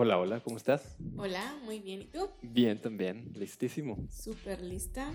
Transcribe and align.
Hola, 0.00 0.16
hola, 0.16 0.38
¿cómo 0.38 0.56
estás? 0.56 0.96
Hola, 1.16 1.58
muy 1.64 1.80
bien. 1.80 2.02
¿Y 2.02 2.04
tú? 2.04 2.30
Bien, 2.40 2.80
también, 2.80 3.32
listísimo. 3.34 3.98
Súper 4.08 4.62
lista 4.62 5.10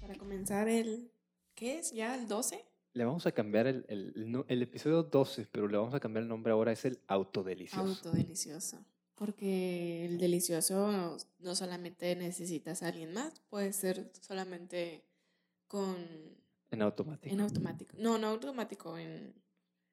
para 0.00 0.16
comenzar 0.16 0.66
el... 0.66 1.08
¿Qué 1.54 1.78
es? 1.78 1.92
¿Ya 1.92 2.16
el 2.16 2.26
12? 2.26 2.64
Le 2.94 3.04
vamos 3.04 3.28
a 3.28 3.30
cambiar 3.30 3.68
el, 3.68 3.84
el, 3.86 4.12
el 4.16 4.44
el 4.48 4.62
episodio 4.62 5.04
12, 5.04 5.46
pero 5.52 5.68
le 5.68 5.76
vamos 5.76 5.94
a 5.94 6.00
cambiar 6.00 6.24
el 6.24 6.28
nombre 6.28 6.50
ahora, 6.50 6.72
es 6.72 6.84
el 6.84 6.98
autodelicioso. 7.06 7.86
Autodelicioso. 7.86 8.84
Porque 9.14 10.04
el 10.04 10.18
delicioso 10.18 11.16
no 11.38 11.54
solamente 11.54 12.16
necesitas 12.16 12.82
a 12.82 12.88
alguien 12.88 13.12
más, 13.12 13.40
puede 13.48 13.72
ser 13.72 14.10
solamente 14.20 15.04
con... 15.68 15.94
En 16.72 16.82
automático. 16.82 17.32
En 17.32 17.40
automático. 17.40 17.94
No, 18.00 18.18
no 18.18 18.26
automático, 18.26 18.98
en... 18.98 19.32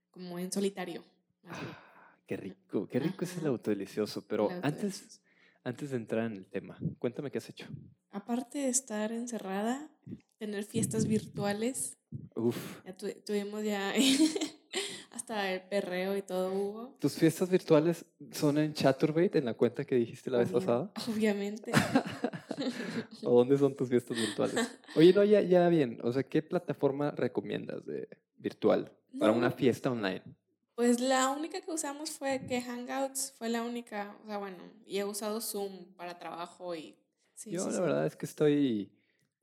como 0.09 0.39
en 0.39 0.51
solitario. 0.51 1.03
Ah, 1.47 1.90
qué 2.31 2.37
rico, 2.37 2.87
qué 2.87 2.97
rico 2.97 3.25
es 3.25 3.33
el 3.33 3.39
Ajá. 3.39 3.49
autodelicioso. 3.49 4.25
Pero 4.25 4.49
El 4.49 4.61
antes, 4.63 5.19
antes 5.65 5.89
de 5.91 5.97
entrar 5.97 6.25
en 6.31 6.37
el 6.37 6.45
tema, 6.45 6.77
cuéntame 6.97 7.29
qué 7.29 7.39
has 7.39 7.49
hecho. 7.49 7.65
Aparte 8.09 8.59
de 8.59 8.69
estar 8.69 9.11
encerrada, 9.11 9.89
tener 10.37 10.63
fiestas 10.63 11.05
virtuales, 11.07 11.97
Uf, 12.35 12.55
ya 12.85 12.95
tu- 12.95 13.11
tuvimos 13.25 13.61
ya 13.65 13.93
hasta 15.11 15.51
el 15.51 15.61
perreo 15.63 16.15
y 16.15 16.21
todo 16.21 16.53
hubo. 16.53 16.95
¿tus 16.99 17.15
fiestas 17.15 17.49
virtuales 17.49 18.05
son 18.31 18.57
en 18.59 18.73
Chaturbate, 18.73 19.39
en 19.39 19.43
la 19.45 19.53
cuenta 19.55 19.83
que 19.83 19.95
dijiste 19.95 20.29
la 20.31 20.37
vez 20.37 20.47
Obvia- 20.53 20.59
pasada? 20.59 20.91
Obviamente. 21.09 21.71
¿O 23.23 23.31
dónde 23.39 23.57
son 23.57 23.75
tus 23.75 23.89
fiestas 23.89 24.15
virtuales? 24.17 24.55
Oye, 24.95 25.11
no, 25.13 25.25
ya, 25.25 25.41
ya 25.41 25.67
bien. 25.67 25.99
O 26.03 26.13
sea, 26.13 26.23
¿qué 26.23 26.41
plataforma 26.41 27.11
recomiendas 27.11 27.85
de 27.85 28.07
virtual 28.37 28.89
para 29.19 29.33
una 29.33 29.49
No. 29.49 29.55
fiesta 29.55 29.91
online? 29.91 30.21
Pues 30.81 30.99
la 30.99 31.29
única 31.29 31.61
que 31.61 31.69
usamos 31.69 32.09
fue 32.09 32.43
que 32.47 32.59
Hangouts 32.59 33.35
fue 33.37 33.49
la 33.49 33.61
única, 33.61 34.17
o 34.23 34.25
sea, 34.25 34.39
bueno, 34.39 34.57
y 34.87 34.97
he 34.97 35.05
usado 35.05 35.39
Zoom 35.39 35.93
para 35.93 36.17
trabajo 36.17 36.73
y... 36.73 36.97
Sí, 37.35 37.51
Yo 37.51 37.59
sí, 37.59 37.67
la 37.67 37.75
sí. 37.75 37.81
verdad 37.81 38.07
es 38.07 38.15
que 38.15 38.25
estoy, 38.25 38.91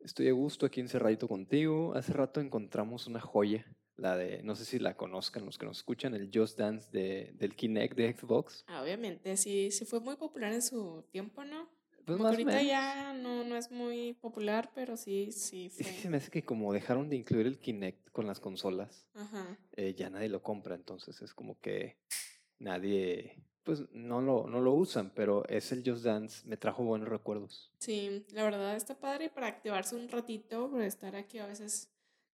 estoy 0.00 0.27
a 0.27 0.33
gusto 0.33 0.66
aquí 0.66 0.81
encerradito 0.81 1.28
contigo. 1.28 1.94
Hace 1.94 2.12
rato 2.12 2.41
encontramos 2.41 3.06
una 3.06 3.20
joya, 3.20 3.64
la 3.97 4.16
de, 4.16 4.42
no 4.42 4.56
sé 4.56 4.64
si 4.64 4.81
la 4.81 4.97
conozcan 4.97 5.47
los 5.47 5.59
que 5.59 5.66
nos 5.66 5.77
escuchan, 5.77 6.12
el 6.16 6.28
Just 6.34 6.59
Dance 6.59 6.89
de, 6.91 7.33
del 7.34 7.55
Kinect 7.55 7.97
de 7.97 8.12
Xbox. 8.14 8.64
Ah, 8.66 8.83
Obviamente, 8.83 9.36
sí, 9.36 9.70
sí 9.70 9.84
fue 9.84 10.00
muy 10.00 10.16
popular 10.16 10.53
en 10.53 10.62
su 10.62 11.05
tiempo, 11.12 11.44
¿no? 11.44 11.69
Pues 12.09 12.19
más 12.20 12.31
ahorita 12.33 12.51
menos. 12.53 12.67
ya 12.67 13.12
no, 13.12 13.45
no 13.45 13.55
es 13.56 13.70
muy 13.70 14.14
popular, 14.14 14.70
pero 14.75 14.97
sí, 14.97 15.31
sí 15.31 15.67
Es 15.67 15.77
que 15.77 15.84
se 15.84 15.92
fue. 16.03 16.11
me 16.11 16.17
hace 16.17 16.31
que 16.31 16.42
como 16.45 16.73
dejaron 16.73 17.09
de 17.11 17.17
incluir 17.17 17.47
el 17.47 17.59
Kinect 17.59 18.11
con 18.11 18.27
las 18.27 18.41
consolas, 18.41 19.06
Ajá. 19.15 19.59
eh, 19.77 19.95
ya 19.95 20.09
nadie 20.11 20.28
lo 20.28 20.42
compra, 20.42 20.75
entonces 20.75 21.20
es 21.23 21.34
como 21.34 21.61
que 21.61 21.98
nadie, 22.59 23.45
pues 23.62 23.83
no 23.92 24.20
lo, 24.20 24.47
no 24.48 24.61
lo 24.61 24.73
usan, 24.73 25.12
pero 25.15 25.47
es 25.48 25.70
el 25.73 25.83
Just 25.84 26.05
Dance, 26.05 26.47
me 26.48 26.56
trajo 26.56 26.83
buenos 26.83 27.09
recuerdos. 27.09 27.70
Sí, 27.78 28.25
la 28.33 28.43
verdad 28.45 28.75
está 28.77 28.98
padre 28.98 29.28
para 29.31 29.47
activarse 29.47 29.95
un 29.95 30.09
ratito, 30.09 30.70
por 30.70 30.83
estar 30.83 31.15
aquí 31.15 31.39
a 31.39 31.47
veces 31.47 31.91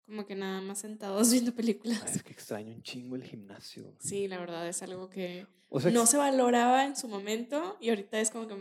como 0.07 0.27
que 0.27 0.35
nada 0.35 0.61
más 0.61 0.79
sentados 0.81 1.31
viendo 1.33 1.51
Ay, 1.51 1.57
películas. 1.57 2.17
es 2.17 2.23
que 2.23 2.33
extraño 2.33 2.73
un 2.75 2.83
chingo 2.83 3.17
el 3.17 3.25
gimnasio. 3.25 3.95
Sí, 3.99 4.29
la 4.29 4.39
verdad 4.39 4.69
es 4.69 4.83
algo 4.83 5.09
que 5.11 5.47
O 5.69 5.81
sea, 5.81 5.91
no 5.91 6.07
se 6.07 6.17
valoraba 6.17 6.85
en 6.85 6.97
su 6.97 7.09
momento 7.09 7.77
y 7.81 7.89
ahorita 7.91 8.21
es 8.21 8.31
como 8.31 8.47
que, 8.47 8.55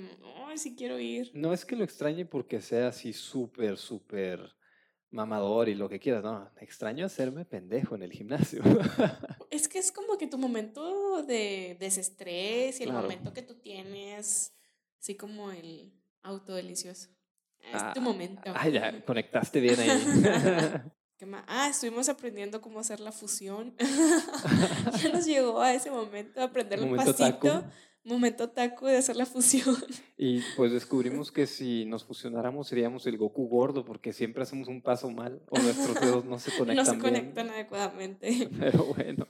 ay, 0.48 0.58
sí 0.58 0.76
quiero 0.76 1.00
ir. 1.00 1.32
No 1.34 1.54
es 1.54 1.66
que 1.66 1.76
lo 1.76 1.84
extrañe 1.84 2.26
porque 2.26 2.62
sea 2.62 2.88
así 2.88 3.14
súper, 3.14 3.78
súper 3.78 4.56
mamador 5.12 5.70
y 5.70 5.76
lo 5.76 5.88
que 5.90 6.00
quieras, 6.00 6.24
no. 6.24 6.50
Extraño 6.60 7.06
hacerme 7.06 7.46
pendejo 7.46 7.96
en 7.96 8.04
el 8.04 8.12
gimnasio. 8.12 8.62
Es 9.52 9.68
que 9.68 9.78
es 9.78 9.92
como 9.92 10.18
que 10.18 10.26
tu 10.26 10.40
momento 10.40 11.22
de 11.22 11.78
desestrés 11.80 12.80
y 12.80 12.84
el 12.84 12.90
Claro. 12.90 13.04
momento 13.04 13.34
que 13.34 13.44
tú 13.44 13.54
tienes, 13.62 14.52
así 15.00 15.16
como 15.16 15.52
el 15.52 15.94
autodelicioso. 16.24 17.10
Es 17.60 17.76
Ah, 17.76 17.92
tu 17.94 18.02
momento. 18.02 18.52
ah, 18.56 18.68
ya, 18.68 19.06
conectaste 19.06 19.60
bien 19.60 19.80
ahí. 19.80 19.92
¿Qué 21.18 21.26
más? 21.26 21.44
Ah, 21.48 21.70
estuvimos 21.70 22.10
aprendiendo 22.10 22.60
cómo 22.62 22.80
hacer 22.80 23.00
la 23.00 23.12
fusión. 23.12 23.74
ya 25.02 25.10
nos 25.14 25.26
llegó 25.26 25.62
a 25.62 25.74
ese 25.74 25.90
momento 25.92 26.40
de 26.40 26.46
aprender 26.46 26.80
el 26.80 26.96
pasito. 26.96 27.16
taco. 27.18 27.64
Momento 28.06 28.50
taco 28.50 28.88
de 28.88 28.98
hacer 28.98 29.16
la 29.16 29.26
fusión. 29.26 29.78
Y 30.18 30.42
pues 30.56 30.72
descubrimos 30.72 31.32
que 31.32 31.48
si 31.48 31.86
nos 31.86 32.04
fusionáramos 32.06 32.68
seríamos 32.68 33.06
el 33.08 33.18
Goku 33.18 33.48
gordo 33.48 33.84
porque 33.84 34.14
siempre 34.14 34.44
hacemos 34.44 34.68
un 34.70 34.82
paso 34.82 35.10
mal 35.10 35.42
o 35.50 35.60
nuestros 35.60 36.00
dedos 36.00 36.24
no 36.26 36.40
se 36.40 36.52
no 36.52 36.58
conectan 36.60 36.86
se 36.86 36.92
bien. 36.92 37.02
conectan 37.02 37.50
adecuadamente. 37.50 38.50
Pero 38.60 38.86
bueno. 38.86 39.28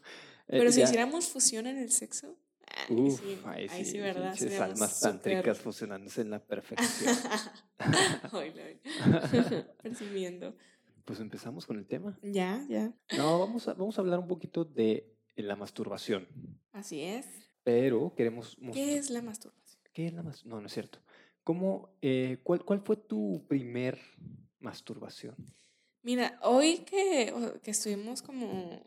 eh, 0.47 0.57
Pero 0.59 0.71
si 0.71 0.79
ya- 0.79 0.83
hiciéramos 0.85 1.27
fusión 1.29 1.65
en 1.67 1.77
el 1.77 1.91
sexo, 1.91 2.35
ahí 2.67 2.95
Uf, 2.95 3.19
sí, 3.19 3.39
ahí 3.45 3.69
sí, 3.69 3.75
ahí 3.75 3.85
sí, 3.85 3.97
¿verdad? 4.00 4.31
pinches 4.33 4.39
Seríamos 4.51 4.69
almas 4.71 5.00
tántricas 5.00 5.57
fusionándose 5.59 6.21
en 6.21 6.29
la 6.31 6.39
perfección. 6.39 7.15
Percibiendo. 9.81 10.55
Pues 11.06 11.19
empezamos 11.19 11.66
con 11.66 11.78
el 11.78 11.86
tema. 11.86 12.18
Ya, 12.22 12.66
ya. 12.69 12.94
No, 13.18 13.40
vamos 13.40 13.68
a, 13.68 13.74
vamos 13.74 13.97
a 13.97 14.02
hablar 14.02 14.19
un 14.19 14.28
poquito 14.28 14.64
de 14.66 15.14
la 15.36 15.56
masturbación. 15.56 16.28
Así 16.72 17.02
es. 17.02 17.25
Pero 17.64 18.14
queremos. 18.16 18.58
¿Qué 18.74 18.97
es 18.97 19.09
la 19.09 19.22
masturbación? 19.22 19.81
¿Qué 19.94 20.08
es 20.08 20.13
la 20.13 20.24
mas- 20.24 20.46
No, 20.46 20.59
no 20.59 20.68
es 20.68 20.74
cierto. 20.74 21.00
¿Cómo, 21.44 21.90
eh, 22.02 22.40
cuál, 22.44 22.63
¿Cuál 22.63 22.81
fue 22.81 22.96
tu 22.96 23.46
primer 23.47 24.00
masturbación? 24.59 25.36
Mira, 26.02 26.40
hoy 26.42 26.80
que, 26.80 27.34
que 27.63 27.72
estuvimos 27.72 28.22
como 28.22 28.81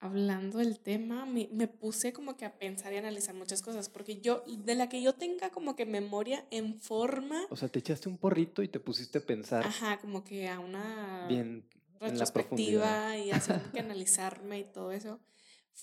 hablando 0.00 0.58
del 0.58 0.80
tema, 0.80 1.26
me, 1.26 1.48
me 1.52 1.68
puse 1.68 2.12
como 2.12 2.36
que 2.36 2.44
a 2.46 2.58
pensar 2.58 2.92
y 2.92 2.96
analizar 2.96 3.34
muchas 3.34 3.60
cosas, 3.62 3.88
porque 3.88 4.20
yo, 4.20 4.42
de 4.46 4.74
la 4.74 4.88
que 4.88 5.02
yo 5.02 5.14
tenga 5.14 5.50
como 5.50 5.76
que 5.76 5.84
memoria 5.86 6.44
en 6.50 6.78
forma, 6.80 7.42
O 7.50 7.56
sea, 7.56 7.68
te 7.68 7.78
echaste 7.78 8.08
un 8.08 8.16
porrito 8.16 8.62
y 8.62 8.68
te 8.68 8.80
pusiste 8.80 9.18
a 9.18 9.26
pensar 9.26 9.64
ajá, 9.66 9.98
como 10.00 10.24
que 10.24 10.48
a 10.48 10.58
una 10.58 11.26
bien 11.28 11.64
en 12.00 12.18
la 12.18 12.24
profundidad. 12.26 13.10
retrospectiva 13.10 13.18
y 13.18 13.30
haciendo 13.30 13.70
que 13.72 13.80
analizarme 13.80 14.58
y 14.60 14.64
todo 14.64 14.90
eso. 14.92 15.20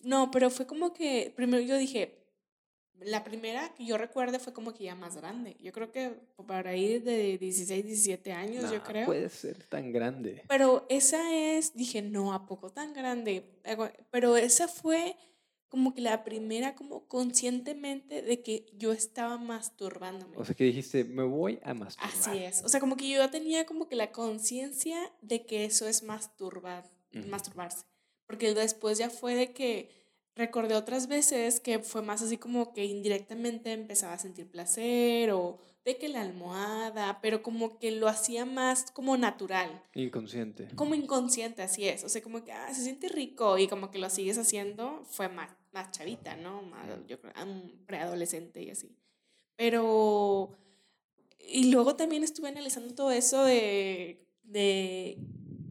No, 0.03 0.31
pero 0.31 0.49
fue 0.49 0.66
como 0.66 0.94
que 0.94 1.31
primero 1.35 1.61
yo 1.63 1.78
dije, 1.78 2.27
la 3.02 3.24
primera 3.24 3.74
que 3.75 3.85
yo 3.85 3.97
recuerde 3.97 4.40
fue 4.40 4.53
como 4.53 4.74
que 4.74 4.85
ya 4.85 4.96
más 4.96 5.16
grande. 5.18 5.56
Yo 5.59 5.72
creo 5.72 5.91
que 5.91 6.19
para 6.47 6.75
ir 6.75 7.03
de 7.03 7.38
16, 7.38 7.85
17 7.85 8.31
años, 8.34 8.72
yo 8.72 8.78
Nah, 8.80 8.84
creo. 8.84 9.06
puede 9.06 9.30
ser 9.30 9.63
tan 9.66 9.91
grande. 9.91 10.44
Pero 10.47 10.85
esa 10.90 11.34
es, 11.34 11.75
dije, 11.75 12.02
no, 12.02 12.34
¿a 12.34 12.46
poco 12.46 12.69
tan 12.72 12.94
grande? 12.94 13.44
Pero 14.12 14.38
esa 14.38 14.68
fue 14.68 15.16
como 15.69 15.94
que 15.94 16.02
la 16.02 16.24
primera, 16.24 16.75
como 16.75 17.08
conscientemente 17.08 18.22
de 18.22 18.41
que 18.41 18.66
yo 18.78 18.94
estaba 18.94 19.38
masturbándome. 19.38 20.38
O 20.38 20.46
sea, 20.46 20.56
que 20.56 20.64
dijiste, 20.64 21.03
me 21.03 21.24
voy 21.24 21.59
a 21.64 21.74
masturbar. 21.74 22.12
Así 22.14 22.38
es. 22.38 22.64
O 22.64 22.69
sea, 22.69 22.79
como 22.79 22.96
que 22.97 23.09
yo 23.09 23.18
ya 23.18 23.29
tenía 23.29 23.66
como 23.66 23.88
que 23.90 23.96
la 23.96 24.12
conciencia 24.12 24.97
de 25.22 25.46
que 25.46 25.66
eso 25.66 25.88
es 25.88 26.03
masturbar, 26.03 26.85
Ujú. 27.14 27.28
masturbarse. 27.28 27.84
Porque 28.28 28.53
después 28.53 28.97
ya 28.97 29.09
fue 29.09 29.35
de 29.35 29.52
que 29.53 29.90
recordé 30.38 30.75
otras 30.75 31.08
veces 31.08 31.59
que 31.59 31.80
fue 31.80 32.02
más 32.02 32.22
así 32.22 32.38
como 32.38 32.74
que 32.74 32.86
indirectamente 32.86 33.74
empezaba 33.74 34.14
a 34.14 34.20
sentir 34.20 34.50
placer 34.50 35.31
o 35.31 35.58
de 35.84 35.98
que 35.98 36.09
la 36.09 36.22
almohada, 36.22 37.20
pero 37.22 37.42
como 37.42 37.80
que 37.80 37.92
lo 37.92 38.09
hacía 38.09 38.46
más 38.46 38.92
como 38.92 39.16
natural 39.16 39.81
Inconsciente. 39.94 40.68
como 40.76 40.96
inconsciente, 40.96 41.62
así 41.62 41.88
es. 41.88 42.03
O 42.03 42.09
sea, 42.09 42.22
como 42.22 42.44
que 42.44 42.52
ah, 42.52 42.74
se 42.74 42.84
siente 42.84 43.08
rico 43.08 43.58
y 43.58 43.68
como 43.68 43.90
que 43.90 43.97
lo 43.97 44.09
sigues 44.09 44.38
haciendo, 44.38 45.03
fue 45.09 45.30
más, 45.30 45.50
más 45.72 45.92
chavita, 45.92 46.36
¿no? 46.36 46.62
Más, 46.62 46.88
yo 47.08 47.22
creo, 47.22 47.34
preadolescente 47.86 48.62
y 48.62 48.70
así. 48.70 48.96
Pero. 49.56 50.52
Y 51.40 51.72
luego 51.72 51.96
también 51.96 52.23
estuve 52.26 52.50
analizando 52.50 52.94
todo 52.94 53.11
eso 53.11 53.46
de, 53.46 54.28
de 54.44 55.17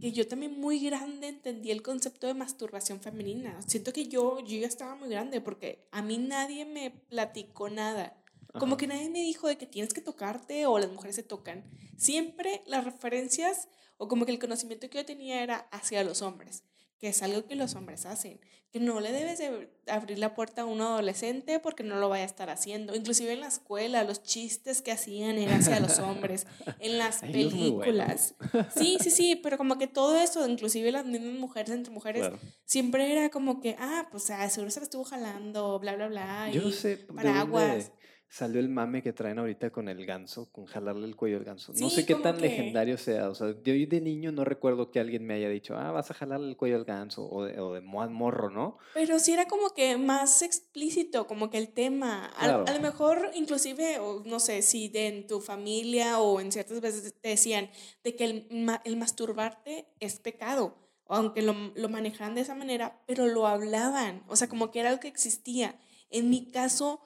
que 0.01 0.13
yo 0.13 0.27
también 0.27 0.59
muy 0.61 0.79
grande 0.81 1.29
entendí 1.29 1.71
el 1.71 1.83
concepto 1.83 2.27
de 2.27 2.35
masturbación 2.35 3.01
femenina. 3.01 3.61
Siento 3.67 3.93
que 3.93 4.07
yo, 4.09 4.41
yo 4.41 4.59
ya 4.59 4.67
estaba 4.67 4.95
muy 4.95 5.09
grande 5.09 5.41
porque 5.41 5.87
a 5.91 6.03
mí 6.03 6.19
nadie 6.19 6.65
me 6.65 6.91
platicó 6.91 7.71
nada. 7.71 8.17
Como 8.59 8.77
que 8.77 8.87
nadie 8.87 9.11
me 9.11 9.21
dijo 9.21 9.49
de 9.49 9.59
que 9.59 9.67
tienes 9.67 9.93
que 9.93 10.01
tocarte 10.01 10.67
o 10.67 10.79
las 10.79 10.91
mujeres 10.91 11.17
se 11.17 11.23
tocan. 11.23 11.65
Siempre 11.97 12.63
las 12.67 12.85
referencias 12.85 13.69
o 13.99 14.09
como 14.09 14.25
que 14.25 14.33
el 14.33 14.39
conocimiento 14.39 14.89
que 14.89 14.99
yo 14.99 15.05
tenía 15.05 15.43
era 15.43 15.69
hacia 15.73 16.05
los 16.05 16.23
hombres, 16.23 16.63
que 16.99 17.09
es 17.09 17.23
algo 17.23 17.45
que 17.47 17.57
los 17.57 17.75
hombres 17.75 18.07
hacen, 18.07 18.41
que 18.73 18.81
no 18.81 19.01
le 19.01 19.13
debes 19.13 19.39
de 19.39 19.71
abrir 19.87 20.19
la 20.19 20.35
puerta 20.35 20.63
a 20.63 20.65
un 20.65 20.81
adolescente 20.81 21.61
porque 21.61 21.83
no 21.83 21.97
lo 21.97 22.09
vaya 22.09 22.25
a 22.25 22.27
estar 22.27 22.51
haciendo. 22.51 22.95
Inclusive 22.95 23.33
en 23.33 23.41
la 23.41 23.49
escuela, 23.49 24.03
los 24.05 24.23
chistes 24.23 24.83
que 24.83 24.93
hacían 24.93 25.37
eran 25.39 25.61
hacia 25.61 25.81
los 25.81 25.99
hombres, 25.99 26.47
en 26.81 26.99
las 26.99 27.19
películas. 27.33 28.35
Sí, 28.77 28.99
sí, 29.01 29.11
sí, 29.11 29.37
pero 29.43 29.57
como 29.59 29.79
que 29.79 29.87
todo 29.87 30.17
eso, 30.19 30.47
inclusive 30.49 30.91
las 30.93 31.05
mismas 31.07 31.35
mujeres 31.39 31.71
entre 31.71 31.93
mujeres, 31.93 32.23
Claro. 32.23 32.39
siempre 32.65 33.11
era 33.13 33.29
como 33.31 33.61
que, 33.61 33.77
ah, 33.79 34.09
pues 34.11 34.31
ah, 34.31 34.49
seguro 34.51 34.71
se 34.71 34.81
la 34.81 34.85
estuvo 34.85 35.05
jalando, 35.05 35.79
bla, 35.79 35.95
bla, 35.97 36.09
bla. 36.09 36.51
Yo 36.51 36.63
no 36.63 36.69
y 36.69 36.73
sé 36.73 36.89
de 36.97 36.97
dónde, 37.05 37.23
paraguas. 37.23 37.93
Salió 38.29 38.61
el 38.61 38.69
mame 38.69 39.03
que 39.03 39.13
traen 39.13 39.39
ahorita 39.39 39.71
con 39.71 39.89
el 39.89 40.05
ganso, 40.05 40.51
con 40.53 40.67
jalarle 40.67 41.07
el 41.07 41.15
cuello 41.17 41.37
al 41.39 41.45
ganso. 41.45 41.73
no 41.73 41.79
Sí, 41.79 41.91
sé 41.91 42.05
qué 42.07 42.15
tan 42.17 42.35
que- 42.37 42.43
legendario 42.43 42.99
sea. 42.99 43.31
O 43.31 43.35
sea, 43.35 43.55
yo 43.63 43.73
de 43.73 44.01
niño 44.01 44.33
no 44.33 44.45
recuerdo 44.45 44.91
que 44.91 44.99
alguien 45.01 45.25
me 45.25 45.35
haya 45.35 45.49
dicho, 45.49 45.77
ah, 45.77 45.93
vas 45.93 46.11
a 46.11 46.15
jalarle 46.15 46.49
el 46.49 46.57
cuello 46.57 46.77
al 46.77 46.85
ganso, 46.85 47.29
o 47.31 47.45
de, 47.45 47.59
o 47.61 47.73
de 47.75 47.81
mo- 47.81 48.09
morro, 48.11 48.51
¿no? 48.51 48.79
Pero 48.95 49.19
sí 49.19 49.33
era 49.33 49.47
como 49.47 49.71
que 49.71 49.97
más 49.97 50.43
explícito, 50.43 51.27
como 51.27 51.51
que 51.51 51.59
el 51.59 51.69
tema. 51.69 52.31
Claro. 52.39 52.65
A, 52.67 52.73
lo 52.75 52.81
mejor, 52.81 53.31
inclusive, 53.35 53.99
o 54.01 54.23
no 54.27 54.41
sé, 54.41 54.63
si 54.63 54.89
de 54.89 55.07
en 55.09 55.27
tu 55.27 55.41
familia 55.41 56.19
o 56.21 56.41
en 56.41 56.51
ciertas 56.53 56.81
veces 56.81 57.15
te 57.21 57.29
decían 57.29 57.71
de 58.05 58.17
que 58.17 58.25
el, 58.25 58.49
el 58.85 58.97
masturbarte 58.97 59.87
es 60.01 60.19
pecado, 60.19 60.77
aunque 61.09 61.43
lo, 61.43 61.55
lo 61.77 61.89
manejaran 61.89 62.35
de 62.35 62.41
esa 62.41 62.55
manera, 62.57 63.01
pero 63.07 63.27
lo 63.27 63.47
hablaban, 63.47 64.25
o 64.27 64.35
sea, 64.37 64.49
como 64.49 64.71
que 64.73 64.81
era 64.81 64.89
algo 64.91 65.01
que 65.01 65.09
existía. 65.09 65.79
En 66.11 66.29
mi 66.31 66.51
caso, 66.51 67.01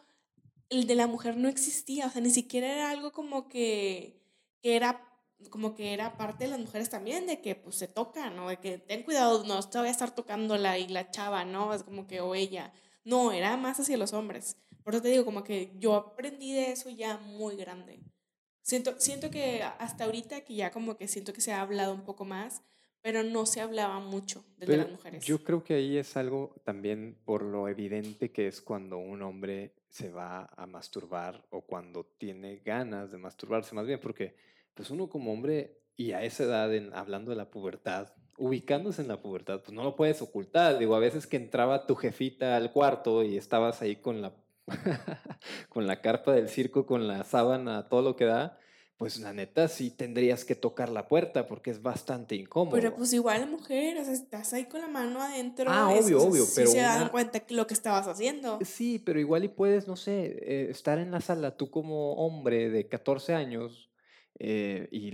el 0.71 0.87
de 0.87 0.95
la 0.95 1.07
mujer 1.07 1.37
no 1.37 1.49
existía, 1.49 2.07
o 2.07 2.11
sea, 2.11 2.21
ni 2.23 2.31
siquiera 2.31 2.73
era 2.73 2.91
algo 2.91 3.13
como 3.13 3.49
que, 3.49 4.23
que 4.63 4.77
era 4.77 5.07
como 5.49 5.75
que 5.75 5.95
era 5.95 6.17
parte 6.19 6.45
de 6.45 6.51
las 6.51 6.61
mujeres 6.61 6.91
también, 6.91 7.27
de 7.27 7.41
que 7.41 7.55
pues 7.55 7.77
se 7.77 7.89
tocan, 7.89 8.37
¿no? 8.37 8.49
De 8.49 8.59
que 8.59 8.79
ten 8.79 9.03
cuidado, 9.03 9.45
no 9.45 9.63
te 9.63 9.79
voy 9.79 9.89
a 9.89 9.91
estar 9.91 10.15
tocándola 10.15 10.79
y 10.79 10.89
la 10.89 11.11
chava, 11.11 11.45
¿no? 11.45 11.73
Es 11.73 11.83
como 11.83 12.07
que, 12.07 12.21
o 12.21 12.35
ella. 12.35 12.73
No, 13.05 13.33
era 13.33 13.57
más 13.57 13.81
hacia 13.81 13.97
los 13.97 14.13
hombres. 14.13 14.57
Por 14.85 14.95
eso 14.95 15.03
te 15.03 15.09
digo, 15.09 15.25
como 15.25 15.43
que 15.43 15.73
yo 15.79 15.95
aprendí 15.95 16.53
de 16.53 16.73
eso 16.73 16.91
ya 16.91 17.17
muy 17.17 17.57
grande. 17.57 18.01
Siento, 18.61 19.01
siento 19.01 19.31
que 19.31 19.63
hasta 19.63 20.05
ahorita 20.05 20.43
que 20.43 20.55
ya 20.55 20.71
como 20.71 20.97
que 20.97 21.09
siento 21.09 21.33
que 21.33 21.41
se 21.41 21.53
ha 21.53 21.63
hablado 21.63 21.95
un 21.95 22.05
poco 22.05 22.25
más, 22.25 22.63
pero 23.01 23.23
no 23.23 23.47
se 23.47 23.63
hablaba 23.63 23.99
mucho 23.99 24.45
Pero 24.59 24.77
las 24.77 24.91
mujeres. 24.91 25.25
yo 25.25 25.43
creo 25.43 25.65
que 25.65 25.75
ahí 25.75 25.97
es 25.97 26.19
algo 26.19 26.55
también 26.65 27.17
por 27.25 27.43
lo 27.43 27.67
evidente 27.67 28.31
que 28.31 28.47
es 28.47 28.61
cuando 28.61 28.99
un 28.99 29.23
hombre 29.23 29.73
se 29.91 30.11
va 30.11 30.49
a 30.57 30.67
masturbar 30.67 31.45
o 31.51 31.63
cuando 31.63 32.05
tiene 32.17 32.59
ganas 32.65 33.11
de 33.11 33.19
masturbarse, 33.19 33.75
más 33.75 33.87
bien, 33.87 34.01
porque 34.01 34.37
pues 34.73 34.91
uno 34.91 35.09
como 35.09 35.33
hombre 35.33 35.81
y 35.97 36.13
a 36.13 36.23
esa 36.23 36.45
edad, 36.45 36.71
hablando 36.95 37.31
de 37.31 37.37
la 37.37 37.51
pubertad, 37.51 38.15
ubicándose 38.39 39.03
en 39.03 39.09
la 39.09 39.21
pubertad, 39.21 39.61
pues 39.61 39.73
no 39.73 39.83
lo 39.83 39.97
puedes 39.97 40.23
ocultar. 40.23 40.79
Digo, 40.79 40.95
a 40.95 41.01
veces 41.01 41.27
que 41.27 41.37
entraba 41.37 41.87
tu 41.87 41.95
jefita 41.95 42.57
al 42.57 42.73
cuarto 42.73 43.23
y 43.23 43.37
estabas 43.37 43.83
ahí 43.83 43.97
con 43.97 44.23
la, 44.23 44.33
con 45.69 45.87
la 45.87 46.01
carpa 46.01 46.33
del 46.33 46.49
circo, 46.49 46.87
con 46.87 47.07
la 47.07 47.25
sábana, 47.25 47.89
todo 47.89 48.01
lo 48.01 48.17
que 48.17 48.25
da, 48.25 48.59
pues 49.01 49.19
la 49.19 49.33
neta 49.33 49.67
sí 49.67 49.89
tendrías 49.89 50.45
que 50.45 50.55
tocar 50.55 50.91
la 50.91 51.09
puerta 51.09 51.47
porque 51.47 51.71
es 51.71 51.81
bastante 51.81 52.37
incómodo. 52.37 52.77
Pero 52.77 52.95
pues 52.95 53.15
igual 53.15 53.49
mujer, 53.49 53.97
o 53.97 54.05
sea, 54.05 54.13
estás 54.13 54.53
ahí 54.53 54.67
con 54.67 54.83
la 54.83 54.89
mano 54.89 55.23
adentro. 55.23 55.71
Ah, 55.71 55.89
obvio, 55.89 56.23
obvio, 56.23 56.45
sí 56.45 56.53
pero 56.57 56.71
se 56.71 56.81
dan 56.81 57.09
cuenta 57.09 57.41
que 57.41 57.55
lo 57.55 57.67
que 57.67 57.73
estabas 57.73 58.07
haciendo. 58.07 58.59
Sí, 58.63 58.99
pero 58.99 59.19
igual 59.19 59.45
y 59.45 59.49
puedes, 59.49 59.89
no 59.89 59.97
sé, 59.97 60.37
eh, 60.43 60.69
estar 60.69 60.99
en 60.99 61.13
la 61.13 61.23
sala 61.23 61.57
tú 61.57 61.71
como 61.71 62.13
hombre 62.13 62.69
de 62.69 62.89
14 62.89 63.33
años 63.33 63.90
eh, 64.43 64.89
y 64.91 65.13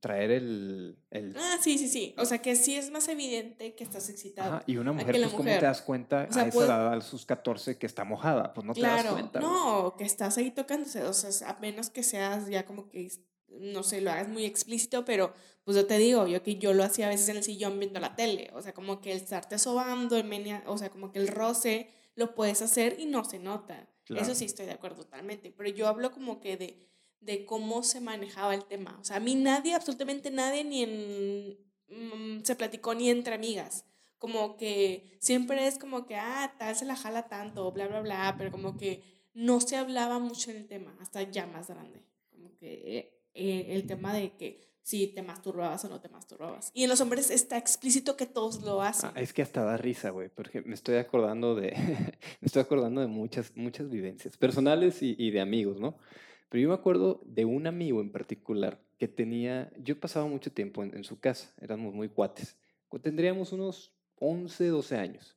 traer 0.00 0.30
el... 0.32 0.98
el 1.10 1.34
Ah, 1.36 1.56
sí, 1.62 1.78
sí, 1.78 1.88
sí. 1.88 2.14
O 2.18 2.26
sea, 2.26 2.42
que 2.42 2.54
sí 2.56 2.76
es 2.76 2.90
más 2.90 3.08
evidente 3.08 3.74
que 3.74 3.82
estás 3.82 4.08
excitado. 4.10 4.56
ajá, 4.56 4.64
y 4.66 4.76
una 4.76 4.92
mujer, 4.92 5.12
pues 5.16 5.24
¿cómo 5.28 5.36
te 5.38 5.42
mujer. 5.44 5.62
das 5.62 5.80
cuenta 5.82 6.26
O 6.28 6.32
sea, 6.32 6.42
a 6.42 6.46
esa 6.48 6.54
puede- 6.54 6.68
edad, 6.68 6.92
a 6.92 7.00
sus 7.00 7.24
14, 7.24 7.78
que 7.78 7.86
está 7.86 8.04
mojada? 8.04 8.52
Pues 8.52 8.66
no 8.66 8.74
te 8.74 8.82
das 8.82 9.06
cuenta. 9.06 9.40
no, 9.40 9.94
que 9.96 10.04
estás 10.04 10.36
ahí 10.36 10.50
tocándose, 10.50 11.02
o 11.04 11.12
sea, 11.14 11.48
a 11.50 11.58
menos 11.60 11.88
que 11.88 12.02
seas 12.02 12.48
ya 12.48 12.66
como 12.66 12.88
que, 12.90 13.10
no 13.48 13.82
sé, 13.82 14.02
lo 14.02 14.10
hagas 14.10 14.28
muy 14.28 14.44
explícito, 14.44 15.06
pero 15.06 15.32
pues 15.64 15.74
yo 15.76 15.86
te 15.86 15.96
digo, 15.96 16.26
yo 16.26 16.42
que 16.42 16.56
yo 16.56 16.74
lo 16.74 16.84
hacía 16.84 17.06
a 17.06 17.08
veces 17.10 17.30
en 17.30 17.38
el 17.38 17.42
sillón 17.42 17.78
viendo 17.78 17.98
la 17.98 18.14
tele, 18.14 18.50
o 18.52 18.60
sea, 18.60 18.74
como 18.74 19.00
que 19.00 19.12
el 19.12 19.16
estarte 19.16 19.58
sobando, 19.58 20.18
el 20.18 20.24
menea- 20.28 20.62
o 20.66 20.76
sea, 20.76 20.90
como 20.90 21.10
que 21.10 21.18
el 21.18 21.28
roce 21.28 21.88
lo 22.14 22.34
puedes 22.34 22.60
hacer 22.60 22.96
y 22.98 23.06
no 23.06 23.24
se 23.24 23.38
nota. 23.38 23.88
Claro. 24.04 24.22
Eso 24.22 24.34
sí 24.34 24.44
estoy 24.44 24.66
de 24.66 24.72
acuerdo 24.72 25.02
totalmente, 25.02 25.50
pero 25.56 25.68
yo 25.70 25.88
hablo 25.88 26.12
como 26.12 26.38
que 26.40 26.56
de, 26.58 26.86
de 27.26 27.44
cómo 27.44 27.82
se 27.82 28.00
manejaba 28.00 28.54
el 28.54 28.64
tema. 28.64 28.96
O 29.00 29.04
sea, 29.04 29.16
a 29.16 29.20
mí 29.20 29.34
nadie, 29.34 29.74
absolutamente 29.74 30.30
nadie, 30.30 30.64
ni 30.64 30.82
en, 30.84 31.58
mm, 31.88 32.44
se 32.44 32.54
platicó 32.56 32.94
ni 32.94 33.10
entre 33.10 33.34
amigas. 33.34 33.84
Como 34.18 34.56
que 34.56 35.18
siempre 35.20 35.66
es 35.66 35.78
como 35.78 36.06
que, 36.06 36.16
ah, 36.16 36.54
tal 36.58 36.74
se 36.74 36.86
la 36.86 36.96
jala 36.96 37.28
tanto, 37.28 37.70
bla, 37.72 37.88
bla, 37.88 38.00
bla, 38.00 38.34
pero 38.38 38.50
como 38.50 38.76
que 38.76 39.02
no 39.34 39.60
se 39.60 39.76
hablaba 39.76 40.18
mucho 40.18 40.50
en 40.50 40.58
el 40.58 40.68
tema, 40.68 40.96
hasta 41.00 41.22
ya 41.22 41.46
más 41.46 41.68
grande. 41.68 42.02
Como 42.30 42.56
que 42.56 43.20
eh, 43.34 43.66
el 43.70 43.86
tema 43.86 44.14
de 44.14 44.36
que 44.36 44.66
si 44.82 45.08
te 45.08 45.20
masturbabas 45.20 45.84
o 45.84 45.88
no 45.88 46.00
te 46.00 46.08
masturbabas. 46.08 46.70
Y 46.72 46.84
en 46.84 46.88
los 46.88 47.00
hombres 47.00 47.30
está 47.30 47.58
explícito 47.58 48.16
que 48.16 48.24
todos 48.24 48.62
lo 48.62 48.80
hacen. 48.80 49.10
Ah, 49.14 49.20
es 49.20 49.32
que 49.32 49.42
hasta 49.42 49.64
da 49.64 49.76
risa, 49.76 50.10
güey, 50.10 50.28
porque 50.28 50.62
me 50.62 50.74
estoy 50.74 50.96
acordando 50.96 51.56
de, 51.56 51.72
me 52.40 52.46
estoy 52.46 52.62
acordando 52.62 53.00
de 53.00 53.08
muchas, 53.08 53.52
muchas 53.56 53.90
vivencias 53.90 54.36
personales 54.36 55.02
y, 55.02 55.16
y 55.18 55.32
de 55.32 55.40
amigos, 55.40 55.80
¿no? 55.80 55.98
Pero 56.48 56.62
yo 56.62 56.68
me 56.68 56.74
acuerdo 56.74 57.20
de 57.24 57.44
un 57.44 57.66
amigo 57.66 58.00
en 58.00 58.12
particular 58.12 58.80
que 58.98 59.08
tenía, 59.08 59.72
yo 59.78 59.98
pasaba 59.98 60.26
mucho 60.26 60.52
tiempo 60.52 60.82
en, 60.82 61.04
su 61.04 61.20
casa, 61.20 61.52
éramos 61.60 61.94
muy 61.94 62.08
cuates, 62.08 62.56
cu- 62.88 62.98
tendríamos 62.98 63.52
unos 63.52 63.92
11, 64.16 64.68
12 64.68 64.96
años. 64.96 65.36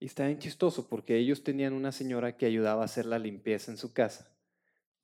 Y 0.00 0.06
estaba 0.06 0.28
bien 0.28 0.38
chistoso 0.38 0.88
porque 0.88 1.16
ellos 1.16 1.42
tenían 1.44 1.72
una 1.72 1.92
señora 1.92 2.36
que 2.36 2.46
ayudaba 2.46 2.82
a 2.82 2.86
hacer 2.86 3.06
la 3.06 3.18
limpieza 3.18 3.70
en 3.70 3.76
su 3.76 3.92
casa. 3.92 4.30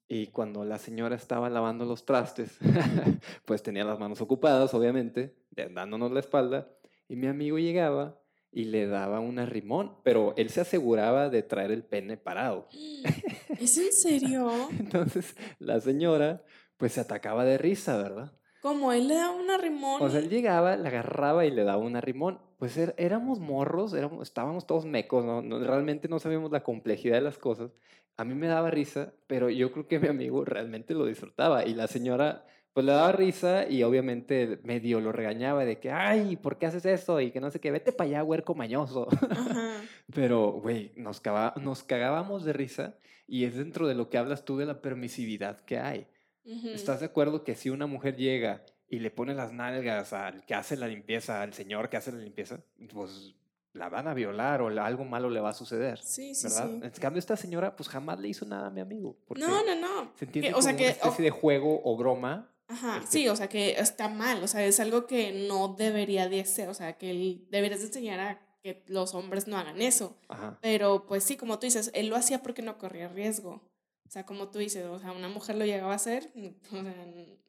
Y 0.09 0.29
cuando 0.29 0.65
la 0.65 0.79
señora 0.79 1.15
estaba 1.15 1.49
lavando 1.49 1.85
los 1.85 2.05
trastes, 2.05 2.59
pues 3.45 3.63
tenía 3.63 3.85
las 3.85 3.99
manos 3.99 4.21
ocupadas, 4.21 4.75
obviamente, 4.75 5.37
dándonos 5.73 6.11
la 6.11 6.21
espalda. 6.21 6.69
Y 7.09 7.17
mi 7.17 7.29
amigo 7.29 7.59
llegaba 7.59 8.21
y 8.53 8.65
le 8.65 8.87
daba 8.87 9.21
un 9.21 9.39
arrimón, 9.39 9.97
pero 10.03 10.35
él 10.37 10.51
se 10.51 10.61
aseguraba 10.61 11.29
de 11.29 11.43
traer 11.43 11.71
el 11.71 11.85
pene 11.85 12.17
parado. 12.17 12.69
¿Es 13.61 13.79
en 13.79 13.93
serio? 13.93 14.51
Entonces 14.79 15.37
la 15.59 15.81
señora 15.81 16.43
pues 16.77 16.93
se 16.93 17.01
atacaba 17.01 17.45
de 17.45 17.59
risa, 17.59 17.97
¿verdad? 17.99 18.33
Como 18.63 18.93
él 18.93 19.09
le 19.09 19.15
da 19.15 19.31
un 19.31 19.51
arrimón. 19.51 20.03
O 20.03 20.11
sea, 20.11 20.21
él 20.21 20.29
llegaba, 20.29 20.77
la 20.77 20.89
agarraba 20.91 21.47
y 21.47 21.51
le 21.51 21.65
daba 21.65 21.83
un 21.83 21.97
arrimón. 21.97 22.41
Pues 22.59 22.77
er- 22.77 22.95
éramos 22.99 23.39
morros, 23.39 23.95
éramos, 23.95 24.23
estábamos 24.29 24.67
todos 24.67 24.85
mecos, 24.85 25.25
¿no? 25.25 25.41
No- 25.41 25.61
realmente 25.61 26.09
no 26.09 26.19
sabíamos 26.19 26.51
la 26.51 26.63
complejidad 26.63 27.15
de 27.17 27.23
las 27.23 27.39
cosas. 27.39 27.71
A 28.19 28.25
mí 28.25 28.35
me 28.35 28.49
daba 28.49 28.71
risa, 28.71 29.15
pero 29.27 29.49
yo 29.49 29.73
creo 29.73 29.89
que 29.89 29.99
mi 29.99 30.09
amigo 30.09 30.45
realmente 30.45 30.93
lo 30.93 31.07
disfrutaba. 31.07 31.65
Y 31.65 31.75
la 31.75 31.87
señora, 31.87 32.45
pues 32.73 32.87
le 32.87 32.93
daba 32.93 33.13
risa 33.13 33.69
y 33.69 33.83
obviamente 33.83 34.61
medio 34.63 35.01
lo 35.01 35.13
regañaba 35.13 35.65
de 35.65 35.81
que, 35.81 35.91
ay, 35.91 36.37
¿por 36.37 36.59
qué 36.59 36.67
haces 36.67 36.87
eso? 36.87 37.21
Y 37.21 37.31
que 37.33 37.41
no 37.41 37.51
sé 37.51 37.61
qué, 37.61 37.71
vete 37.71 37.93
para 37.93 38.09
allá, 38.09 38.25
huerco 38.25 38.55
mañoso. 38.55 39.09
Ajá. 39.31 39.81
Pero, 40.15 40.53
güey, 40.53 40.93
nos, 40.97 41.21
nos 41.61 41.83
cagábamos 41.83 42.45
de 42.45 42.53
risa 42.53 42.95
y 43.27 43.45
es 43.45 43.57
dentro 43.57 43.87
de 43.89 43.95
lo 43.95 44.09
que 44.09 44.19
hablas 44.19 44.45
tú 44.45 44.57
de 44.59 44.67
la 44.67 44.81
permisividad 44.81 45.61
que 45.61 45.79
hay. 45.79 46.07
¿Estás 46.45 47.01
de 47.01 47.07
acuerdo 47.07 47.45
que 47.45 47.55
si 47.55 47.71
una 47.71 47.87
mujer 47.87 48.17
llega 48.17 48.65
y 48.89 48.99
le 48.99 49.11
pone 49.11 49.35
las 49.35 49.53
nalgas 49.53 50.13
al 50.13 50.45
que 50.47 50.55
hace 50.55 50.77
la 50.77 50.89
limpieza, 50.89 51.43
al 51.43 51.53
señor 51.53 51.89
que 51.91 51.97
hace 51.97 52.11
la 52.11 52.19
limpieza, 52.19 52.61
pues 52.93 53.37
la 53.73 53.89
van 53.89 54.09
a 54.09 54.15
violar 54.15 54.63
o 54.63 54.69
algo 54.83 55.05
malo 55.05 55.31
le 55.31 55.39
va 55.39 55.51
a 55.51 55.55
suceder? 55.55 55.99
Sí, 56.01 56.35
sí, 56.35 56.49
¿Verdad? 56.49 56.71
sí. 56.71 56.81
En 56.83 56.91
cambio, 57.01 57.19
esta 57.21 57.37
señora, 57.37 57.77
pues 57.77 57.89
jamás 57.89 58.19
le 58.19 58.29
hizo 58.29 58.45
nada 58.47 58.67
a 58.67 58.71
mi 58.71 58.81
amigo. 58.81 59.17
No, 59.37 59.65
no, 59.65 59.77
no. 59.77 60.11
se 60.17 60.25
entiende 60.25 60.49
Que- 60.49 60.55
o 60.55 60.63
sea 60.63 60.75
que. 60.75 60.83
una 60.85 60.91
especie 60.93 61.25
de 61.25 61.31
juego 61.31 61.81
o 61.85 61.97
broma. 61.97 62.51
Ajá, 62.71 63.03
sí, 63.09 63.27
o 63.29 63.35
sea 63.37 63.49
que 63.49 63.73
está 63.73 64.09
mal, 64.09 64.43
o 64.45 64.49
sea, 64.49 64.65
es 64.65 64.79
algo 64.81 65.07
que 65.07 65.33
no 65.49 65.75
debería 65.77 66.29
de 66.29 66.45
ser, 66.45 66.69
o 66.69 66.75
sea, 66.75 66.97
que 66.97 67.11
él- 67.11 67.47
deberías 67.51 67.81
de 67.81 67.87
enseñar 67.87 68.21
a 68.21 68.41
que 68.63 68.85
los 68.87 69.15
hombres 69.15 69.47
no 69.49 69.57
hagan 69.59 69.81
eso. 69.83 70.17
Ajá. 70.29 70.59
Pero 70.63 71.07
pues 71.07 71.25
sí, 71.25 71.37
como 71.37 71.59
tú 71.59 71.67
dices, 71.67 71.91
él 71.95 72.09
lo 72.09 72.17
hacía 72.17 72.43
porque 72.43 72.63
no 72.63 72.79
corría 72.79 73.09
riesgo. 73.09 73.63
O 74.07 74.11
sea, 74.11 74.25
como 74.27 74.49
tú 74.51 74.59
dices, 74.61 74.85
o 74.87 74.99
sea, 74.99 75.13
una 75.13 75.29
mujer 75.29 75.57
lo 75.57 75.65
llegaba 75.65 75.93
a 75.93 75.97
hacer, 75.97 76.31
o 76.73 76.83
sea, 76.83 76.95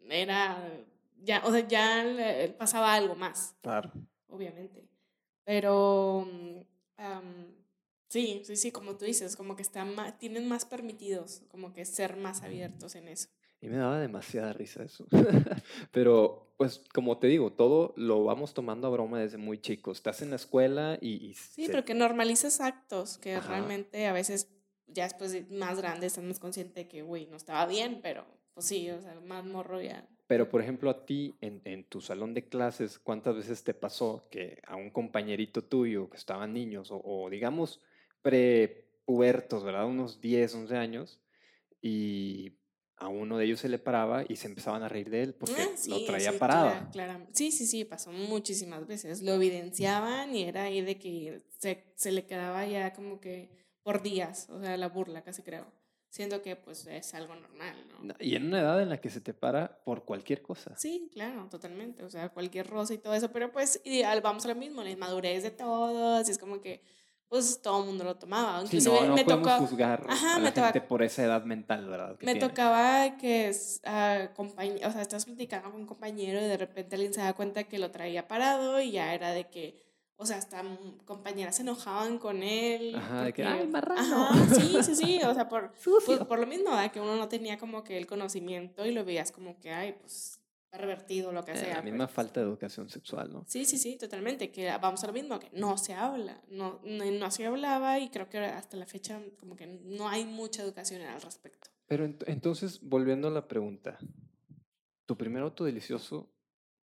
era, 0.10 0.70
ya, 1.24 1.42
o 1.46 1.51
sea, 1.51 1.68
ya 1.68 2.04
le- 2.04 2.50
pasaba 2.50 2.94
algo 2.94 3.16
más, 3.16 3.56
Claro. 3.62 3.92
obviamente. 4.28 4.88
Pero, 5.44 6.28
am, 6.98 7.56
sí, 8.08 8.42
sí, 8.46 8.56
sí, 8.56 8.72
como 8.72 8.96
tú 8.96 9.06
dices, 9.06 9.36
como 9.36 9.56
que 9.56 9.62
están 9.63 9.96
tienen 10.18 10.48
más 10.48 10.66
permitidos, 10.66 11.42
como 11.50 11.74
que 11.74 11.86
ser 11.86 12.16
más 12.18 12.42
abiertos 12.42 12.96
en 12.96 13.08
eso. 13.08 13.28
Y 13.62 13.68
me 13.68 13.77
daba 13.77 14.00
demasiada 14.00 14.53
risa 14.53 14.84
eso. 14.84 15.06
Pero, 15.91 16.48
pues, 16.58 16.82
como 16.94 17.20
te 17.20 17.27
digo, 17.27 17.51
todo 17.53 17.94
lo 17.96 18.24
vamos 18.24 18.53
tomando 18.53 18.88
a 18.88 18.89
broma 18.89 19.20
desde 19.20 19.38
muy 19.38 19.60
chicos. 19.60 19.98
Estás 20.00 20.22
en 20.24 20.32
la 20.32 20.36
escuela 20.38 20.98
y... 21.00 21.25
y 21.27 21.34
Sí, 21.36 21.65
se- 21.65 21.72
pero 21.72 21.86
que 21.86 21.94
normalices 21.94 22.60
actos 22.60 23.18
que 23.20 23.36
Ajá. 23.36 23.50
realmente 23.50 24.08
a 24.08 24.13
veces 24.13 24.48
ya 24.88 25.03
después 25.03 25.32
de 25.32 25.44
más 25.56 25.77
grande 25.80 26.08
estás 26.08 26.24
más 26.24 26.39
consciente 26.39 26.82
de 26.82 26.88
que, 26.88 27.01
güey, 27.03 27.27
no 27.27 27.38
estaba 27.38 27.65
bien, 27.68 28.00
pero 28.01 28.25
pues 28.53 28.65
sí, 28.65 28.89
o 28.89 29.00
sea, 29.01 29.20
más 29.22 29.46
morro 29.46 29.80
ya. 29.82 30.08
Pero, 30.27 30.50
por 30.50 30.62
ejemplo, 30.62 30.89
a 30.89 31.06
ti, 31.06 31.36
en, 31.41 31.62
en 31.65 31.84
tu 31.84 32.01
salón 32.01 32.34
de 32.34 32.48
clases, 32.48 32.98
¿cuántas 33.00 33.36
veces 33.36 33.63
te 33.63 33.74
pasó 33.74 34.27
que 34.32 34.62
a 34.65 34.75
un 34.75 34.89
compañerito 34.89 35.63
tuyo 35.63 36.10
que 36.10 36.18
estaban 36.18 36.53
niños 36.53 36.89
o, 36.91 37.01
o, 37.03 37.30
digamos 37.30 37.80
prepubertos, 38.22 39.63
¿verdad? 39.63 39.86
Unos 39.86 40.22
10, 40.22 40.53
11 40.56 40.75
años, 40.77 41.20
y 41.82 42.51
a 43.01 43.08
uno 43.08 43.38
de 43.38 43.46
ellos 43.46 43.60
se 43.60 43.67
le 43.67 43.79
paraba 43.79 44.24
y 44.29 44.36
se 44.36 44.48
empezaban 44.48 44.84
a 44.84 44.88
reír 44.89 45.10
de 45.10 45.24
él 45.24 45.34
porque 45.34 45.55
Ah, 45.62 45.70
lo 45.88 46.05
traía 46.05 46.31
sí, 46.31 46.38
parado? 46.38 46.89
clara- 46.91 47.27
Sí, 47.34 47.51
sí, 47.51 47.65
sí, 47.65 47.84
pasó 47.84 48.12
muchísimas 48.12 48.86
veces. 48.88 49.22
Lo 49.24 49.34
evidenciaban 49.34 50.36
y 50.36 50.43
era 50.43 50.63
ahí 50.63 50.81
de 50.81 50.98
que 51.00 51.41
se, 51.58 51.84
se 51.96 52.12
le 52.12 52.25
quedaba 52.25 52.65
ya 52.65 52.93
como 52.93 53.20
que 53.20 53.50
por 53.84 54.01
días, 54.03 54.48
o 54.51 54.60
sea, 54.62 54.77
la 54.77 54.88
burla, 54.88 55.24
casi 55.24 55.41
creo. 55.41 55.65
siento 56.10 56.41
que 56.41 56.55
pues 56.58 56.86
es 56.88 57.13
algo 57.13 57.34
normal, 57.36 57.75
¿no? 58.03 58.13
Y 58.20 58.36
en 58.36 58.46
una 58.48 58.60
edad 58.60 58.81
en 58.81 58.89
la 58.89 59.00
que 59.00 59.10
se 59.10 59.22
te 59.22 59.34
para 59.34 59.81
por 59.86 60.03
cualquier 60.03 60.41
cosa. 60.41 60.75
Sí, 60.77 61.10
claro, 61.13 61.48
totalmente. 61.50 62.03
O 62.03 62.10
sea, 62.10 62.27
cualquier 62.29 62.67
rosa 62.67 62.93
y 62.93 62.98
todo 62.98 63.13
eso. 63.15 63.31
Pero 63.31 63.51
pues 63.53 63.79
ideal, 63.86 64.20
vamos 64.22 64.43
a 64.46 64.50
lo 64.50 64.55
mismo, 64.55 64.84
la 64.84 64.89
inmadurez 64.91 65.41
de 65.41 65.51
todos. 65.51 66.27
Y 66.27 66.31
es 66.31 66.38
como 66.38 66.60
que, 66.60 66.84
pues 67.32 67.62
todo 67.62 67.80
el 67.80 67.86
mundo 67.88 68.04
lo 68.04 68.16
tomaba. 68.18 68.68
Sí, 68.68 68.80
no, 68.82 69.06
no 69.06 69.16
me 69.16 69.24
podemos 69.24 69.48
tocó. 69.48 69.66
juzgar 69.66 70.06
Ajá, 70.10 70.36
a 70.36 70.38
me 70.40 70.44
la 70.44 70.54
toca- 70.54 70.74
gente 70.74 70.82
por 70.82 71.02
esa 71.02 71.24
edad 71.24 71.46
mental, 71.46 71.88
¿verdad? 71.88 72.18
que 72.18 72.26
Me 72.26 72.34
tiene. 72.34 72.50
tocaba 72.50 73.16
que 73.18 73.50
compañ- 74.36 74.86
o 74.86 74.92
sea, 74.92 75.02
estás 75.02 75.24
platicando 75.24 75.72
con 75.72 75.80
un 75.80 75.88
compañero 75.88 76.42
y 76.42 76.44
de 76.44 76.58
repente 76.58 76.96
alguien 76.98 77.14
se 77.14 77.22
da 77.22 77.32
cuenta 77.34 77.64
que 77.64 77.80
lo 77.80 77.90
traía 77.90 78.28
parado 78.28 78.82
y 78.82 78.92
ya 78.92 79.14
era 79.14 79.32
de 79.32 79.48
que, 79.48 79.80
o 80.18 80.26
sea, 80.26 80.36
hasta 80.40 80.62
compañeras 81.06 81.56
se 81.56 81.62
enojaban 81.62 82.18
con 82.20 82.44
él. 82.44 82.96
Ajá, 82.98 83.24
de 83.24 83.32
que, 83.32 83.46
"Ay, 83.46 83.66
marrano". 83.66 84.02
Ajá, 84.28 84.54
sí, 84.54 84.78
sí, 84.84 84.96
sí, 84.96 85.22
o 85.24 85.34
sea, 85.34 85.48
por, 85.48 85.72
por 86.28 86.38
lo 86.38 86.46
mismo, 86.48 86.72
¿verdad? 86.72 86.92
que 86.92 87.00
uno 87.00 87.16
no 87.16 87.30
tenía 87.30 87.58
como 87.58 87.82
que 87.86 87.98
el 87.98 88.08
conocimiento 88.08 88.86
y 88.86 88.92
lo 88.92 89.06
veías 89.06 89.32
como 89.32 89.58
que, 89.58 89.72
ay, 89.72 89.94
pues, 89.94 90.40
pervertido, 90.72 91.32
lo 91.32 91.44
que 91.44 91.51
Eh, 91.51 91.58
sea. 91.58 91.75
la 91.75 91.82
misma 91.82 92.06
pues, 92.08 92.16
falta 92.16 92.40
de 92.40 92.46
educación 92.48 92.90
sexual, 92.90 93.32
¿no? 93.32 93.46
Sí, 93.48 93.66
sí, 93.66 93.78
sí, 93.78 93.98
totalmente, 93.98 94.51
que 94.51 94.66
vamos 94.82 95.04
a 95.04 95.08
lo 95.08 95.13
mismo, 95.13 95.38
que 95.40 95.50
no 95.54 95.78
se 95.78 95.94
habla, 95.94 96.42
no, 96.50 96.80
no, 96.84 97.06
no 97.12 97.32
se 97.32 97.46
hablaba 97.46 98.00
y 98.00 98.10
creo 98.10 98.30
que 98.30 98.38
hasta 98.40 98.78
la 98.78 98.86
fecha 98.86 99.22
como 99.40 99.56
que 99.56 99.68
no 99.68 100.08
hay 100.08 100.25
mucha 100.25 100.63
educación 100.63 101.01
al 101.01 101.22
respecto. 101.22 101.70
Pero 101.88 102.06
ent- 102.08 102.24
entonces, 102.25 102.80
volviendo 102.82 103.28
a 103.28 103.32
la 103.32 103.48
pregunta, 103.50 104.00
¿tu 105.06 105.18
primer 105.18 105.44
auto 105.44 105.66
delicioso, 105.66 106.32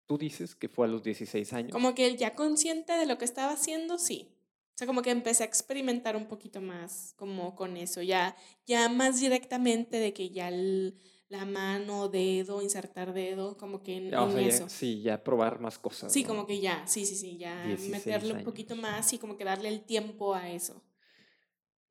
tú 0.06 0.18
dices 0.18 0.56
que 0.56 0.68
fue 0.68 0.86
a 0.86 0.90
los 0.90 1.02
16 1.04 1.52
años? 1.52 1.70
Como 1.72 1.94
que 1.94 2.16
ya 2.16 2.34
consciente 2.34 2.92
de 2.94 3.06
lo 3.06 3.18
que 3.18 3.24
estaba 3.24 3.52
haciendo, 3.52 3.98
sí. 3.98 4.32
O 4.74 4.78
sea, 4.78 4.86
como 4.86 5.00
que 5.00 5.10
empecé 5.10 5.42
a 5.44 5.46
experimentar 5.46 6.16
un 6.16 6.26
poquito 6.26 6.60
más 6.60 7.14
como 7.16 7.54
con 7.54 7.76
eso, 7.78 8.02
ya, 8.02 8.36
ya 8.66 8.88
más 8.90 9.20
directamente 9.20 9.96
de 9.98 10.12
que 10.12 10.30
ya 10.30 10.48
el- 10.48 10.98
la 11.28 11.44
mano, 11.44 12.08
dedo, 12.08 12.62
insertar 12.62 13.12
dedo, 13.12 13.56
como 13.56 13.82
que 13.82 13.96
en, 13.96 14.10
Ya, 14.10 14.22
o 14.22 14.26
en 14.26 14.32
sea, 14.32 14.42
ya- 14.42 14.48
eso. 14.48 14.68
sí, 14.68 15.02
ya 15.02 15.22
probar 15.22 15.60
más 15.60 15.78
cosas. 15.78 16.12
Sí, 16.12 16.22
¿no? 16.22 16.28
como 16.28 16.46
que 16.46 16.60
ya, 16.60 16.86
sí, 16.86 17.04
sí, 17.04 17.16
sí, 17.16 17.36
ya 17.38 17.64
16 17.64 18.06
meterle 18.06 18.34
un 18.34 18.44
poquito 18.44 18.76
más 18.76 19.12
y 19.12 19.18
como 19.18 19.36
que 19.36 19.44
darle 19.44 19.68
el 19.68 19.84
tiempo 19.84 20.34
a 20.34 20.48
eso. 20.50 20.82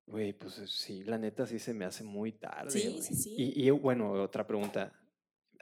Güey, 0.07 0.33
pues 0.33 0.59
eh, 0.59 0.67
sí, 0.67 1.03
la 1.03 1.17
neta 1.17 1.47
sí 1.47 1.57
se 1.59 1.73
me 1.73 1.83
hace 1.85 2.03
muy 2.03 2.31
tarde. 2.31 2.71
Sí, 2.71 3.01
sí, 3.01 3.15
sí. 3.15 3.33
Y, 3.37 3.67
y, 3.67 3.69
bueno, 3.71 4.11
otra 4.11 4.45
pregunta. 4.45 4.93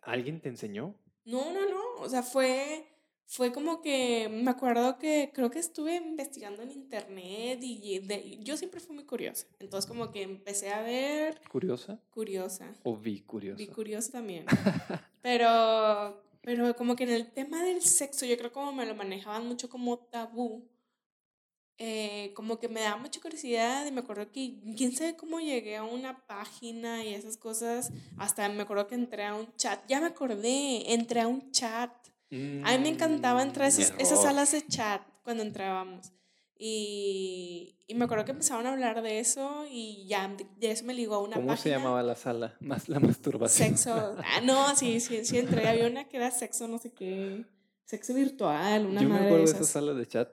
¿Alguien 0.02 0.42
te 0.42 0.50
enseñó? 0.50 1.00
No, 1.26 1.54
no, 1.54 1.62
no, 1.70 1.82
o 2.04 2.10
sea, 2.10 2.22
fue, 2.22 2.86
fue 3.26 3.52
como 3.52 3.82
que 3.82 4.30
me 4.30 4.52
acuerdo 4.52 4.98
que 5.00 5.32
creo 5.34 5.50
que 5.50 5.60
estuve 5.60 5.96
investigando 5.96 6.62
en 6.62 6.72
internet 6.72 7.60
y 7.62 8.00
de- 8.00 8.38
yo 8.44 8.58
siempre 8.58 8.80
fui 8.80 8.94
muy 8.96 9.06
curiosa. 9.06 9.48
Entonces 9.60 9.88
como 9.90 10.12
que 10.12 10.22
empecé 10.22 10.72
a 10.72 10.82
ver 10.82 11.42
¿Curiosa? 11.50 12.00
curiosa. 12.12 12.76
¿O 12.84 12.96
vi 12.96 13.22
curiosa? 13.22 13.58
Vi 13.58 13.68
curiosa 13.68 14.12
también. 14.12 14.46
Pero, 15.24 16.22
pero 16.42 16.76
como 16.76 16.98
que 16.98 17.06
en 17.06 17.12
el 17.12 17.32
tema 17.32 17.64
del 17.64 17.82
sexo, 17.82 18.26
yo 18.26 18.38
creo 18.38 18.52
como 18.52 18.74
me 18.74 18.86
lo 18.86 18.94
manejaban 18.94 19.48
mucho 19.48 19.70
como 19.70 19.98
tabú. 19.98 20.68
eh, 21.78 22.32
como 22.36 22.60
que 22.60 22.68
me 22.70 22.82
daba 22.82 22.98
mucha 22.98 23.20
curiosidad 23.20 23.86
y 23.88 23.92
me 23.92 24.02
acuerdo 24.02 24.32
que 24.32 24.60
quién 24.78 24.96
sabe 24.96 25.16
cómo 25.16 25.40
llegué 25.40 25.76
a 25.78 25.84
una 25.84 26.26
página 26.28 27.04
y 27.04 27.14
esas 27.14 27.38
cosas. 27.38 27.92
Hasta 28.18 28.48
me 28.50 28.62
acuerdo 28.64 28.88
que 28.88 28.96
entré 28.96 29.24
a 29.26 29.34
un 29.36 29.48
chat. 29.56 29.80
Ya 29.88 30.00
me 30.00 30.08
acordé, 30.08 30.94
entré 30.94 31.22
a 31.22 31.28
un 31.28 31.52
chat. 31.52 31.92
A 32.66 32.72
mí 32.78 32.78
me 32.84 32.90
encantaba 32.90 33.42
entrar 33.44 33.66
a 33.68 33.70
Mm, 33.70 33.74
esas, 33.80 33.90
esas 34.00 34.12
error. 34.12 34.24
salas 34.24 34.52
de 34.52 34.66
chat 34.68 35.02
cuando 35.24 35.44
entrábamos. 35.44 36.12
Y, 36.58 37.76
y 37.88 37.96
me 37.96 38.06
acuerdo 38.06 38.26
que 38.26 38.32
empezaban 38.32 38.66
a 38.66 38.72
hablar 38.72 39.02
de 39.02 39.20
eso 39.20 39.66
y 39.70 40.06
ya 40.08 40.36
de 40.58 40.72
eso 40.72 40.86
me 40.86 40.94
ligó 40.94 41.16
a 41.16 41.20
una 41.20 41.36
¿Cómo 41.36 41.48
página. 41.48 41.62
se 41.64 41.70
llamaba 41.70 42.02
la 42.04 42.16
sala? 42.16 42.56
Más 42.62 42.88
la 42.90 43.00
masturbación. 43.00 43.70
Sexo. 43.78 44.16
Ah, 44.24 44.42
no, 44.42 44.76
sí, 44.76 45.00
sí, 45.00 45.26
sí 45.26 45.38
entré. 45.38 45.68
Había 45.68 45.88
una 45.88 46.08
que 46.08 46.18
era 46.18 46.32
sexo, 46.32 46.68
no 46.68 46.78
sé 46.80 46.92
qué. 46.92 47.46
Sexo 47.86 48.14
virtual, 48.14 48.86
una 48.86 49.02
Yo 49.02 49.08
me 49.10 49.14
madre 49.16 49.26
acuerdo 49.28 49.46
de 49.46 49.52
de 49.52 49.58
esas 49.58 49.62
esas. 49.62 49.74
salas 49.74 49.98
de 49.98 50.08
chat. 50.08 50.30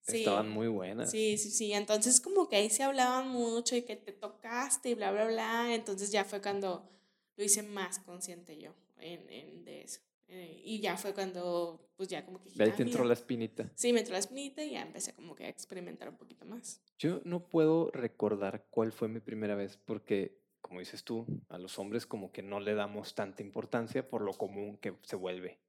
Sí. 0.00 0.18
Estaban 0.18 0.50
muy 0.50 0.68
buenas. 0.68 1.10
Sí, 1.10 1.36
sí, 1.38 1.50
sí. 1.50 1.72
Entonces 1.72 2.20
como 2.20 2.48
que 2.48 2.56
ahí 2.56 2.70
se 2.70 2.82
hablaban 2.82 3.28
mucho 3.28 3.76
y 3.76 3.82
que 3.82 3.96
te 3.96 4.12
tocaste 4.12 4.90
y 4.90 4.94
bla, 4.94 5.12
bla, 5.12 5.26
bla. 5.26 5.74
Entonces 5.74 6.10
ya 6.10 6.24
fue 6.24 6.40
cuando 6.42 6.90
lo 7.36 7.44
hice 7.44 7.62
más 7.62 7.98
consciente 8.00 8.58
yo 8.58 8.74
en, 8.98 9.28
en 9.30 9.64
de 9.64 9.82
eso. 9.82 10.00
Eh, 10.28 10.62
y 10.64 10.80
ya 10.80 10.96
fue 10.96 11.12
cuando, 11.14 11.90
pues 11.96 12.08
ya 12.08 12.24
como 12.24 12.38
que 12.40 12.46
dije, 12.46 12.58
De 12.58 12.64
ahí 12.64 12.70
"Ah, 12.72 12.76
te 12.76 12.82
entró 12.82 13.00
mira". 13.00 13.08
la 13.08 13.14
espinita. 13.14 13.70
Sí, 13.74 13.92
me 13.92 14.00
entró 14.00 14.12
la 14.12 14.18
espinita 14.20 14.64
y 14.64 14.70
ya 14.72 14.82
empecé 14.82 15.14
como 15.14 15.34
que 15.34 15.44
a 15.44 15.48
experimentar 15.48 16.08
un 16.08 16.16
poquito 16.16 16.44
más. 16.46 16.82
Yo 16.98 17.20
no 17.24 17.48
puedo 17.48 17.90
recordar 17.92 18.66
cuál 18.70 18.92
fue 18.92 19.08
mi 19.08 19.20
primera 19.20 19.54
vez 19.54 19.76
porque, 19.76 20.40
como 20.60 20.80
dices 20.80 21.04
tú, 21.04 21.26
a 21.48 21.58
los 21.58 21.78
hombres 21.78 22.06
como 22.06 22.32
que 22.32 22.42
no 22.42 22.60
le 22.60 22.74
damos 22.74 23.14
tanta 23.14 23.42
importancia 23.42 24.08
por 24.08 24.22
lo 24.22 24.32
común 24.32 24.78
que 24.78 24.94
se 25.02 25.16
vuelve 25.16 25.60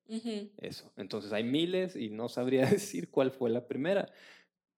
eso. 0.57 0.91
Entonces 0.95 1.33
hay 1.33 1.43
miles 1.43 1.95
y 1.95 2.09
no 2.09 2.29
sabría 2.29 2.61
decir 2.69 3.09
cuál 3.09 3.31
fue 3.31 3.49
la 3.49 3.67
primera. 3.67 4.11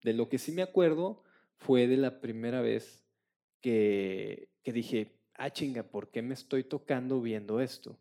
De 0.01 0.13
lo 0.13 0.29
que 0.29 0.37
sí 0.39 0.51
me 0.51 0.61
acuerdo 0.63 1.23
fue 1.57 1.87
de 1.87 1.97
la 1.97 2.19
primera 2.21 2.61
vez 2.61 3.05
que, 3.61 4.49
que 4.63 4.71
dije, 4.73 5.19
ah, 5.35 5.51
chinga, 5.51 5.83
¿por 5.83 6.09
qué 6.11 6.21
me 6.21 6.33
estoy 6.33 6.63
tocando 6.63 7.21
viendo 7.21 7.59
esto? 7.59 7.99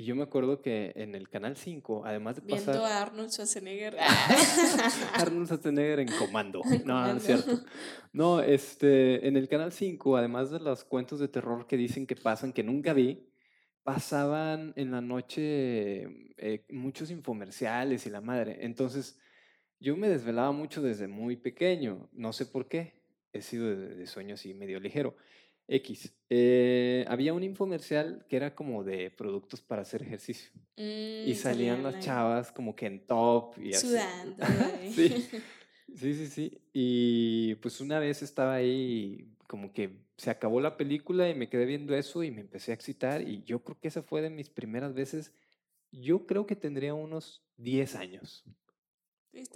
Y 0.00 0.02
yo 0.02 0.16
me 0.16 0.22
acuerdo 0.22 0.62
que 0.62 0.94
en 0.96 1.14
el 1.14 1.28
Canal 1.28 1.58
5, 1.58 2.06
además 2.06 2.36
de 2.36 2.40
Viendo 2.46 2.72
pasar... 2.72 2.90
a 2.90 3.02
Arnold 3.02 3.28
Schwarzenegger. 3.28 3.98
Arnold 5.12 5.44
Schwarzenegger 5.44 6.00
en 6.00 6.08
comando. 6.18 6.62
En 6.70 6.86
No, 6.86 7.06
no 7.06 7.18
es 7.18 7.22
cierto. 7.22 7.60
No, 8.10 8.40
este, 8.40 9.28
en 9.28 9.36
el 9.36 9.46
Canal 9.46 9.72
5, 9.72 10.16
además 10.16 10.50
de 10.50 10.58
los 10.58 10.84
cuentos 10.84 11.20
de 11.20 11.28
terror 11.28 11.66
que 11.66 11.76
dicen 11.76 12.06
que 12.06 12.16
pasan, 12.16 12.54
que 12.54 12.62
nunca 12.62 12.94
vi, 12.94 13.28
pasaban 13.82 14.72
en 14.74 14.90
la 14.90 15.02
noche 15.02 16.04
eh, 16.38 16.64
muchos 16.70 17.10
infomerciales 17.10 18.06
y 18.06 18.08
la 18.08 18.22
madre. 18.22 18.56
Entonces, 18.62 19.20
yo 19.80 19.98
me 19.98 20.08
desvelaba 20.08 20.52
mucho 20.52 20.80
desde 20.80 21.08
muy 21.08 21.36
pequeño. 21.36 22.08
No 22.12 22.32
sé 22.32 22.46
por 22.46 22.68
qué. 22.68 22.94
He 23.34 23.42
sido 23.42 23.66
de, 23.66 23.96
de 23.96 24.06
sueño 24.06 24.36
así 24.36 24.54
medio 24.54 24.80
ligero. 24.80 25.14
X. 25.72 26.12
eh, 26.28 27.04
había 27.08 27.32
un 27.34 27.42
infomercial 27.42 28.24
que 28.28 28.36
era 28.36 28.54
como 28.54 28.84
de 28.84 29.10
productos 29.10 29.60
para 29.62 29.82
hacer 29.82 30.02
ejercicio. 30.02 30.50
Y 30.76 31.32
Mm, 31.32 31.34
salían 31.34 31.82
las 31.82 31.98
chavas 32.00 32.50
como 32.52 32.74
que 32.74 32.86
en 32.86 33.06
top 33.06 33.58
y 33.58 33.74
así. 33.74 33.86
Sudando. 33.88 34.36
güey. 34.46 34.92
Sí. 34.92 35.26
Sí, 35.92 36.14
sí, 36.14 36.26
sí. 36.28 36.58
Y 36.72 37.56
pues 37.56 37.80
una 37.80 37.98
vez 37.98 38.22
estaba 38.22 38.54
ahí, 38.54 39.26
como 39.48 39.72
que 39.72 40.04
se 40.16 40.30
acabó 40.30 40.60
la 40.60 40.76
película 40.76 41.28
y 41.28 41.34
me 41.34 41.48
quedé 41.48 41.64
viendo 41.66 41.96
eso 41.96 42.22
y 42.22 42.30
me 42.30 42.40
empecé 42.42 42.70
a 42.70 42.74
excitar 42.74 43.22
y 43.22 43.42
yo 43.42 43.64
creo 43.64 43.76
que 43.80 43.88
esa 43.88 44.00
fue 44.02 44.22
de 44.22 44.30
mis 44.30 44.48
primeras 44.50 44.94
veces. 44.94 45.34
Yo 45.90 46.26
creo 46.26 46.46
que 46.46 46.54
tendría 46.54 46.94
unos 46.94 47.42
10 47.56 47.96
años. 47.96 48.44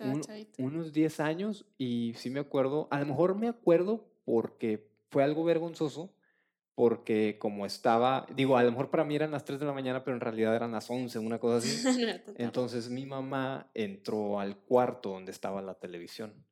Un- 0.01 0.23
unos 0.59 0.93
10 0.93 1.21
años 1.21 1.67
y 1.79 2.15
sí 2.17 2.31
me 2.31 2.41
acuerdo, 2.41 2.89
a 2.91 2.99
lo 2.99 3.07
mejor 3.07 3.37
me 3.37 3.47
acuerdo 3.47 4.09
porque 4.25 4.89
fue 5.11 5.23
algo 5.25 5.45
vergonzoso, 5.45 6.15
porque 6.75 7.39
como 7.39 7.67
estaba, 7.67 8.27
digo, 8.35 8.57
a 8.57 8.63
lo 8.63 8.71
mejor 8.71 8.91
para 8.91 9.05
mí 9.05 9.15
eran 9.15 9.31
las 9.31 9.45
3 9.45 9.61
de 9.61 9.67
la 9.67 9.73
mañana, 9.73 10.03
pero 10.03 10.17
en 10.17 10.21
realidad 10.21 10.55
eran 10.57 10.73
las 10.73 10.91
11, 10.91 11.19
una 11.19 11.39
cosa 11.39 11.59
así. 11.59 11.85
No. 12.27 12.35
Entonces 12.37 12.91
mi 12.91 13.07
mamá 13.07 13.71
entró 13.75 14.41
al 14.41 14.57
cuarto 14.59 15.11
donde 15.11 15.31
estaba 15.31 15.63
la 15.63 15.75
televisión 15.75 16.45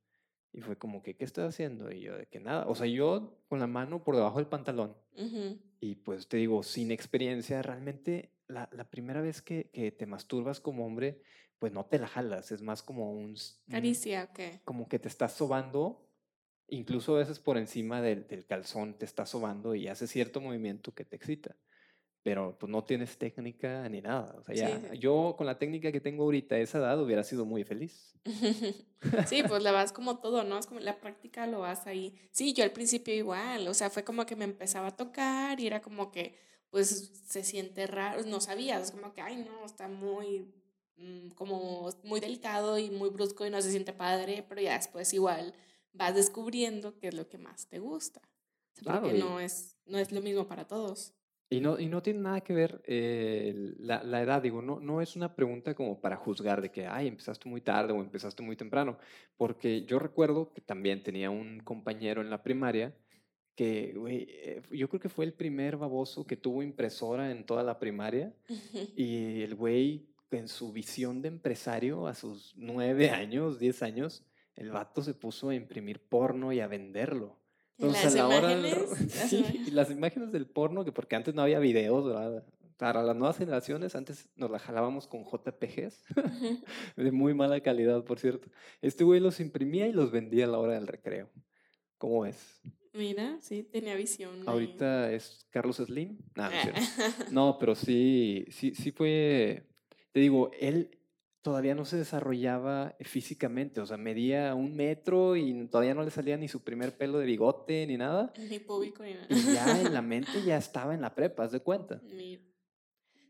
y 0.52 0.60
fue 0.60 0.76
como 0.76 1.02
que, 1.02 1.16
¿qué 1.16 1.24
estás 1.24 1.48
haciendo? 1.48 1.90
Y 1.90 2.00
yo 2.00 2.16
de 2.16 2.26
que 2.26 2.38
nada, 2.38 2.66
o 2.68 2.74
sea, 2.74 2.86
yo 2.86 3.38
con 3.48 3.58
la 3.58 3.66
mano 3.66 4.04
por 4.04 4.16
debajo 4.16 4.38
del 4.38 4.46
pantalón 4.46 4.94
y 5.80 5.96
pues 5.96 6.28
te 6.28 6.36
digo, 6.36 6.62
sin 6.62 6.90
experiencia, 6.90 7.62
realmente 7.62 8.30
la, 8.48 8.68
la 8.72 8.88
primera 8.88 9.20
vez 9.20 9.42
que, 9.42 9.70
que 9.70 9.90
te 9.90 10.06
masturbas 10.06 10.60
como 10.60 10.86
hombre, 10.86 11.22
pues 11.58 11.72
no 11.72 11.84
te 11.86 11.98
la 11.98 12.06
jalas, 12.06 12.52
es 12.52 12.62
más 12.62 12.82
como 12.82 13.12
un... 13.12 13.36
Caricia, 13.70 14.28
ok. 14.30 14.62
como 14.64 14.88
que 14.88 14.98
te 14.98 15.08
estás 15.08 15.32
sobando, 15.32 16.08
incluso 16.68 17.14
a 17.14 17.18
veces 17.18 17.38
por 17.38 17.58
encima 17.58 18.00
del, 18.00 18.26
del 18.26 18.46
calzón 18.46 18.94
te 18.94 19.04
estás 19.04 19.30
sobando 19.30 19.74
y 19.74 19.88
hace 19.88 20.06
cierto 20.06 20.40
movimiento 20.40 20.92
que 20.92 21.04
te 21.04 21.16
excita. 21.16 21.56
Pero 22.22 22.56
pues 22.56 22.70
no 22.70 22.84
tienes 22.84 23.18
técnica 23.18 23.88
ni 23.88 24.00
nada. 24.00 24.36
O 24.38 24.44
sea, 24.44 24.54
ya, 24.54 24.80
sí. 24.92 24.98
yo 24.98 25.34
con 25.36 25.44
la 25.44 25.58
técnica 25.58 25.90
que 25.90 26.00
tengo 26.00 26.22
ahorita 26.22 26.54
a 26.54 26.58
esa 26.58 26.78
edad 26.78 27.02
hubiera 27.02 27.24
sido 27.24 27.44
muy 27.44 27.64
feliz. 27.64 28.14
Sí, 29.26 29.42
pues 29.48 29.64
la 29.64 29.72
vas 29.72 29.92
como 29.92 30.20
todo, 30.20 30.44
¿no? 30.44 30.56
Es 30.58 30.66
como 30.66 30.78
la 30.78 31.00
práctica 31.00 31.48
lo 31.48 31.58
vas 31.58 31.88
ahí. 31.88 32.14
Sí, 32.30 32.52
yo 32.52 32.62
al 32.62 32.70
principio 32.70 33.12
igual, 33.12 33.66
o 33.66 33.74
sea, 33.74 33.90
fue 33.90 34.04
como 34.04 34.24
que 34.26 34.36
me 34.36 34.44
empezaba 34.44 34.86
a 34.88 34.96
tocar 34.96 35.58
y 35.58 35.66
era 35.66 35.82
como 35.82 36.12
que, 36.12 36.38
pues, 36.70 37.10
se 37.26 37.42
siente 37.42 37.88
raro, 37.88 38.22
no 38.22 38.40
sabías, 38.40 38.80
es 38.80 38.90
como 38.92 39.12
que, 39.12 39.20
ay, 39.20 39.44
no, 39.44 39.66
está 39.66 39.88
muy, 39.88 40.54
mm, 40.98 41.30
como 41.30 41.90
muy 42.04 42.20
delicado 42.20 42.78
y 42.78 42.90
muy 42.90 43.10
brusco 43.10 43.44
y 43.44 43.50
no 43.50 43.60
se 43.60 43.72
siente 43.72 43.92
padre, 43.92 44.46
pero 44.48 44.60
ya 44.60 44.74
después 44.74 45.12
igual 45.12 45.52
vas 45.92 46.14
descubriendo 46.14 46.98
qué 46.98 47.08
es 47.08 47.14
lo 47.14 47.28
que 47.28 47.38
más 47.38 47.68
te 47.68 47.78
gusta. 47.78 48.20
O 48.20 48.74
sea, 48.74 48.84
Claro, 48.84 49.02
porque 49.02 49.18
no 49.18 49.40
es, 49.40 49.76
no 49.86 49.98
es 49.98 50.12
lo 50.12 50.22
mismo 50.22 50.46
para 50.46 50.66
todos. 50.66 51.14
Y 51.50 51.60
no, 51.60 51.78
y 51.78 51.86
no 51.86 52.02
tiene 52.02 52.20
nada 52.20 52.40
que 52.40 52.54
ver 52.54 52.80
eh, 52.86 53.74
la, 53.78 54.02
la 54.02 54.22
edad, 54.22 54.40
digo, 54.40 54.62
no, 54.62 54.80
no 54.80 55.02
es 55.02 55.16
una 55.16 55.36
pregunta 55.36 55.74
como 55.74 56.00
para 56.00 56.16
juzgar 56.16 56.62
de 56.62 56.70
que, 56.70 56.86
ay, 56.86 57.08
empezaste 57.08 57.46
muy 57.46 57.60
tarde 57.60 57.92
o 57.92 58.00
empezaste 58.00 58.42
muy 58.42 58.56
temprano, 58.56 58.98
porque 59.36 59.84
yo 59.84 59.98
recuerdo 59.98 60.54
que 60.54 60.62
también 60.62 61.02
tenía 61.02 61.28
un 61.28 61.60
compañero 61.60 62.22
en 62.22 62.30
la 62.30 62.42
primaria 62.42 62.96
que, 63.54 63.92
güey, 63.94 64.28
eh, 64.30 64.62
yo 64.70 64.88
creo 64.88 65.00
que 65.00 65.10
fue 65.10 65.26
el 65.26 65.34
primer 65.34 65.76
baboso 65.76 66.26
que 66.26 66.38
tuvo 66.38 66.62
impresora 66.62 67.30
en 67.30 67.44
toda 67.44 67.62
la 67.62 67.78
primaria 67.78 68.34
y 68.96 69.42
el 69.42 69.54
güey 69.54 70.08
en 70.30 70.48
su 70.48 70.72
visión 70.72 71.20
de 71.20 71.28
empresario 71.28 72.06
a 72.06 72.14
sus 72.14 72.54
nueve 72.56 73.10
años, 73.10 73.58
diez 73.58 73.82
años, 73.82 74.24
el 74.56 74.70
vato 74.70 75.02
se 75.02 75.14
puso 75.14 75.48
a 75.48 75.54
imprimir 75.54 76.00
porno 76.00 76.52
y 76.52 76.60
a 76.60 76.66
venderlo. 76.66 77.38
Entonces, 77.78 78.04
las 78.04 78.14
a 78.14 78.18
la 78.18 78.28
hora 78.28 78.52
imágenes, 78.52 79.12
sí, 79.28 79.70
las 79.72 79.90
imágenes 79.90 80.30
del 80.32 80.46
porno, 80.46 80.84
que 80.84 80.92
porque 80.92 81.16
antes 81.16 81.34
no 81.34 81.42
había 81.42 81.58
videos, 81.58 82.04
¿verdad? 82.04 82.44
Para 82.76 83.02
las 83.02 83.16
nuevas 83.16 83.38
generaciones, 83.38 83.94
antes 83.94 84.28
nos 84.36 84.50
la 84.50 84.58
jalábamos 84.58 85.06
con 85.06 85.24
JPGs, 85.24 86.04
de 86.96 87.12
muy 87.12 87.34
mala 87.34 87.60
calidad, 87.60 88.04
por 88.04 88.18
cierto. 88.18 88.48
Este 88.80 89.04
güey 89.04 89.20
los 89.20 89.40
imprimía 89.40 89.86
y 89.86 89.92
los 89.92 90.10
vendía 90.10 90.44
a 90.44 90.48
la 90.48 90.58
hora 90.58 90.74
del 90.74 90.86
recreo. 90.86 91.30
¿Cómo 91.98 92.26
es? 92.26 92.60
Mira, 92.92 93.38
sí, 93.40 93.62
tenía 93.62 93.94
visión. 93.94 94.46
Ahorita 94.46 95.12
es 95.12 95.46
Carlos 95.50 95.76
Slim. 95.76 96.18
no, 96.34 96.50
no, 97.30 97.58
pero 97.58 97.74
sí, 97.74 98.44
sí, 98.50 98.74
sí 98.74 98.90
fue. 98.92 99.66
Te 100.12 100.20
digo, 100.20 100.50
él 100.60 100.98
todavía 101.42 101.74
no 101.74 101.84
se 101.84 101.96
desarrollaba 101.96 102.96
físicamente, 103.00 103.80
o 103.80 103.86
sea, 103.86 103.96
medía 103.96 104.54
un 104.54 104.74
metro 104.74 105.36
y 105.36 105.66
todavía 105.66 105.94
no 105.94 106.04
le 106.04 106.10
salía 106.10 106.36
ni 106.36 106.48
su 106.48 106.62
primer 106.62 106.96
pelo 106.96 107.18
de 107.18 107.26
bigote 107.26 107.86
ni 107.86 107.96
nada. 107.96 108.32
Ni 108.38 108.60
público 108.60 109.02
ni 109.02 109.14
nada. 109.14 109.26
Y 109.28 109.52
ya 109.52 109.80
en 109.80 109.92
la 109.92 110.02
mente 110.02 110.42
ya 110.44 110.56
estaba 110.56 110.94
en 110.94 111.00
la 111.00 111.14
prepa, 111.14 111.44
¿has 111.44 111.52
de 111.52 111.60
cuenta? 111.60 112.00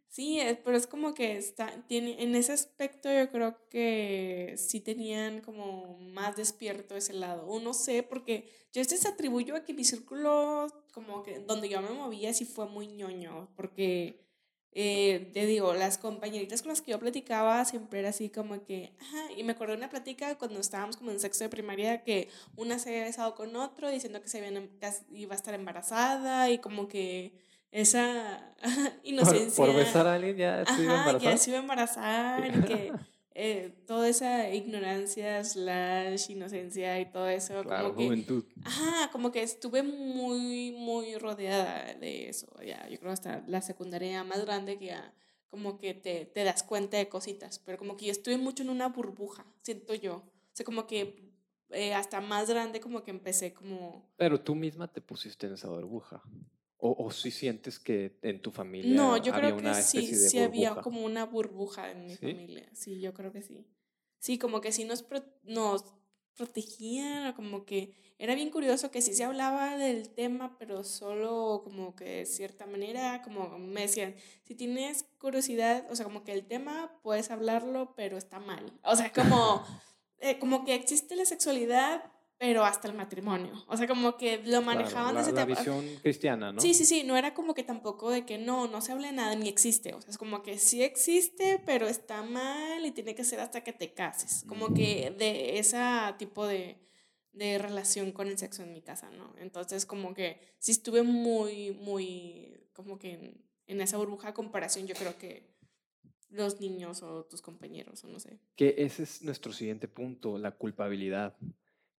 Sí, 0.09 0.39
pero 0.63 0.77
es 0.77 0.87
como 0.87 1.15
que 1.15 1.39
está, 1.39 1.87
tiene, 1.87 2.23
en 2.23 2.35
ese 2.35 2.53
aspecto 2.53 3.09
yo 3.11 3.31
creo 3.31 3.67
que 3.71 4.57
sí 4.59 4.81
tenían 4.81 5.41
como 5.41 5.97
más 5.97 6.37
despierto 6.37 6.95
ese 6.95 7.15
lado. 7.15 7.47
O 7.47 7.61
no 7.61 7.73
sé, 7.73 8.03
porque 8.03 8.51
yo 8.75 8.83
este 8.83 8.99
se 8.99 9.09
atribuyo 9.09 9.57
a 9.57 9.65
que 9.65 9.73
mi 9.73 9.85
círculo, 9.85 10.67
como 10.93 11.23
que 11.23 11.39
donde 11.39 11.71
yo 11.71 11.81
me 11.81 11.93
movía, 11.93 12.35
sí 12.35 12.45
fue 12.45 12.69
muy 12.69 12.89
ñoño, 12.89 13.55
porque 13.57 14.23
eh, 14.75 15.31
te 15.35 15.45
digo, 15.45 15.75
las 15.75 15.99
compañeritas 15.99 16.63
con 16.63 16.71
las 16.71 16.81
que 16.81 16.93
yo 16.93 16.99
platicaba 16.99 17.63
siempre 17.67 17.99
era 17.99 18.09
así 18.09 18.31
como 18.31 18.65
que, 18.65 18.93
ajá, 19.01 19.33
y 19.37 19.45
me 19.45 19.53
acuerdo 19.53 19.73
de 19.73 19.79
una 19.79 19.91
plática 19.91 20.39
cuando 20.39 20.61
estábamos 20.61 20.97
como 20.97 21.11
en 21.11 21.21
sexto 21.21 21.45
de 21.45 21.51
primaria 21.51 22.03
que 22.03 22.31
una 22.57 22.79
se 22.79 22.89
había 22.89 23.05
besado 23.05 23.35
con 23.35 23.55
otro 23.57 23.91
diciendo 23.91 24.23
que 24.23 24.29
se 24.29 24.39
había, 24.39 24.59
em, 24.59 24.69
iba 25.13 25.35
a 25.35 25.37
estar 25.37 25.53
embarazada 25.53 26.49
y 26.49 26.59
como 26.59 26.89
que 26.89 27.35
esa 27.71 28.55
inocencia. 29.03 29.65
Por, 29.65 29.75
besar 29.75 30.07
a 30.07 30.15
alguien 30.15 30.37
ya 30.37 30.65
se 30.65 30.83
iba 30.83 30.95
a 30.95 30.99
embarazar. 31.01 31.33
ya 31.33 31.37
se 31.37 31.51
iba 31.51 31.59
a 31.59 31.63
embarazar 31.63 32.47
y 32.47 32.63
que 32.63 32.93
eh, 33.35 33.75
toda 33.87 34.09
esa 34.09 34.51
ignorancia, 34.51 35.43
slash, 35.45 36.31
inocencia 36.31 37.01
y 37.01 37.11
todo 37.11 37.29
eso. 37.29 37.63
Claro, 37.63 37.95
como 37.95 38.07
juventud. 38.07 38.45
Que, 38.45 38.61
ajá, 38.65 39.11
como 39.11 39.33
que 39.33 39.43
estuve 39.43 39.83
muy, 39.83 40.73
muy 40.73 41.17
rodeada 41.17 41.95
de 41.95 42.29
eso. 42.29 42.47
Ya, 42.65 42.89
yo 42.89 42.99
creo 42.99 43.13
hasta 43.13 43.43
la 43.47 43.61
secundaria 43.63 44.25
más 44.25 44.45
grande 44.45 44.79
que 44.79 44.87
ya 44.87 45.15
como 45.49 45.79
que 45.79 45.93
te, 45.93 46.25
te 46.25 46.45
das 46.45 46.63
cuenta 46.63 46.97
de 46.97 47.11
cositas, 47.11 47.59
pero 47.59 47.77
como 47.77 47.99
que 47.99 48.07
yo 48.07 48.13
estuve 48.13 48.39
mucho 48.39 48.63
en 48.63 48.71
una 48.71 48.89
burbuja, 48.89 49.45
siento 49.61 49.95
yo. 49.95 50.15
O 50.17 50.55
sea, 50.55 50.65
como 50.65 50.87
que 50.87 51.31
eh, 51.69 51.95
hasta 51.95 52.21
más 52.21 52.49
grande 52.49 52.81
como 52.81 53.03
que 53.03 53.11
empecé 53.11 53.53
como... 53.53 54.11
Pero 54.17 54.41
tú 54.41 54.55
misma 54.55 54.89
te 54.89 55.01
pusiste 55.01 55.47
en 55.47 55.55
esa 55.55 55.69
burbuja. 55.69 56.23
¿O, 56.85 56.97
o 56.99 57.13
si 57.13 57.31
sientes 57.31 57.79
que 57.79 58.19
en 58.23 58.43
tu 58.43 58.51
familia 58.51 58.97
No, 58.97 59.17
yo 59.17 59.33
creo 59.33 59.57
que 59.57 59.73
sí, 59.75 60.05
sí 60.17 60.39
había 60.41 60.75
como 60.75 61.05
una 61.05 61.25
burbuja 61.25 61.93
en 61.93 62.07
mi 62.07 62.17
familia. 62.17 62.69
Sí, 62.73 62.99
yo 62.99 63.15
creo 63.15 63.33
que 63.33 63.41
sí. 63.41 63.65
Sí, 64.19 64.37
como 64.37 64.61
que 64.61 64.73
sí 64.73 64.83
nos, 64.85 65.05
nos 65.45 65.85
protegían, 66.35 67.29
o 67.29 67.37
como 67.37 67.65
que 67.65 67.95
era 68.19 68.35
bien 68.35 68.51
curioso 68.51 68.91
que 68.91 69.01
sí 69.01 69.15
se 69.15 69.23
hablaba 69.23 69.77
del 69.77 70.11
tema, 70.11 70.57
pero 70.59 70.83
solo 70.83 71.61
como 71.63 71.95
que 71.95 72.05
de 72.05 72.27
cierta 72.27 72.67
manera, 72.67 73.23
como 73.23 73.61
me 73.61 73.83
decían, 73.83 74.17
si 74.43 74.57
tienes 74.57 75.05
curiosidad, 75.19 75.87
o 75.89 75.95
sea, 75.95 76.05
como 76.05 76.25
que 76.25 76.33
el 76.33 76.47
tema 76.47 76.99
puedes 77.05 77.31
hablarlo, 77.31 77.95
pero 77.95 78.17
está 78.17 78.41
mal. 78.41 78.73
O 78.83 78.97
sea, 78.97 79.13
como, 79.13 79.65
eh, 80.19 80.37
como 80.41 80.65
que 80.65 80.75
existe 80.75 81.15
la 81.15 81.27
sexualidad, 81.27 82.11
pero 82.39 82.65
hasta 82.65 82.89
el 82.89 82.95
matrimonio. 82.95 83.65
O 83.69 83.77
sea, 83.77 83.87
como 83.87 84.17
que 84.17 84.43
lo 84.45 84.63
manejaban 84.63 85.15
desde 85.15 85.33
la, 85.33 85.45
visión 85.45 85.87
cristiana, 86.03 86.53
¿no? 86.53 86.61
Sí, 86.61 86.75
sí, 86.75 86.85
sí, 86.85 87.05
no 87.05 87.17
era 87.17 87.35
como 87.35 87.55
que 87.55 87.63
tampoco 87.63 88.11
de 88.11 88.27
que 88.27 88.39
no, 88.39 88.67
no 88.67 88.81
se 88.81 88.93
hable 88.93 89.09
de 89.09 89.13
nada 89.13 89.35
ni 89.37 89.49
existe. 89.49 89.95
O 89.95 90.01
sea, 90.01 90.11
es 90.11 90.19
como 90.19 90.43
que 90.43 90.59
sí 90.59 90.83
existe, 90.83 91.61
pero 91.65 91.87
está 91.87 92.23
mal 92.23 92.85
y 92.85 92.91
tiene 92.91 93.15
que 93.15 93.25
ser 93.25 93.41
hasta 93.41 93.63
que 93.63 93.73
te 93.73 93.95
cases. 93.95 94.45
Como 94.49 94.75
que 94.75 95.15
de 95.17 95.59
ese 95.59 95.79
tipo 96.19 96.47
de, 96.47 96.79
de 97.33 97.59
relación 97.59 98.13
con 98.13 98.29
el 98.29 98.39
sexo 98.39 98.63
en 98.63 98.73
mi 98.73 98.83
casa, 98.83 99.11
¿no? 99.11 99.35
Entonces, 99.39 99.87
como 99.87 100.13
que 100.13 100.41
sí 100.59 100.73
estuve 100.73 101.03
muy, 101.03 101.71
muy, 101.71 102.69
como 102.73 102.99
que 102.99 103.13
en, 103.13 103.45
en 103.67 103.81
esa 103.81 103.97
burbuja 103.99 104.29
de 104.29 104.35
comparación, 104.35 104.87
yo 104.87 104.95
creo 104.95 105.17
que 105.17 105.53
los 106.33 106.61
niños 106.61 107.03
o 107.03 107.25
tus 107.25 107.43
compañeros, 107.43 108.05
o 108.05 108.09
no 108.09 108.19
sé. 108.19 108.41
Que 108.57 108.75
ese 108.79 109.05
es 109.05 109.23
nuestro 109.23 109.53
siguiente 109.53 109.87
punto, 109.87 110.39
la 110.39 110.53
culpabilidad. 110.53 111.37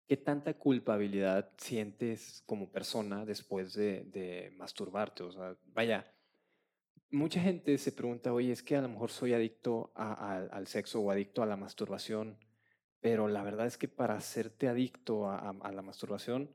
¿Qué 0.08 0.18
tanta 0.18 0.54
culpabilidad 0.54 1.50
sientes 1.58 2.44
como 2.46 2.70
persona 2.70 3.26
después 3.26 3.74
de, 3.74 4.54
masturbarte? 4.58 5.24
O 5.24 5.32
sea, 5.32 5.56
vaya, 5.74 6.06
mucha 7.10 7.40
gente 7.42 7.78
se 7.78 7.92
pregunta, 7.92 8.34
oye, 8.34 8.52
es 8.52 8.62
que 8.62 8.76
a 8.76 8.82
lo 8.82 8.90
mejor 8.90 9.12
soy 9.12 9.34
adicto 9.34 9.92
al 9.96 10.68
sexo 10.68 11.00
o 11.00 11.12
adicto 11.12 11.42
a 11.42 11.46
la 11.46 11.56
masturbación, 11.56 12.38
pero 13.00 13.28
la 13.28 13.44
verdad 13.44 13.68
es 13.68 13.78
que 13.78 13.88
para 13.88 14.16
hacerte 14.16 14.68
adicto 14.68 15.30
a, 15.30 15.72
la 15.72 15.82
masturbación, 15.82 16.50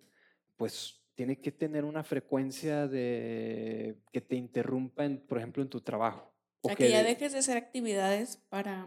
pues 0.56 1.00
tiene 1.14 1.40
que 1.40 1.52
tener 1.52 1.84
una 1.84 2.04
frecuencia 2.04 2.86
de 2.86 3.98
que 4.12 4.20
te 4.20 4.36
interrumpa, 4.36 5.08
por 5.26 5.38
ejemplo, 5.38 5.62
en 5.62 5.68
tu 5.68 5.80
trabajo. 5.80 6.32
O, 6.60 6.74
que, 6.74 6.90
ya 6.90 7.02
dejes 7.02 7.32
de 7.32 7.38
hacer 7.38 7.56
actividades 7.56 8.36
para 8.48 8.86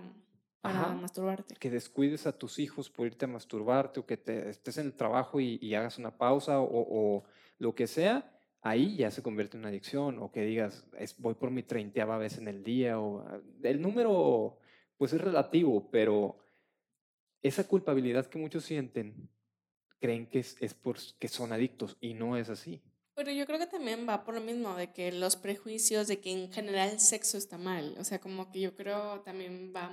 para 0.62 0.94
masturbarte. 0.94 1.56
Que 1.56 1.70
descuides 1.70 2.28
a 2.28 2.38
tus 2.38 2.60
hijos 2.60 2.90
por 2.90 3.08
irte 3.08 3.26
a 3.26 3.28
masturbarte 3.28 4.00
o 4.00 4.06
que 4.06 4.18
te 4.18 4.50
estés 4.50 4.78
en 4.78 4.88
el 4.88 4.94
trabajo 4.94 5.40
y, 5.40 5.74
hagas 5.76 5.98
una 5.98 6.18
pausa 6.18 6.60
o, 6.62 7.24
lo 7.58 7.76
que 7.76 7.88
sea, 7.88 8.32
ahí 8.62 8.96
ya 8.96 9.12
se 9.12 9.22
convierte 9.22 9.58
en 9.58 9.62
una 9.62 9.70
adicción 9.70 10.18
o 10.20 10.32
que 10.32 10.44
digas, 10.44 10.86
es, 10.98 11.16
voy 11.20 11.36
por 11.36 11.52
mi 11.52 11.62
treintaava 11.62 12.18
vez 12.18 12.38
en 12.40 12.48
el 12.48 12.64
día 12.64 13.00
o 13.00 13.20
ah, 13.20 13.40
el 13.64 13.82
número 13.82 14.58
pues 14.98 15.14
es 15.14 15.22
relativo, 15.22 15.90
pero 15.92 16.38
esa 17.44 17.68
culpabilidad 17.68 18.28
que 18.28 18.40
muchos 18.40 18.64
sienten 18.66 19.30
creen 20.00 20.28
que 20.28 20.40
es, 20.40 20.58
es 20.60 20.74
porque 20.74 21.28
son 21.28 21.54
adictos 21.54 21.98
y 22.02 22.16
no 22.16 22.36
es 22.36 22.50
así. 22.50 22.82
Pero 23.14 23.32
yo 23.32 23.46
creo 23.46 23.60
que 23.60 23.68
también 23.68 24.08
va 24.08 24.24
por 24.24 24.34
lo 24.34 24.42
mismo, 24.42 24.76
de 24.76 24.92
que 24.92 25.12
los 25.12 25.36
prejuicios 25.36 26.08
de 26.08 26.20
que 26.20 26.32
en 26.32 26.52
general 26.52 26.90
el 26.90 27.00
sexo 27.00 27.38
está 27.38 27.58
mal. 27.60 27.96
O 28.00 28.04
sea, 28.04 28.20
como 28.20 28.52
que 28.52 28.62
yo 28.62 28.76
creo 28.76 29.22
también 29.22 29.72
va 29.76 29.92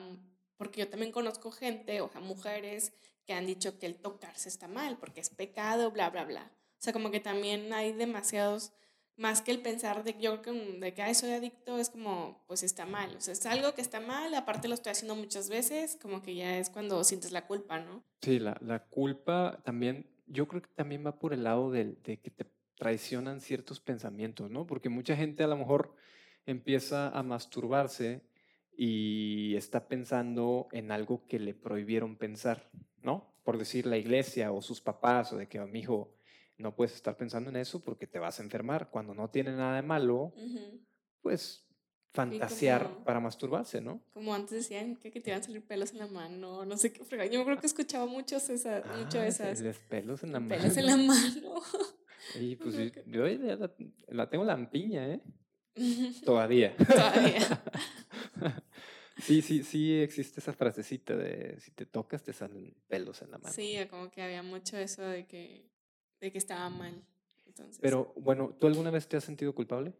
porque 0.58 0.80
yo 0.80 0.88
también 0.88 1.12
conozco 1.12 1.50
gente, 1.50 2.02
o 2.02 2.10
sea, 2.10 2.20
mujeres 2.20 2.92
que 3.24 3.32
han 3.32 3.46
dicho 3.46 3.78
que 3.78 3.86
el 3.86 3.96
tocarse 3.96 4.48
está 4.48 4.68
mal, 4.68 4.98
porque 4.98 5.20
es 5.20 5.30
pecado, 5.30 5.90
bla, 5.90 6.10
bla, 6.10 6.24
bla. 6.24 6.52
O 6.78 6.80
sea, 6.82 6.92
como 6.92 7.10
que 7.10 7.20
también 7.20 7.72
hay 7.72 7.92
demasiados, 7.92 8.72
más 9.16 9.42
que 9.42 9.50
el 9.50 9.60
pensar 9.60 10.04
de, 10.04 10.16
yo 10.20 10.36
de 10.38 10.94
que 10.94 11.02
Ay, 11.02 11.14
soy 11.14 11.32
adicto, 11.32 11.78
es 11.78 11.90
como, 11.90 12.44
pues 12.46 12.62
está 12.62 12.86
mal. 12.86 13.16
O 13.16 13.20
sea, 13.20 13.32
es 13.32 13.46
algo 13.46 13.74
que 13.74 13.80
está 13.80 14.00
mal, 14.00 14.34
aparte 14.34 14.68
lo 14.68 14.74
estoy 14.74 14.92
haciendo 14.92 15.16
muchas 15.16 15.48
veces, 15.48 15.98
como 16.00 16.22
que 16.22 16.34
ya 16.34 16.58
es 16.58 16.70
cuando 16.70 17.02
sientes 17.04 17.32
la 17.32 17.46
culpa, 17.46 17.80
¿no? 17.80 18.04
Sí, 18.22 18.38
la, 18.38 18.56
la 18.60 18.84
culpa 18.84 19.60
también, 19.64 20.06
yo 20.26 20.46
creo 20.46 20.62
que 20.62 20.70
también 20.74 21.04
va 21.04 21.18
por 21.18 21.32
el 21.32 21.44
lado 21.44 21.70
de, 21.70 21.96
de 22.04 22.20
que 22.20 22.30
te 22.30 22.46
traicionan 22.76 23.40
ciertos 23.40 23.80
pensamientos, 23.80 24.50
¿no? 24.50 24.66
Porque 24.66 24.88
mucha 24.88 25.16
gente 25.16 25.42
a 25.42 25.48
lo 25.48 25.56
mejor 25.56 25.94
empieza 26.46 27.08
a 27.08 27.22
masturbarse 27.22 28.22
y 28.80 29.56
está 29.56 29.88
pensando 29.88 30.68
en 30.70 30.92
algo 30.92 31.26
que 31.26 31.40
le 31.40 31.52
prohibieron 31.52 32.14
pensar, 32.14 32.70
¿no? 33.02 33.34
Por 33.42 33.58
decir 33.58 33.86
la 33.86 33.96
iglesia 33.96 34.52
o 34.52 34.62
sus 34.62 34.80
papás 34.80 35.32
o 35.32 35.36
de 35.36 35.48
que, 35.48 35.58
mi 35.62 35.80
hijo, 35.80 36.14
no 36.58 36.76
puedes 36.76 36.94
estar 36.94 37.16
pensando 37.16 37.50
en 37.50 37.56
eso 37.56 37.82
porque 37.82 38.06
te 38.06 38.20
vas 38.20 38.38
a 38.38 38.44
enfermar. 38.44 38.88
Cuando 38.88 39.14
no 39.14 39.30
tiene 39.30 39.50
nada 39.50 39.74
de 39.74 39.82
malo, 39.82 40.32
pues 41.22 41.66
fantasear 42.12 43.02
para 43.02 43.18
masturbarse, 43.18 43.80
¿no? 43.80 44.00
Como 44.12 44.32
antes 44.32 44.52
decían 44.52 44.94
que, 44.94 45.10
te 45.10 45.30
iban 45.30 45.40
a 45.40 45.44
salir 45.44 45.66
pelos 45.66 45.90
en 45.90 45.98
la 45.98 46.06
mano, 46.06 46.64
no 46.64 46.76
sé 46.76 46.92
qué 46.92 47.00
Yo 47.30 47.44
creo 47.44 47.58
que 47.58 47.66
escuchaba 47.66 48.06
muchos 48.06 48.48
esa, 48.48 48.84
mucho 48.96 49.18
ah, 49.18 49.26
esas. 49.26 49.60
pelos 49.88 50.22
en 50.22 50.32
la 50.32 50.38
mano. 50.38 50.54
Pelos 50.54 50.76
en 50.76 50.86
la 50.86 50.96
mano. 50.96 51.54
Y 52.38 52.56
pues 52.56 52.74
yo, 53.06 53.26
la, 53.26 53.70
la 54.08 54.28
tengo 54.28 54.44
lampiña, 54.44 55.14
¿eh? 55.14 55.20
Todavía. 56.24 56.76
Todavía. 56.76 57.62
Sí, 59.18 59.42
sí, 59.42 59.64
sí 59.64 60.00
existe 60.00 60.40
esa 60.40 60.52
frasecita 60.52 61.16
de 61.16 61.59
si 61.61 61.70
te 61.72 61.87
tocas 61.87 62.22
te 62.22 62.33
salen 62.33 62.74
pelos 62.87 63.20
en 63.22 63.31
la 63.31 63.38
mano. 63.38 63.52
Sí, 63.52 63.76
como 63.90 64.11
que 64.11 64.22
había 64.22 64.42
mucho 64.42 64.76
eso 64.76 65.02
de 65.02 65.26
que, 65.26 65.68
de 66.20 66.33
que 66.33 66.38
estaba 66.38 66.68
mal. 66.70 67.04
Entonces, 67.46 67.78
Pero 67.81 68.12
bueno, 68.16 68.54
¿tú 68.59 68.66
alguna 68.66 68.90
vez 68.90 69.09
te 69.09 69.16
has 69.16 69.24
sentido 69.24 69.54
culpable? 69.54 69.94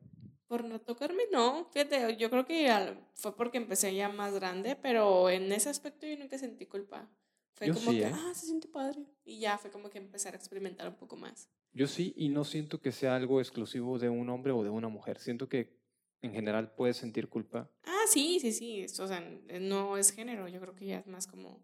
Por 0.47 0.65
no 0.65 0.81
tocarme, 0.81 1.25
no. 1.31 1.69
Fíjate, 1.73 2.17
yo 2.17 2.31
creo 2.31 2.47
que 2.47 2.97
fue 3.15 3.37
porque 3.37 3.59
empecé 3.59 3.95
ya 3.95 4.09
más 4.09 4.35
grande, 4.35 4.77
pero 4.77 5.29
en 5.29 5.51
ese 5.53 5.69
aspecto 5.69 6.07
yo 6.07 6.17
nunca 6.17 6.39
sentí 6.39 6.67
culpa. 6.67 7.09
Fue 7.53 7.73
como 7.73 7.91
que, 7.91 8.03
¿eh? 8.03 8.13
ah, 8.15 8.33
se 8.35 8.47
siente 8.47 8.69
padre. 8.69 9.05
Y 9.25 9.41
ya 9.41 9.59
fue 9.59 9.71
como 9.71 9.91
que 9.91 9.99
empezar 9.99 10.35
a 10.35 10.37
experimentar 10.37 10.89
un 10.89 10.95
poco 10.95 11.17
más. 11.17 11.51
Yo 11.73 11.87
sí, 11.87 12.15
y 12.17 12.29
no 12.29 12.45
siento 12.45 12.81
que 12.81 12.93
sea 12.93 13.17
algo 13.17 13.41
exclusivo 13.41 13.99
de 13.99 14.09
un 14.09 14.31
hombre 14.31 14.53
o 14.53 14.63
de 14.63 14.71
una 14.71 14.89
mujer. 14.89 15.19
Siento 15.19 15.49
que 15.49 15.78
en 16.23 16.33
general 16.33 16.73
puedes 16.75 16.97
sentir 16.97 17.29
culpa. 17.29 17.71
Ah, 17.85 18.05
sí, 18.09 18.39
sí, 18.41 18.53
sí. 18.53 18.85
O 18.85 19.07
sea, 19.07 19.21
no 19.61 19.97
es 19.97 20.13
género. 20.13 20.49
Yo 20.49 20.61
creo 20.61 20.75
que 20.75 20.87
ya 20.87 20.99
es 20.99 21.07
más 21.07 21.27
como. 21.27 21.61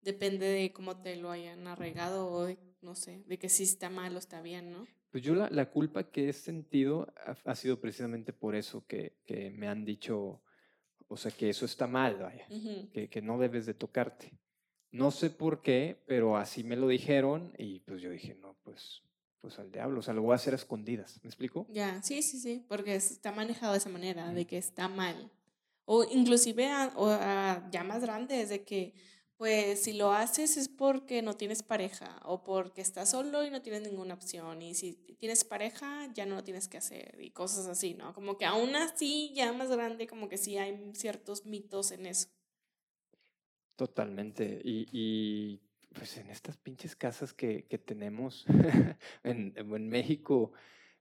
Depende 0.00 0.46
de 0.46 0.72
cómo 0.72 1.00
te 1.00 1.14
lo 1.16 1.30
hayan 1.30 1.66
arraigado 1.68 2.26
o 2.26 2.44
de, 2.44 2.58
no 2.80 2.96
sé, 2.96 3.22
de 3.26 3.38
que 3.38 3.48
si 3.48 3.62
está 3.62 3.88
mal 3.88 4.16
o 4.16 4.18
está 4.18 4.42
bien, 4.42 4.72
¿no? 4.72 4.86
Pues 5.12 5.22
yo 5.22 5.36
la, 5.36 5.48
la 5.50 5.70
culpa 5.70 6.10
que 6.10 6.28
he 6.28 6.32
sentido 6.32 7.12
ha, 7.24 7.36
ha 7.44 7.54
sido 7.54 7.80
precisamente 7.80 8.32
por 8.32 8.56
eso 8.56 8.84
que, 8.86 9.18
que, 9.24 9.50
me 9.50 9.68
han 9.68 9.84
dicho, 9.84 10.42
o 11.06 11.16
sea, 11.16 11.30
que 11.30 11.50
eso 11.50 11.66
está 11.66 11.86
mal, 11.86 12.16
vaya, 12.16 12.48
que, 12.92 13.08
que 13.08 13.22
no 13.22 13.38
debes 13.38 13.66
de 13.66 13.74
tocarte. 13.74 14.32
No 14.90 15.10
sé 15.12 15.30
por 15.30 15.62
qué, 15.62 16.02
pero 16.06 16.36
así 16.36 16.64
me 16.64 16.76
lo 16.76 16.88
dijeron 16.88 17.52
y 17.58 17.80
pues 17.80 18.02
yo 18.02 18.10
dije, 18.10 18.34
no, 18.34 18.56
pues 18.64 19.02
pues 19.42 19.58
al 19.58 19.72
diablo, 19.72 19.98
o 19.98 20.02
sea, 20.02 20.14
lo 20.14 20.22
voy 20.22 20.32
a 20.32 20.36
hacer 20.36 20.54
a 20.54 20.56
escondidas, 20.56 21.18
¿me 21.22 21.28
explico? 21.28 21.66
Ya, 21.68 22.00
sí, 22.02 22.22
sí, 22.22 22.38
sí, 22.38 22.64
porque 22.68 22.94
está 22.94 23.32
manejado 23.32 23.72
de 23.72 23.78
esa 23.78 23.90
manera, 23.90 24.32
de 24.32 24.46
que 24.46 24.56
está 24.56 24.88
mal. 24.88 25.30
O 25.84 26.04
inclusive 26.04 26.68
a, 26.68 26.92
o 26.94 27.10
ya 27.70 27.82
más 27.82 28.02
grandes, 28.02 28.48
de 28.48 28.62
que 28.64 28.94
pues 29.36 29.82
si 29.82 29.94
lo 29.94 30.12
haces 30.12 30.56
es 30.56 30.68
porque 30.68 31.20
no 31.20 31.34
tienes 31.34 31.64
pareja 31.64 32.20
o 32.22 32.44
porque 32.44 32.80
estás 32.80 33.10
solo 33.10 33.44
y 33.44 33.50
no 33.50 33.60
tienes 33.60 33.82
ninguna 33.82 34.14
opción 34.14 34.62
y 34.62 34.74
si 34.74 34.92
tienes 35.18 35.42
pareja 35.42 36.06
ya 36.14 36.24
no 36.24 36.36
lo 36.36 36.44
tienes 36.44 36.68
que 36.68 36.78
hacer 36.78 37.18
y 37.20 37.30
cosas 37.30 37.66
así, 37.66 37.94
¿no? 37.94 38.14
Como 38.14 38.38
que 38.38 38.44
aún 38.44 38.76
así 38.76 39.32
ya 39.34 39.52
más 39.52 39.68
grande 39.68 40.06
como 40.06 40.28
que 40.28 40.38
sí 40.38 40.56
hay 40.58 40.92
ciertos 40.94 41.44
mitos 41.44 41.90
en 41.90 42.06
eso. 42.06 42.28
Totalmente. 43.74 44.60
Y, 44.62 44.86
y 44.92 45.60
pues 45.92 46.16
en 46.16 46.30
estas 46.30 46.56
pinches 46.56 46.96
casas 46.96 47.32
que, 47.32 47.64
que 47.66 47.78
tenemos 47.78 48.44
en, 49.24 49.52
en, 49.56 49.88
México, 49.88 50.52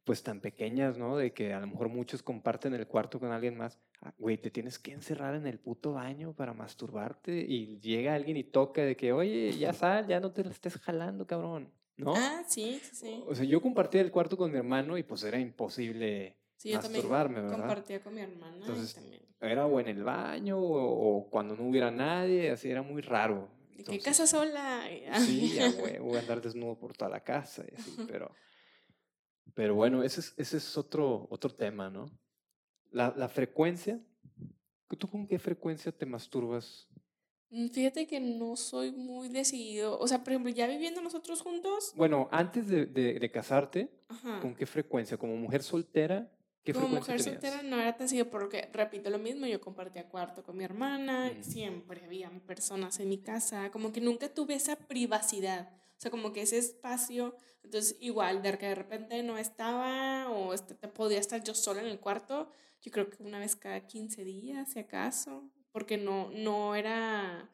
pues 0.03 0.23
tan 0.23 0.41
pequeñas, 0.41 0.97
¿no? 0.97 1.17
De 1.17 1.33
que 1.33 1.53
a 1.53 1.59
lo 1.59 1.67
mejor 1.67 1.89
muchos 1.89 2.21
comparten 2.23 2.73
el 2.73 2.87
cuarto 2.87 3.19
con 3.19 3.31
alguien 3.31 3.57
más. 3.57 3.79
Ah, 4.01 4.13
güey, 4.17 4.37
te 4.37 4.49
tienes 4.49 4.79
que 4.79 4.91
encerrar 4.91 5.35
en 5.35 5.45
el 5.45 5.59
puto 5.59 5.93
baño 5.93 6.33
para 6.33 6.53
masturbarte 6.53 7.45
y 7.47 7.79
llega 7.79 8.15
alguien 8.15 8.37
y 8.37 8.43
toca 8.43 8.81
de 8.81 8.95
que, 8.95 9.13
oye, 9.13 9.55
ya 9.57 9.73
sal, 9.73 10.07
ya 10.07 10.19
no 10.19 10.31
te 10.31 10.43
la 10.43 10.49
estés 10.49 10.77
jalando, 10.77 11.27
cabrón, 11.27 11.71
¿no? 11.97 12.13
Ah, 12.15 12.43
sí, 12.47 12.81
sí. 12.91 13.23
O 13.27 13.35
sea, 13.35 13.45
yo 13.45 13.61
compartía 13.61 14.01
el 14.01 14.11
cuarto 14.11 14.37
con 14.37 14.51
mi 14.51 14.57
hermano 14.57 14.97
y 14.97 15.03
pues 15.03 15.23
era 15.23 15.39
imposible 15.39 16.35
sí, 16.57 16.73
masturbarme, 16.73 17.37
yo 17.37 17.43
¿verdad? 17.43 17.57
compartía 17.59 18.01
con 18.01 18.15
mi 18.15 18.21
hermana 18.21 18.57
Entonces, 18.57 18.95
también. 18.95 19.21
Era 19.39 19.65
o 19.67 19.79
en 19.79 19.87
el 19.87 20.03
baño 20.03 20.57
o, 20.57 21.17
o 21.17 21.29
cuando 21.29 21.55
no 21.55 21.67
hubiera 21.67 21.91
nadie, 21.91 22.49
así 22.49 22.69
era 22.69 22.81
muy 22.81 23.01
raro. 23.01 23.60
¿Qué 23.83 23.99
casa 23.99 24.27
sola? 24.27 24.83
Sí, 25.25 25.57
voy 26.01 26.17
a 26.17 26.19
andar 26.19 26.41
desnudo 26.41 26.77
por 26.77 26.95
toda 26.95 27.09
la 27.09 27.23
casa 27.23 27.63
y 27.71 27.75
así, 27.75 27.95
pero, 28.07 28.33
pero 29.53 29.75
bueno, 29.75 30.03
ese 30.03 30.19
es, 30.21 30.33
ese 30.37 30.57
es 30.57 30.77
otro, 30.77 31.27
otro 31.29 31.49
tema, 31.53 31.89
¿no? 31.89 32.11
La, 32.91 33.13
la 33.15 33.29
frecuencia. 33.29 33.99
¿Tú 34.97 35.07
con 35.09 35.25
qué 35.25 35.39
frecuencia 35.39 35.91
te 35.91 36.05
masturbas? 36.05 36.87
Mm, 37.49 37.67
fíjate 37.69 38.07
que 38.07 38.19
no 38.19 38.55
soy 38.55 38.91
muy 38.91 39.29
decidido. 39.29 39.97
O 39.99 40.07
sea, 40.07 40.23
por 40.23 40.33
ejemplo, 40.33 40.51
ya 40.51 40.67
viviendo 40.67 41.01
nosotros 41.01 41.41
juntos. 41.41 41.93
Bueno, 41.95 42.27
antes 42.31 42.67
de, 42.67 42.85
de, 42.85 43.19
de 43.19 43.31
casarte, 43.31 43.89
¿con 44.41 44.53
qué 44.55 44.65
frecuencia? 44.65 45.17
¿Como 45.17 45.35
mujer 45.35 45.63
soltera? 45.63 46.29
Como 46.73 46.87
mujer 46.87 47.21
soltera 47.21 47.63
no 47.63 47.79
era 47.79 47.97
tan 47.97 48.07
seguido 48.07 48.29
porque, 48.29 48.69
repito 48.71 49.09
lo 49.09 49.17
mismo, 49.17 49.47
yo 49.47 49.59
compartía 49.59 50.07
cuarto 50.07 50.43
con 50.43 50.57
mi 50.57 50.63
hermana, 50.63 51.31
mm. 51.35 51.43
siempre 51.43 52.05
habían 52.05 52.39
personas 52.41 52.99
en 52.99 53.09
mi 53.09 53.17
casa, 53.17 53.71
como 53.71 53.91
que 53.91 53.99
nunca 53.99 54.29
tuve 54.29 54.53
esa 54.53 54.75
privacidad, 54.75 55.71
o 55.73 55.99
sea, 56.01 56.11
como 56.11 56.33
que 56.33 56.43
ese 56.43 56.59
espacio, 56.59 57.35
entonces 57.63 57.97
igual, 57.99 58.43
de 58.43 58.57
que 58.59 58.67
de 58.67 58.75
repente 58.75 59.23
no 59.23 59.39
estaba 59.39 60.29
o 60.29 60.53
este, 60.53 60.75
podía 60.75 61.19
estar 61.19 61.43
yo 61.43 61.55
sola 61.55 61.81
en 61.81 61.87
el 61.87 61.99
cuarto, 61.99 62.51
yo 62.81 62.91
creo 62.91 63.09
que 63.09 63.23
una 63.23 63.39
vez 63.39 63.55
cada 63.55 63.87
15 63.87 64.23
días, 64.23 64.71
si 64.71 64.79
acaso, 64.79 65.49
porque 65.71 65.97
no, 65.97 66.29
no 66.31 66.75
era, 66.75 67.49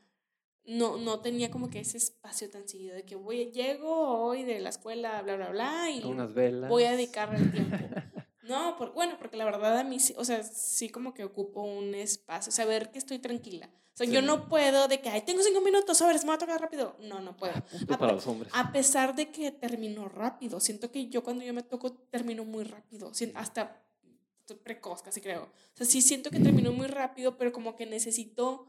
no, 0.66 0.98
no 0.98 1.22
tenía 1.22 1.50
como 1.50 1.70
que 1.70 1.80
ese 1.80 1.98
espacio 1.98 2.50
tan 2.50 2.68
seguido 2.68 2.94
de 2.94 3.06
que 3.06 3.16
voy, 3.16 3.52
llego 3.52 4.20
hoy 4.22 4.44
de 4.44 4.60
la 4.60 4.70
escuela, 4.70 5.22
bla, 5.22 5.38
bla, 5.38 5.50
bla, 5.50 5.92
y 5.92 6.02
voy 6.68 6.84
a 6.84 6.92
dedicarle 6.92 7.38
el 7.38 7.52
tiempo. 7.52 7.78
No, 8.48 8.76
por, 8.78 8.94
bueno, 8.94 9.18
porque 9.18 9.38
la 9.38 9.46
verdad 9.46 9.78
a 9.78 9.84
mí, 9.84 9.98
o 10.16 10.26
sea, 10.26 10.44
sí 10.44 10.90
como 10.90 11.14
que 11.14 11.24
ocupo 11.24 11.62
un 11.62 11.96
espacio, 11.96 12.52
saber 12.52 12.92
que 12.92 13.00
estoy 13.00 13.20
tranquila. 13.20 13.70
O 13.94 13.98
sea, 13.98 14.06
yo 14.06 14.22
no 14.22 14.48
puedo 14.48 14.88
de 14.88 15.02
que, 15.02 15.10
ay, 15.10 15.22
tengo 15.22 15.42
cinco 15.42 15.60
minutos, 15.60 16.00
a 16.04 16.08
ver, 16.08 16.20
se 16.20 16.26
me 16.26 16.30
va 16.30 16.36
a 16.36 16.38
tocar 16.38 16.62
rápido. 16.62 16.96
No, 17.00 17.20
no 17.20 17.36
puedo. 17.36 17.54
a, 17.56 17.98
para 17.98 18.14
los 18.14 18.28
hombres. 18.28 18.54
A 18.56 18.72
pesar 18.72 19.16
de 19.16 19.32
que 19.32 19.52
termino 19.52 20.08
rápido. 20.08 20.60
Siento 20.60 20.92
que 20.92 21.08
yo 21.08 21.24
cuando 21.24 21.44
yo 21.44 21.52
me 21.52 21.64
toco 21.64 21.92
termino 21.94 22.46
muy 22.46 22.64
rápido. 22.64 23.12
Hasta 23.34 23.84
precoz, 24.56 25.02
casi 25.02 25.20
creo. 25.20 25.44
O 25.44 25.78
sea, 25.78 25.86
sí 25.86 26.02
siento 26.02 26.30
que 26.30 26.40
termino 26.40 26.72
muy 26.72 26.88
rápido, 26.88 27.38
pero 27.38 27.52
como 27.52 27.76
que 27.76 27.86
necesito, 27.86 28.68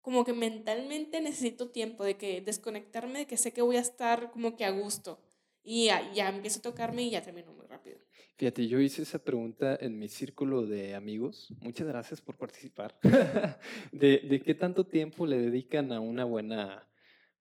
como 0.00 0.24
que 0.24 0.32
mentalmente 0.32 1.20
necesito 1.20 1.70
tiempo 1.70 2.04
de 2.04 2.16
que 2.16 2.40
desconectarme, 2.40 3.20
de 3.20 3.26
que 3.26 3.36
sé 3.36 3.52
que 3.52 3.62
voy 3.62 3.76
a 3.76 3.80
estar 3.80 4.30
como 4.30 4.56
que 4.56 4.64
a 4.64 4.70
gusto. 4.70 5.20
Y 5.62 5.86
ya, 5.86 6.12
ya 6.12 6.28
empiezo 6.28 6.60
a 6.60 6.62
tocarme 6.62 7.02
y 7.02 7.10
ya 7.10 7.22
termino 7.22 7.52
muy 7.52 7.66
rápido. 7.66 7.98
Fíjate, 8.36 8.68
yo 8.68 8.80
hice 8.80 9.02
esa 9.02 9.18
pregunta 9.18 9.76
en 9.80 9.98
mi 9.98 10.08
círculo 10.08 10.64
de 10.64 10.94
amigos. 10.94 11.52
Muchas 11.60 11.86
gracias 11.86 12.20
por 12.20 12.36
participar. 12.36 12.98
de, 13.92 14.18
de, 14.18 14.40
qué 14.40 14.54
tanto 14.54 14.86
tiempo 14.86 15.26
le 15.26 15.38
dedican 15.38 15.92
a 15.92 16.00
una 16.00 16.24
buena 16.24 16.88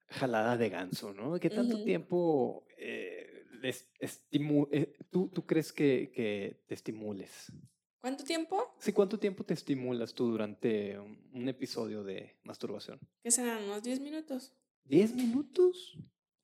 jalada 0.08 0.58
de 0.58 0.70
ganso, 0.70 1.14
¿no? 1.14 1.40
¿Qué 1.40 1.50
tanto 1.50 1.84
tiempo 1.84 2.66
eh, 2.78 3.46
les 3.62 3.88
eh, 4.02 4.98
tú, 5.10 5.30
tú 5.30 5.46
crees 5.46 5.72
que, 5.72 6.12
que, 6.14 6.64
te 6.68 6.74
estimules? 6.74 7.52
¿Cuánto 8.00 8.24
tiempo? 8.24 8.76
Sí, 8.80 8.94
¿cuánto 8.94 9.20
tiempo 9.20 9.44
te 9.44 9.54
estimulas 9.54 10.14
tú 10.14 10.32
durante 10.32 10.98
un, 11.00 11.30
un 11.34 11.50
episodio 11.50 12.04
de 12.04 12.38
masturbación? 12.44 13.00
¿Qué 13.22 13.32
serán? 13.32 13.64
¿Unos 13.64 13.84
10 13.84 14.00
minutos? 14.00 14.54
¿10 14.86 15.14
minutos? 15.14 15.98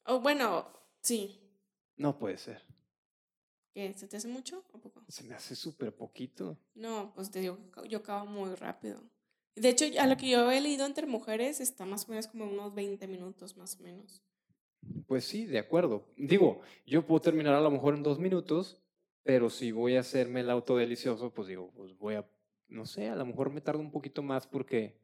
Oh, 0.05 0.19
bueno, 0.19 0.67
sí. 1.01 1.42
No 2.03 2.19
puede 2.19 2.37
ser. 2.37 2.61
¿Qué? 3.73 3.93
¿Se 3.93 4.09
te 4.09 4.17
hace 4.17 4.27
mucho 4.27 4.65
o 4.73 4.77
poco? 4.77 5.05
Se 5.07 5.23
me 5.23 5.35
hace 5.35 5.55
súper 5.55 5.95
poquito. 5.95 6.57
No, 6.75 7.13
pues 7.15 7.31
te 7.31 7.39
digo, 7.39 7.57
yo 7.87 7.99
acabo 7.99 8.25
muy 8.25 8.53
rápido. 8.55 9.01
De 9.55 9.69
hecho, 9.69 9.85
a 9.97 10.05
lo 10.05 10.17
que 10.17 10.27
yo 10.27 10.51
he 10.51 10.59
leído 10.59 10.85
entre 10.85 11.07
mujeres 11.07 11.61
está 11.61 11.85
más 11.85 12.03
o 12.03 12.09
menos 12.09 12.27
como 12.27 12.43
unos 12.43 12.75
20 12.75 13.07
minutos, 13.07 13.55
más 13.55 13.79
o 13.79 13.83
menos. 13.83 14.21
Pues 15.07 15.23
sí, 15.23 15.45
de 15.45 15.59
acuerdo. 15.59 16.05
Digo, 16.17 16.59
yo 16.85 17.05
puedo 17.05 17.21
terminar 17.21 17.53
a 17.53 17.61
lo 17.61 17.71
mejor 17.71 17.95
en 17.95 18.03
dos 18.03 18.19
minutos, 18.19 18.81
pero 19.23 19.49
si 19.49 19.71
voy 19.71 19.95
a 19.95 20.01
hacerme 20.01 20.41
el 20.41 20.49
auto 20.49 20.75
delicioso, 20.75 21.33
pues 21.33 21.47
digo, 21.47 21.71
pues 21.73 21.97
voy 21.97 22.15
a, 22.15 22.29
no 22.67 22.85
sé, 22.85 23.07
a 23.07 23.15
lo 23.15 23.25
mejor 23.25 23.49
me 23.49 23.61
tardo 23.61 23.79
un 23.79 23.91
poquito 23.91 24.21
más 24.21 24.45
porque 24.45 24.99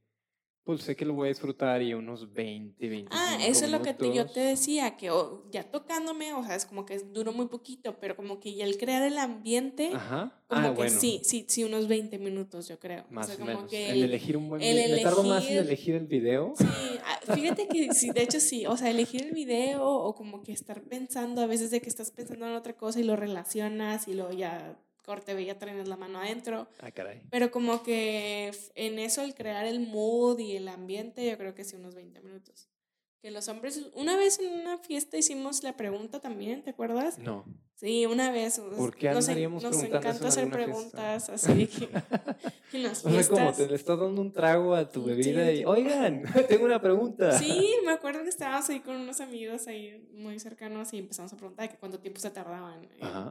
pues 0.70 0.84
sé 0.84 0.96
que 0.96 1.04
lo 1.04 1.16
voy 1.16 1.26
a 1.26 1.30
disfrutar 1.30 1.82
y 1.82 1.96
unos 1.96 2.32
20, 2.32 2.90
20. 2.90 3.10
Ah, 3.12 3.40
eso 3.42 3.66
es 3.66 3.72
lo 3.72 3.82
que 3.82 3.96
yo 4.14 4.28
te 4.28 4.40
decía, 4.40 4.98
que 4.98 5.10
ya 5.50 5.64
tocándome, 5.64 6.32
o 6.36 6.44
sea, 6.44 6.54
es 6.54 6.68
como 6.68 6.86
que 6.86 7.00
duró 7.00 7.34
muy 7.34 7.48
poquito, 7.48 7.98
pero 8.00 8.16
como 8.16 8.40
que 8.40 8.54
ya 8.54 8.66
el 8.66 8.78
crear 8.78 9.02
el 9.02 9.18
ambiente, 9.18 9.90
Ajá. 9.96 10.32
como 10.46 10.68
ah, 10.68 10.76
que 10.76 10.92
sí, 10.92 11.22
sí, 11.24 11.44
sí, 11.48 11.64
unos 11.64 11.88
20 11.88 12.20
minutos, 12.20 12.68
yo 12.68 12.78
creo. 12.78 13.04
Más 13.10 13.36
o, 13.36 13.44
menos. 13.44 13.68
Que 13.68 13.90
el, 13.90 14.04
elegir 14.04 14.38
un 14.38 14.48
buen 14.48 14.62
video. 14.62 14.96
¿Me 14.96 15.02
tardo 15.02 15.24
más 15.24 15.44
en 15.50 15.58
elegir 15.58 15.96
el 15.96 16.06
video? 16.06 16.54
Sí, 16.56 16.68
ah, 17.04 17.34
fíjate 17.34 17.68
que 17.68 17.92
sí, 17.96 18.12
de 18.12 18.22
hecho 18.22 18.40
sí, 18.40 18.68
o 18.68 18.78
sea, 18.78 18.92
elegir 18.92 19.24
el 19.24 19.32
video 19.32 19.84
o 19.84 20.14
como 20.14 20.44
que 20.44 20.52
estar 20.52 20.84
pensando 20.84 21.42
a 21.42 21.48
veces 21.48 21.72
de 21.72 21.82
que 21.82 21.90
estás 21.90 22.12
pensando 22.12 22.46
en 22.46 22.54
otra 22.54 22.74
cosa 22.74 23.00
y 23.00 23.04
lo 23.06 23.16
relacionas 23.16 24.08
y 24.08 24.14
lo 24.14 24.32
ya 24.32 24.78
corte 25.06 25.34
veía 25.34 25.58
traer 25.58 25.88
la 25.88 25.98
mano 25.98 26.20
adentro. 26.20 26.68
Ah, 26.80 26.92
caray. 26.92 27.22
Pero 27.30 27.52
como 27.52 27.84
que 27.84 28.52
en 28.76 29.00
eso, 29.00 29.22
el 29.22 29.36
crear 29.36 29.66
el 29.66 29.80
mood 29.80 30.40
y 30.40 30.56
el 30.56 30.68
ambiente, 30.68 31.26
yo 31.30 31.38
creo 31.38 31.56
que 31.56 31.64
sí, 31.64 31.76
unos 31.76 31.96
20 31.96 32.22
minutos. 32.22 32.70
Que 33.22 33.32
los 33.32 33.50
hombres, 33.50 33.82
una 33.96 34.16
vez 34.16 34.40
en 34.40 34.54
una 34.62 34.78
fiesta 34.78 35.18
hicimos 35.18 35.62
la 35.64 35.76
pregunta 35.76 36.22
también, 36.22 36.64
¿te 36.64 36.70
acuerdas? 36.70 37.18
No. 37.18 37.44
Sí, 37.80 38.06
una 38.06 38.30
vez. 38.32 38.60
¿Por 38.60 38.94
qué 38.96 39.10
nos, 39.12 39.28
nos 39.28 39.84
encanta 39.84 40.28
hacer 40.28 40.50
preguntas 40.50 41.30
así 41.30 41.68
que 42.72 42.78
en 42.78 42.84
las 42.84 43.04
fiestas. 43.04 43.06
O 43.06 43.24
sea, 43.24 43.28
como 43.30 43.54
te 43.54 43.68
le 43.68 43.76
estás 43.76 43.98
dando 43.98 44.22
un 44.22 44.34
trago 44.34 44.76
a 44.76 44.90
tu 44.90 45.04
bebida 45.06 45.50
y, 45.52 45.64
oigan, 45.64 46.24
tengo 46.50 46.66
una 46.66 46.82
pregunta. 46.82 47.38
Sí, 47.40 47.76
me 47.86 47.92
acuerdo 47.92 48.24
que 48.24 48.30
estábamos 48.30 48.70
ahí 48.70 48.82
con 48.82 48.98
unos 48.98 49.22
amigos 49.22 49.68
ahí 49.68 50.10
muy 50.14 50.40
cercanos 50.40 50.94
y 50.94 51.00
empezamos 51.00 51.32
a 51.32 51.38
preguntar 51.38 51.70
que 51.70 51.78
cuánto 51.78 52.00
tiempo 52.00 52.20
se 52.20 52.30
tardaban. 52.32 52.88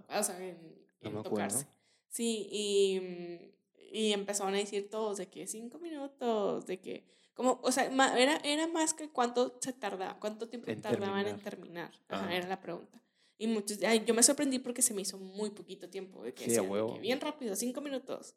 o 0.08 0.22
sea, 0.22 0.38
en, 0.38 0.56
no 1.02 1.22
tocarse. 1.22 1.66
Sí, 2.08 2.48
y, 2.50 3.00
mm, 3.00 3.58
y 3.92 4.12
empezaron 4.12 4.54
a 4.54 4.58
decir 4.58 4.90
todos 4.90 5.18
de 5.18 5.28
que 5.28 5.46
cinco 5.46 5.78
minutos, 5.78 6.66
de 6.66 6.80
que, 6.80 7.06
como, 7.34 7.60
o 7.62 7.72
sea, 7.72 7.84
era, 8.16 8.36
era 8.44 8.66
más 8.66 8.94
que 8.94 9.08
cuánto 9.08 9.58
se 9.60 9.72
tardaba, 9.72 10.18
cuánto 10.18 10.48
tiempo 10.48 10.70
tardaban 10.80 11.26
en 11.26 11.40
terminar. 11.40 11.92
Ajá, 12.08 12.34
era 12.34 12.48
la 12.48 12.60
pregunta. 12.60 13.02
Y 13.38 13.46
muchos, 13.46 13.80
ay, 13.84 14.04
yo 14.04 14.14
me 14.14 14.22
sorprendí 14.22 14.58
porque 14.58 14.82
se 14.82 14.92
me 14.92 15.02
hizo 15.02 15.18
muy 15.18 15.50
poquito 15.50 15.88
tiempo, 15.88 16.22
de 16.24 16.34
que, 16.34 16.50
sí, 16.50 16.60
que 16.60 17.00
bien 17.00 17.20
rápido, 17.20 17.54
cinco 17.54 17.80
minutos. 17.80 18.34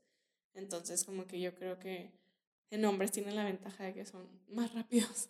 Entonces, 0.54 1.04
como 1.04 1.26
que 1.26 1.40
yo 1.40 1.56
creo 1.56 1.80
que 1.80 2.12
en 2.70 2.86
hombres 2.86 3.12
tienen 3.12 3.36
la 3.36 3.44
ventaja 3.44 3.86
de 3.86 3.94
que 3.94 4.06
son 4.06 4.28
más 4.48 4.74
rápidos. 4.76 5.30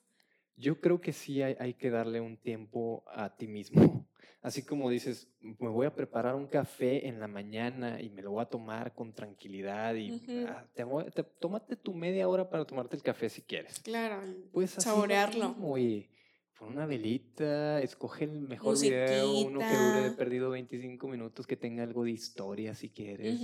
Yo 0.57 0.79
creo 0.79 0.99
que 0.99 1.13
sí 1.13 1.41
hay, 1.41 1.55
hay 1.59 1.73
que 1.73 1.89
darle 1.89 2.19
un 2.19 2.37
tiempo 2.37 3.03
a 3.07 3.35
ti 3.35 3.47
mismo 3.47 4.05
Así 4.41 4.63
como 4.63 4.89
dices, 4.89 5.27
me 5.39 5.69
voy 5.69 5.85
a 5.85 5.93
preparar 5.93 6.33
un 6.35 6.47
café 6.47 7.07
en 7.07 7.19
la 7.19 7.27
mañana 7.27 8.01
y 8.01 8.09
me 8.09 8.23
lo 8.23 8.31
voy 8.31 8.41
a 8.41 8.45
tomar 8.45 8.93
con 8.95 9.13
tranquilidad 9.13 9.93
y 9.95 10.19
ah, 10.47 10.65
te 10.73 10.83
voy- 10.83 11.05
te- 11.11 11.23
tómate 11.23 11.75
tu 11.75 11.93
media 11.93 12.27
hora 12.27 12.49
para 12.49 12.65
tomarte 12.65 12.95
el 12.95 13.03
café 13.03 13.29
si 13.29 13.43
quieres. 13.43 13.79
Claro, 13.79 14.23
así 14.63 14.81
saborearlo. 14.81 15.55
Oye, 15.61 16.09
pon 16.57 16.69
una 16.69 16.87
velita, 16.87 17.79
escoge 17.81 18.25
el 18.25 18.31
mejor 18.41 18.79
video, 18.81 19.31
uno 19.45 19.59
que 19.59 19.65
dure 19.65 19.77
de 19.77 19.93
Musiquita. 20.01 20.17
perdido 20.17 20.49
25 20.49 21.07
minutos, 21.07 21.45
que 21.45 21.55
tenga 21.57 21.83
algo 21.83 22.03
de 22.03 22.11
historia 22.11 22.73
si 22.73 22.89
quieres. 22.89 23.39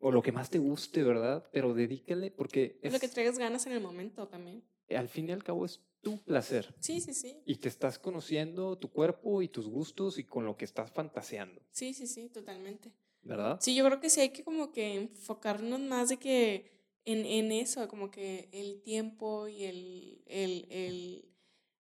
O 0.00 0.10
lo 0.12 0.20
que 0.22 0.32
más 0.32 0.50
te 0.50 0.58
guste, 0.58 1.02
¿verdad? 1.02 1.48
Pero 1.50 1.72
dedícale 1.72 2.30
porque 2.30 2.78
Es 2.82 2.92
lo 2.92 2.98
que 3.00 3.08
traigas 3.08 3.38
ganas 3.38 3.64
en 3.66 3.72
el 3.72 3.80
momento 3.80 4.28
también. 4.28 4.62
al 4.90 5.08
fin 5.08 5.30
y 5.30 5.32
al 5.32 5.42
cabo 5.42 5.64
es 5.64 5.80
tu 6.02 6.18
placer. 6.22 6.74
Sí, 6.80 7.00
sí, 7.00 7.14
sí. 7.14 7.42
Y 7.46 7.56
te 7.56 7.68
estás 7.68 7.98
conociendo 7.98 8.76
tu 8.78 8.90
cuerpo 8.90 9.42
y 9.42 9.48
tus 9.48 9.68
gustos 9.68 10.18
y 10.18 10.24
con 10.24 10.44
lo 10.44 10.56
que 10.56 10.64
estás 10.64 10.90
fantaseando, 10.90 11.60
Sí, 11.70 11.94
sí, 11.94 12.06
sí, 12.06 12.28
totalmente. 12.28 12.92
¿verdad? 13.22 13.58
Sí, 13.60 13.74
yo 13.74 13.84
creo 13.84 14.00
que 14.00 14.10
sí 14.10 14.20
hay 14.20 14.30
que 14.30 14.44
como 14.44 14.72
que 14.72 14.94
enfocarnos 14.94 15.80
más 15.80 16.08
de 16.08 16.18
que 16.18 16.70
en, 17.04 17.24
en 17.24 17.52
eso, 17.52 17.86
como 17.88 18.10
que 18.10 18.48
el 18.52 18.82
tiempo 18.82 19.48
y 19.48 19.64
el, 19.64 20.22
el, 20.26 20.66
el, 20.70 21.24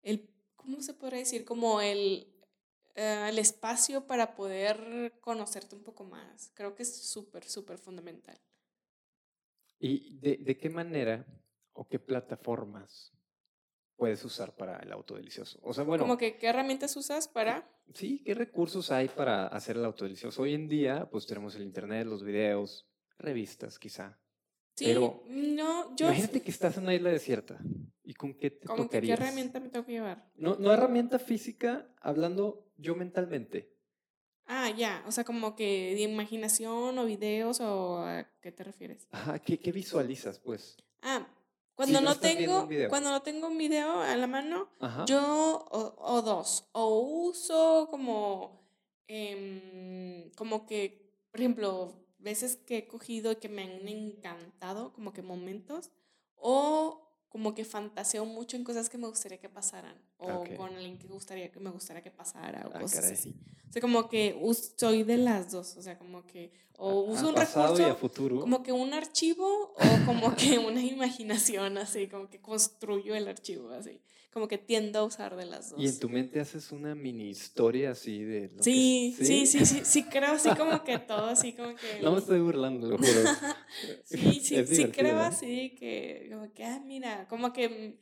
el 0.04 0.30
¿cómo 0.56 0.82
se 0.82 0.94
podría 0.94 1.20
decir? 1.20 1.46
Como 1.46 1.82
el, 1.82 2.28
eh, 2.96 3.28
el 3.30 3.40
espacio 3.40 4.06
para 4.06 4.36
poder 4.36 5.18
conocerte 5.22 5.76
un 5.76 5.84
poco 5.84 6.04
más. 6.04 6.52
Creo 6.54 6.76
que 6.76 6.84
es 6.84 6.94
súper, 7.10 7.44
súper 7.46 7.78
fundamental. 7.78 8.40
¿Y 9.80 10.18
de, 10.20 10.38
de 10.38 10.58
qué 10.58 10.70
manera 10.70 11.26
o 11.74 11.88
qué 11.88 12.00
plataformas 12.00 13.14
puedes 14.00 14.26
usar 14.26 14.56
para 14.56 14.78
el 14.78 14.92
autodelicioso? 14.92 15.60
O 15.62 15.74
sea, 15.74 15.84
bueno, 15.84 16.04
como 16.04 16.18
que, 16.18 16.38
¿qué 16.38 16.48
herramientas 16.48 16.96
usas 16.96 17.28
para...? 17.28 17.70
sí, 17.94 18.24
¿qué 18.26 18.34
recursos 18.34 18.92
hay 18.92 19.10
para 19.10 19.48
hacer 19.48 19.76
el 19.76 19.86
autodelicioso? 19.86 20.42
Hoy 20.42 20.56
en 20.56 20.68
día, 20.68 21.10
pues 21.12 21.28
tenemos 21.28 21.56
el 21.56 21.62
internet, 21.64 22.08
los 22.08 22.24
videos, 22.24 22.88
revistas 23.20 23.78
quizá. 23.78 24.18
Sí, 24.76 24.86
Pero 24.86 25.24
no, 25.28 25.96
yo... 25.96 26.08
Imagínate 26.08 26.42
que 26.42 26.52
estás 26.52 26.78
en 26.78 26.84
una 26.84 26.96
isla 26.96 27.10
desierta. 27.10 27.60
¿Y 28.04 28.14
con 28.14 28.34
qué 28.34 28.50
te 28.50 28.66
Como 28.66 28.84
que, 28.84 29.02
¿qué 29.02 29.08
tocarías? 29.08 29.20
herramienta 29.20 29.60
me 29.60 29.70
tengo 29.70 29.86
que 29.86 29.92
llevar? 29.92 30.32
No, 30.36 30.56
no 30.56 30.72
herramienta 30.72 31.20
física, 31.20 31.94
hablando 32.02 32.72
yo 32.78 32.96
mentalmente. 32.96 33.76
Ah, 34.52 34.72
ya, 34.76 35.04
o 35.06 35.12
sea, 35.12 35.24
como 35.26 35.56
que 35.56 35.94
de 35.94 36.02
imaginación 36.02 36.98
o 36.98 37.06
videos 37.06 37.60
o 37.60 38.00
a 38.00 38.28
qué 38.42 38.52
te 38.52 38.64
refieres. 38.64 39.08
Ajá, 39.12 39.38
¿qué, 39.38 39.60
qué 39.60 39.72
visualizas, 39.72 40.40
pues? 40.40 40.78
Ah, 41.04 41.28
cuando 41.80 42.02
no 42.02 42.20
tengo, 42.20 42.64
un 42.64 42.68
video. 42.68 42.90
cuando 42.90 43.10
no 43.10 43.22
tengo 43.22 43.48
un 43.48 43.58
video 43.58 44.02
a 44.02 44.14
la 44.18 44.28
mano, 44.28 44.68
Ajá. 44.82 45.06
yo 45.06 45.66
o, 45.72 45.96
o 45.98 46.22
dos, 46.22 46.66
o 46.74 47.00
uso 47.00 47.88
como, 47.90 48.68
em, 49.08 50.30
como 50.32 50.66
que, 50.66 51.10
por 51.32 51.40
ejemplo, 51.40 51.94
veces 52.18 52.58
que 52.58 52.80
he 52.80 52.88
cogido 52.90 53.32
y 53.32 53.38
que 53.38 53.48
me 53.48 53.64
han 53.64 53.88
encantado, 53.88 54.92
como 54.92 55.14
que 55.14 55.22
momentos, 55.22 55.90
o 56.36 57.09
como 57.30 57.54
que 57.56 57.64
fantaseo 57.64 58.26
mucho 58.26 58.58
en 58.58 58.64
cosas 58.64 58.90
que 58.90 58.98
me 58.98 59.08
gustaría 59.08 59.40
que 59.40 59.50
pasaran, 59.50 59.96
o 60.18 60.28
Ok. 60.42 60.56
con 60.56 60.74
alguien 60.76 60.98
que 60.98 61.08
gustaría 61.08 61.52
que 61.52 61.60
me 61.60 61.70
gustaría 61.70 62.02
que 62.04 62.12
pasara, 62.12 62.66
o 62.68 62.72
Ah, 62.76 62.80
cosas 62.82 63.00
caray. 63.02 63.14
así. 63.14 63.36
O 63.70 63.72
sea, 63.72 63.82
como 63.82 64.10
que 64.10 64.36
soy 64.78 65.04
de 65.04 65.18
las 65.18 65.52
dos, 65.52 65.78
o 65.78 65.82
sea, 65.84 65.98
como 65.98 66.26
que, 66.26 66.52
o 66.76 67.02
uso 67.02 67.28
a 67.28 67.30
un 67.30 67.36
recurso 67.36 67.82
y 67.82 67.86
a 67.86 67.94
futuro. 67.96 68.40
como 68.40 68.64
que 68.64 68.72
un 68.72 68.94
archivo 68.94 69.74
o 69.76 70.06
como 70.08 70.36
que 70.36 70.58
una 70.68 70.82
imaginación 70.84 71.78
así, 71.78 72.08
como 72.08 72.30
que 72.30 72.42
construyo 72.42 73.14
el 73.16 73.28
archivo 73.28 73.70
así, 73.70 74.02
como 74.32 74.48
que 74.48 74.58
tiendo 74.58 75.00
a 75.00 75.04
usar 75.04 75.36
de 75.36 75.46
las 75.46 75.72
dos. 75.72 75.80
Y 75.82 75.88
en 75.88 76.00
tu 76.00 76.08
mente 76.10 76.40
haces 76.40 76.72
una 76.72 76.94
mini 76.96 77.30
historia 77.30 77.92
así 77.92 78.24
de 78.24 78.50
lo 78.50 78.58
que 78.58 78.64
Sí, 78.64 79.16
sí, 79.18 79.46
sí, 79.46 79.66
sí, 79.66 79.82
sí, 79.84 80.04
creo 80.04 80.34
así 80.34 80.50
como 80.56 80.84
que 80.84 81.00
todo, 81.00 81.26
así 81.26 81.54
como 81.54 81.70
que... 81.76 82.00
No 82.04 82.12
me 82.12 82.20
estoy 82.20 82.40
burlando, 82.40 82.90
lo 82.90 82.98
juro. 82.98 83.10
sí, 84.04 84.40
sí, 84.44 84.66
sí 84.68 84.86
creo 84.92 85.20
así 85.20 85.76
que, 85.80 86.28
como 86.32 86.54
que, 86.54 86.64
ah, 86.64 86.82
mira, 86.86 87.28
como 87.28 87.52
que 87.54 87.70
mm, 87.70 87.94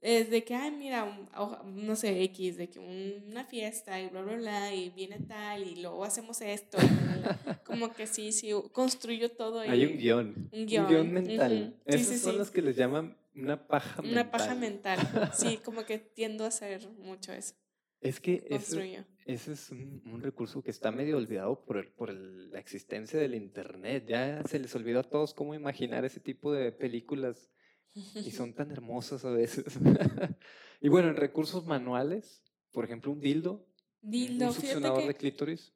es 0.00 0.30
de 0.30 0.42
que, 0.44 0.54
ah, 0.54 0.70
mira, 0.70 1.04
un- 1.04 1.86
no 1.86 1.96
sé, 1.96 2.22
X, 2.24 2.56
de 2.56 2.68
que 2.70 2.78
un- 2.78 3.24
una 3.30 3.44
fiesta 3.44 4.00
y 4.00 4.08
bla, 4.08 4.22
bla, 4.22 4.36
bla, 4.36 4.74
y 4.74 4.90
viene 4.90 5.18
tal, 5.20 5.66
y 5.66 5.76
luego 5.76 6.04
hacemos 6.04 6.40
esto, 6.40 6.78
y 6.78 6.80
como 7.64 7.92
que 7.94 8.06
sí, 8.06 8.32
sí, 8.32 8.50
construyo 8.72 9.30
todo. 9.32 9.60
Hay 9.60 9.84
un 9.84 9.98
guion. 9.98 10.26
Un 10.52 10.60
Un 10.60 10.66
guion, 10.66 10.86
guion 10.88 11.12
mental. 11.12 11.74
Sí, 11.86 11.92
Esas 11.94 12.06
sí, 12.16 12.18
son 12.18 12.32
sí. 12.32 12.38
las 12.38 12.50
que 12.50 12.62
les 12.62 12.76
llaman 12.76 13.16
una 13.34 13.66
paja 13.66 14.02
mental. 14.02 14.12
Una 14.12 14.30
paja 14.30 14.54
mental. 14.54 14.98
Sí, 15.34 15.58
como 15.64 15.84
que 15.84 15.98
tiendo 15.98 16.44
a 16.44 16.48
hacer 16.48 16.88
mucho 16.90 17.32
eso. 17.32 17.54
Es 18.00 18.20
que 18.20 18.44
ese, 18.50 19.00
es 19.26 19.70
un, 19.70 20.02
un 20.06 20.22
recurso 20.22 20.62
que 20.62 20.70
está 20.70 20.90
medio 20.90 21.16
olvidado 21.16 21.64
por, 21.64 21.78
el, 21.78 21.88
por 21.92 22.10
el- 22.10 22.50
la 22.50 22.58
existencia 22.58 23.18
del 23.18 23.34
internet. 23.34 24.04
Ya 24.06 24.42
se 24.44 24.58
les 24.58 24.74
olvidó 24.74 25.00
a 25.00 25.04
todos 25.04 25.32
cómo 25.32 25.54
imaginar 25.54 26.04
ese 26.04 26.20
tipo 26.20 26.52
de 26.52 26.70
películas 26.72 27.50
y 27.94 28.30
son 28.32 28.52
tan 28.54 28.70
hermosas 28.70 29.24
a 29.24 29.30
veces. 29.30 29.64
y 30.80 30.88
bueno, 30.88 31.08
en 31.08 31.16
recursos 31.16 31.64
manuales, 31.64 32.42
por 32.72 32.84
ejemplo, 32.84 33.10
un 33.12 33.20
dildo, 33.20 33.66
Dildo, 34.02 34.48
un 34.48 34.52
succionador 34.52 35.00
que 35.00 35.08
de 35.08 35.14
clítoris. 35.16 35.72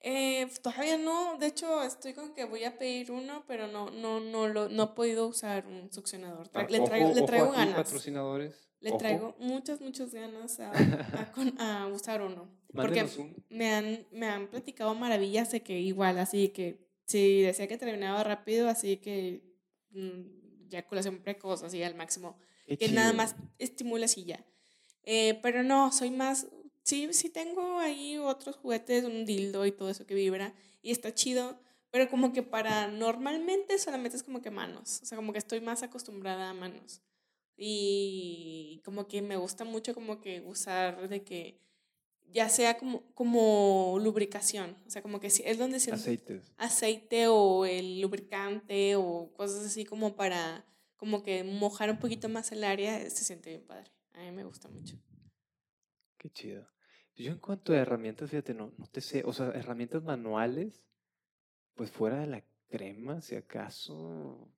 Eh, 0.00 0.46
todavía 0.62 0.96
no, 0.98 1.36
de 1.38 1.46
hecho 1.48 1.82
estoy 1.82 2.12
con 2.14 2.32
que 2.34 2.44
voy 2.44 2.64
a 2.64 2.78
pedir 2.78 3.10
uno, 3.10 3.44
pero 3.48 3.66
no, 3.66 3.90
no, 3.90 4.20
no, 4.20 4.46
lo, 4.48 4.68
no 4.68 4.82
he 4.84 4.86
podido 4.88 5.26
usar 5.26 5.66
un 5.66 5.90
succionador. 5.92 6.48
Tra- 6.50 6.68
le 6.68 6.78
ojo- 6.78 6.86
traigo, 6.88 7.08
le 7.08 7.14
ojo 7.20 7.26
traigo 7.26 7.46
aquí, 7.48 7.56
ganas. 7.56 7.74
patrocinadores. 7.76 8.68
Le 8.80 8.90
ojo, 8.90 8.98
traigo 8.98 9.34
muchas, 9.38 9.80
muchas 9.80 10.12
ganas 10.12 10.60
a, 10.60 10.70
a 11.58 11.82
a 11.82 11.86
usar 11.88 12.22
uno. 12.22 12.48
Porque 12.72 13.04
un- 13.18 13.42
me 13.48 13.74
han, 13.74 14.06
me 14.12 14.26
han 14.26 14.48
platicado 14.48 14.94
maravillas 14.94 15.50
de 15.50 15.62
que 15.62 15.80
igual, 15.80 16.18
así 16.18 16.50
que 16.50 16.86
si 17.06 17.40
decía 17.42 17.66
que 17.68 17.78
terminaba 17.78 18.22
rápido, 18.22 18.68
así 18.68 18.98
que 18.98 19.42
mm, 19.90 20.66
eyaculación 20.70 21.18
precoz, 21.22 21.62
así 21.62 21.82
al 21.82 21.94
máximo. 21.94 22.38
qué 22.66 22.76
que 22.76 22.88
nada 22.88 23.10
chido. 23.10 23.16
más 23.16 23.36
estimulas 23.58 24.16
y 24.18 24.24
ya. 24.24 24.44
Eh, 25.04 25.38
pero 25.42 25.62
no, 25.62 25.90
soy 25.92 26.10
más, 26.10 26.48
sí, 26.86 27.08
sí 27.12 27.28
tengo 27.28 27.78
ahí 27.80 28.16
otros 28.16 28.56
juguetes, 28.56 29.04
un 29.04 29.26
dildo 29.26 29.66
y 29.66 29.72
todo 29.72 29.90
eso 29.90 30.06
que 30.06 30.14
vibra 30.14 30.54
y 30.82 30.92
está 30.92 31.12
chido, 31.12 31.60
pero 31.90 32.08
como 32.08 32.32
que 32.32 32.42
para 32.42 32.86
normalmente 32.86 33.78
solamente 33.78 34.16
es 34.16 34.22
como 34.22 34.40
que 34.40 34.50
manos, 34.50 35.00
o 35.02 35.06
sea, 35.06 35.16
como 35.16 35.32
que 35.32 35.38
estoy 35.38 35.60
más 35.60 35.82
acostumbrada 35.82 36.48
a 36.48 36.54
manos. 36.54 37.02
Y 37.58 38.82
como 38.84 39.08
que 39.08 39.22
me 39.22 39.36
gusta 39.36 39.64
mucho 39.64 39.94
como 39.94 40.20
que 40.20 40.42
usar 40.42 41.08
de 41.08 41.24
que 41.24 41.58
ya 42.30 42.48
sea 42.48 42.76
como, 42.76 43.02
como 43.14 43.98
lubricación, 44.00 44.76
o 44.86 44.90
sea, 44.90 45.02
como 45.02 45.20
que 45.20 45.28
es 45.28 45.58
donde 45.58 45.80
se 45.80 45.90
Aceites. 45.90 46.52
aceite 46.58 47.28
o 47.28 47.64
el 47.64 48.00
lubricante 48.00 48.94
o 48.96 49.32
cosas 49.32 49.64
así 49.64 49.84
como 49.84 50.16
para 50.16 50.64
como 50.96 51.22
que 51.22 51.44
mojar 51.44 51.90
un 51.90 51.98
poquito 51.98 52.28
más 52.28 52.52
el 52.52 52.62
área, 52.62 52.98
se 53.10 53.24
siente 53.24 53.50
bien 53.50 53.66
padre. 53.66 53.90
A 54.12 54.20
mí 54.20 54.32
me 54.32 54.44
gusta 54.44 54.68
mucho. 54.68 54.96
Qué 56.18 56.30
chido. 56.30 56.75
Yo 57.16 57.32
en 57.32 57.38
cuanto 57.38 57.72
a 57.72 57.76
herramientas, 57.76 58.30
fíjate, 58.30 58.52
no, 58.52 58.72
no 58.76 58.86
te 58.88 59.00
sé, 59.00 59.22
o 59.24 59.32
sea, 59.32 59.48
herramientas 59.48 60.02
manuales, 60.02 60.84
pues 61.74 61.90
fuera 61.90 62.20
de 62.20 62.26
la 62.26 62.44
crema, 62.68 63.22
si 63.22 63.34
acaso, 63.36 64.50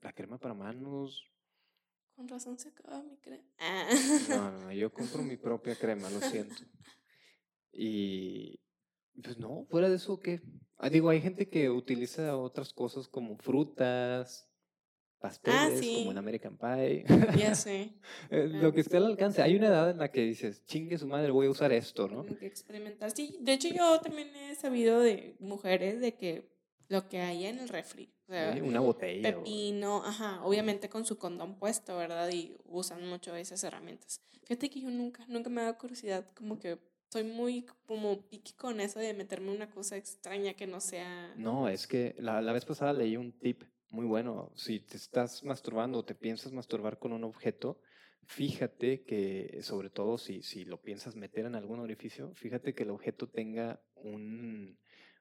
la 0.00 0.12
crema 0.12 0.38
para 0.38 0.54
manos. 0.54 1.30
Con 2.16 2.26
razón 2.28 2.58
se 2.58 2.70
acaba 2.70 3.02
mi 3.02 3.16
crema. 3.18 3.44
Ah. 3.58 3.88
No, 4.28 4.50
no, 4.50 4.58
no, 4.62 4.72
yo 4.72 4.92
compro 4.92 5.22
mi 5.22 5.36
propia 5.36 5.76
crema, 5.76 6.10
lo 6.10 6.20
siento. 6.20 6.54
Y 7.72 8.60
pues 9.22 9.38
no, 9.38 9.64
fuera 9.70 9.88
de 9.88 9.94
eso, 9.94 10.18
¿qué? 10.18 10.42
Ah, 10.76 10.90
digo, 10.90 11.08
hay 11.08 11.20
gente 11.20 11.48
que 11.48 11.70
utiliza 11.70 12.36
otras 12.36 12.72
cosas 12.72 13.06
como 13.06 13.36
frutas, 13.38 14.49
pasteles, 15.20 15.78
sí. 15.80 15.94
como 15.98 16.10
en 16.12 16.18
American 16.18 16.56
Pie. 16.56 17.04
ya 17.38 17.54
sé. 17.54 17.92
Eh, 18.30 18.48
Lo 18.50 18.72
que 18.72 18.80
esté 18.80 18.96
al 18.96 19.06
alcance. 19.06 19.42
Hay 19.42 19.54
una 19.54 19.68
edad 19.68 19.90
en 19.90 19.98
la 19.98 20.10
que 20.10 20.22
dices, 20.22 20.64
chingue 20.64 20.98
su 20.98 21.06
madre, 21.06 21.30
voy 21.30 21.46
a 21.46 21.50
usar 21.50 21.72
esto, 21.72 22.08
¿no? 22.08 22.24
Como 22.24 22.36
que 22.38 22.46
experimentar. 22.46 23.10
Sí, 23.12 23.36
de 23.40 23.52
hecho 23.52 23.68
yo 23.68 24.00
también 24.00 24.34
he 24.34 24.54
sabido 24.54 25.00
de 25.00 25.36
mujeres 25.38 26.00
de 26.00 26.14
que 26.14 26.50
lo 26.88 27.08
que 27.08 27.18
hay 27.20 27.46
en 27.46 27.58
el 27.60 27.68
refri. 27.68 28.12
O 28.26 28.32
sea, 28.32 28.52
Sí, 28.54 28.60
Una 28.60 28.80
botella. 28.80 29.28
o- 29.30 29.38
pepino, 29.44 30.02
ajá, 30.04 30.44
obviamente 30.44 30.88
con 30.88 31.04
su 31.04 31.18
condón 31.18 31.56
puesto, 31.58 31.96
¿verdad? 31.96 32.28
Y 32.32 32.56
usan 32.64 33.06
mucho 33.08 33.34
esas 33.36 33.62
herramientas. 33.62 34.20
Fíjate 34.44 34.68
que 34.70 34.80
yo 34.80 34.90
nunca, 34.90 35.24
nunca 35.28 35.48
me 35.50 35.60
ha 35.60 35.64
dado 35.64 35.78
curiosidad, 35.78 36.26
como 36.34 36.58
que 36.58 36.78
soy 37.12 37.24
muy 37.24 37.66
como 37.86 38.20
piqui 38.28 38.52
con 38.54 38.80
eso 38.80 38.98
de 39.00 39.14
meterme 39.14 39.50
una 39.52 39.68
cosa 39.70 39.96
extraña 39.96 40.54
que 40.54 40.66
no 40.66 40.80
sea... 40.80 41.32
No, 41.36 41.68
es 41.68 41.86
que 41.86 42.14
la, 42.18 42.40
la 42.40 42.52
vez 42.52 42.64
pasada 42.64 42.92
leí 42.92 43.16
un 43.16 43.32
tip 43.32 43.62
muy 43.90 44.06
bueno. 44.06 44.50
Si 44.54 44.80
te 44.80 44.96
estás 44.96 45.42
masturbando 45.44 45.98
o 45.98 46.04
te 46.04 46.14
piensas 46.14 46.52
masturbar 46.52 46.98
con 46.98 47.12
un 47.12 47.24
objeto, 47.24 47.80
fíjate 48.24 49.04
que, 49.04 49.60
sobre 49.62 49.90
todo 49.90 50.18
si, 50.18 50.42
si 50.42 50.64
lo 50.64 50.80
piensas 50.80 51.16
meter 51.16 51.46
en 51.46 51.54
algún 51.54 51.80
orificio, 51.80 52.32
fíjate 52.34 52.74
que 52.74 52.84
el 52.84 52.90
objeto 52.90 53.28
tenga 53.28 53.80
un, 53.96 54.78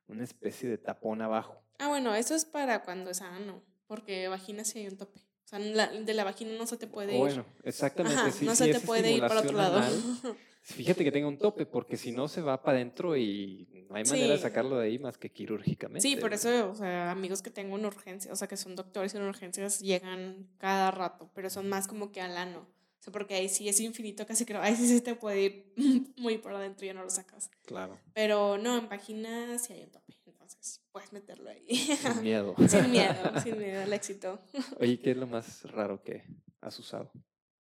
una 0.08 0.24
especie 0.24 0.70
de 0.70 0.78
tapón 0.78 1.22
abajo. 1.22 1.64
Ah, 1.80 1.88
bueno, 1.88 2.14
eso 2.16 2.36
es 2.36 2.46
para 2.46 2.84
cuando 2.84 3.10
es 3.10 3.22
ano, 3.22 3.64
porque 3.88 4.28
vagina 4.28 4.64
sí 4.64 4.80
hay 4.80 4.88
un 4.88 4.98
tope. 4.98 5.20
O 5.20 5.48
sea, 5.50 5.60
la- 5.60 5.88
de 5.92 6.14
la 6.14 6.24
vagina 6.24 6.52
no 6.58 6.68
se 6.68 6.78
te 6.78 6.86
puede 6.88 7.14
ir. 7.14 7.20
Bueno, 7.20 7.46
exactamente. 7.64 8.20
Ajá, 8.22 8.32
si- 8.32 8.46
no 8.46 8.56
se 8.56 8.68
te 8.68 8.80
puede 8.82 9.14
ir 9.14 9.22
para 9.22 9.40
otro 9.42 9.58
lado. 9.58 9.78
anal, 9.78 9.94
fíjate 10.74 11.04
que 11.04 11.12
tenga 11.12 11.28
un 11.28 11.38
tope, 11.38 11.66
porque 11.66 11.98
si 11.98 12.12
no 12.12 12.28
se 12.28 12.42
va 12.42 12.62
para 12.62 12.78
adentro 12.78 13.16
y 13.18 13.86
no 13.90 13.96
hay 13.96 14.04
manera 14.06 14.32
de 14.32 14.38
Sí. 14.38 14.44
sacarlo 14.44 14.78
de 14.78 14.88
ahí 14.88 15.00
más 15.00 15.18
que 15.18 15.30
quirúrgicamente. 15.32 16.02
Sí, 16.08 16.16
por 16.16 16.34
eso, 16.34 16.70
o 16.72 16.76
sea, 16.76 17.12
amigos 17.12 17.42
que 17.42 17.50
tengo 17.50 17.78
en 17.78 17.86
urgencias, 17.86 18.32
o 18.32 18.36
sea, 18.36 18.48
que 18.48 18.58
son 18.58 18.76
doctores 18.76 19.14
en 19.16 19.24
urgencias, 19.24 19.80
llegan 19.80 20.48
cada 20.58 20.92
rato, 20.92 21.30
pero 21.34 21.50
son 21.50 21.68
más 21.70 21.88
como 21.88 22.12
que 22.12 22.22
al 22.22 22.38
ano. 22.38 22.60
O 23.00 23.02
sea, 23.02 23.14
porque 23.14 23.36
ahí 23.36 23.48
sí 23.50 23.70
es 23.70 23.80
infinito, 23.80 24.26
casi 24.28 24.46
creo, 24.46 24.62
ahí 24.62 24.76
sí 24.76 24.88
se 24.88 25.00
te 25.02 25.16
puede 25.16 25.42
ir 25.42 25.74
muy 26.18 26.38
por 26.38 26.54
adentro 26.54 26.86
y 26.86 26.88
ya 26.88 26.94
no 26.94 27.04
lo 27.04 27.10
sacas. 27.10 27.50
Claro, 27.66 27.98
Pero 28.14 28.58
no, 28.58 28.78
en 28.78 28.90
vagina 28.90 29.58
sí 29.58 29.72
hay 29.74 29.84
un 29.84 29.92
tope, 29.92 30.14
entonces 30.26 30.82
puedes 30.92 31.14
meterlo 31.14 31.50
ahí. 31.50 31.66
sin 31.70 32.22
miedo. 32.24 32.56
sin 32.68 32.92
miedo, 32.92 33.14
sin 33.44 33.58
miedo 33.58 33.82
al 33.84 33.94
éxito. 33.94 34.42
Oye, 34.80 35.00
¿qué 35.00 35.12
es 35.12 35.18
lo 35.18 35.28
más 35.28 35.64
raro 35.72 36.04
que 36.04 36.24
has 36.62 36.78
usado? 36.78 37.12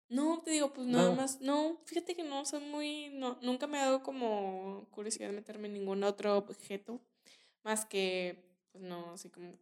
No, 0.09 0.41
te 0.43 0.51
digo, 0.51 0.71
pues 0.73 0.87
nada 0.87 1.09
No. 1.09 1.15
más, 1.15 1.41
no, 1.41 1.81
fíjate 1.85 2.15
que 2.15 2.23
no, 2.23 2.45
soy 2.45 2.61
muy, 2.61 3.09
no, 3.09 3.37
nunca 3.41 3.65
me 3.67 3.79
ha 3.79 3.85
dado 3.85 4.03
como 4.03 4.87
curiosidad 4.91 5.31
meterme 5.31 5.67
en 5.67 5.73
ningún 5.73 6.03
otro 6.03 6.37
objeto, 6.37 7.01
más 7.63 7.85
que, 7.85 8.45
pues 8.71 8.83
no, 8.83 9.13
así 9.13 9.29
como, 9.29 9.53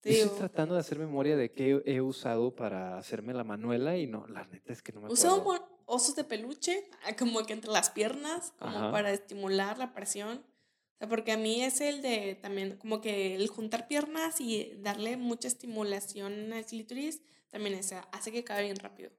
te 0.00 0.10
Yo 0.10 0.14
digo, 0.14 0.24
estoy 0.26 0.38
tratando 0.38 0.74
de 0.74 0.80
hacer 0.80 0.98
memoria 0.98 1.36
de 1.36 1.50
qué 1.52 1.82
he 1.86 2.00
usado 2.00 2.54
para 2.54 2.98
hacerme 2.98 3.34
la 3.34 3.42
manuela 3.42 3.96
y 3.96 4.06
no, 4.06 4.26
la 4.28 4.44
neta 4.46 4.72
es 4.72 4.80
que 4.80 4.92
no 4.92 5.00
me 5.00 5.06
acuerdo. 5.06 5.42
Mon- 5.44 5.78
osos 5.86 6.14
de 6.14 6.22
peluche, 6.22 6.84
ah, 7.04 7.16
como 7.16 7.44
que 7.44 7.54
entre 7.54 7.72
las 7.72 7.90
piernas, 7.90 8.52
como 8.58 8.76
Ajá. 8.76 8.90
para 8.92 9.10
estimular 9.10 9.78
la 9.78 9.92
presión. 9.94 10.38
O 10.38 10.98
sea, 10.98 11.08
porque 11.08 11.32
a 11.32 11.36
mí 11.38 11.62
es 11.64 11.80
el 11.80 12.02
de 12.02 12.34
también, 12.36 12.76
como 12.76 13.00
que 13.00 13.34
el 13.34 13.48
juntar 13.48 13.88
piernas 13.88 14.40
y 14.40 14.74
darle 14.82 15.16
mucha 15.16 15.48
estimulación 15.48 16.52
al 16.52 16.66
clítoris, 16.66 17.22
también 17.48 17.74
es- 17.74 17.92
hace 18.12 18.30
que 18.30 18.44
cabe 18.44 18.64
bien 18.64 18.76
rápido. 18.76 19.10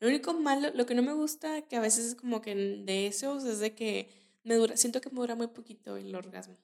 Lo 0.00 0.08
único 0.08 0.32
malo, 0.34 0.70
lo 0.74 0.86
que 0.86 0.94
no 0.94 1.02
me 1.02 1.12
gusta, 1.12 1.62
que 1.62 1.76
a 1.76 1.80
veces 1.80 2.06
es 2.06 2.14
como 2.14 2.40
que 2.40 2.54
de 2.54 3.06
esos, 3.06 3.44
es 3.44 3.58
de 3.58 3.74
que 3.74 4.08
me 4.44 4.54
dura, 4.54 4.76
siento 4.76 5.00
que 5.00 5.10
me 5.10 5.16
dura 5.16 5.34
muy 5.34 5.48
poquito 5.48 5.96
el 5.96 6.14
orgasmo. 6.14 6.56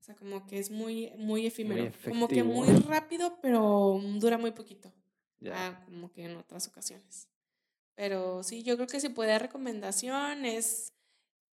O 0.00 0.04
sea, 0.06 0.14
como 0.14 0.46
que 0.46 0.58
es 0.58 0.70
muy, 0.70 1.12
muy 1.18 1.46
efímero. 1.46 1.92
como 2.04 2.28
que 2.28 2.42
muy 2.44 2.68
rápido, 2.68 3.38
pero 3.42 4.00
dura 4.18 4.38
muy 4.38 4.52
poquito 4.52 4.92
Ya. 5.40 5.66
ah, 5.66 5.84
como 5.84 6.12
que 6.12 6.24
en 6.24 6.36
otras 6.36 6.68
ocasiones. 6.68 7.28
Pero 7.94 8.42
sí, 8.42 8.62
yo 8.62 8.76
creo 8.76 8.86
que 8.86 9.00
si 9.00 9.08
puede 9.08 9.30
dar 9.30 9.42
recomendación 9.42 10.44
es, 10.44 10.92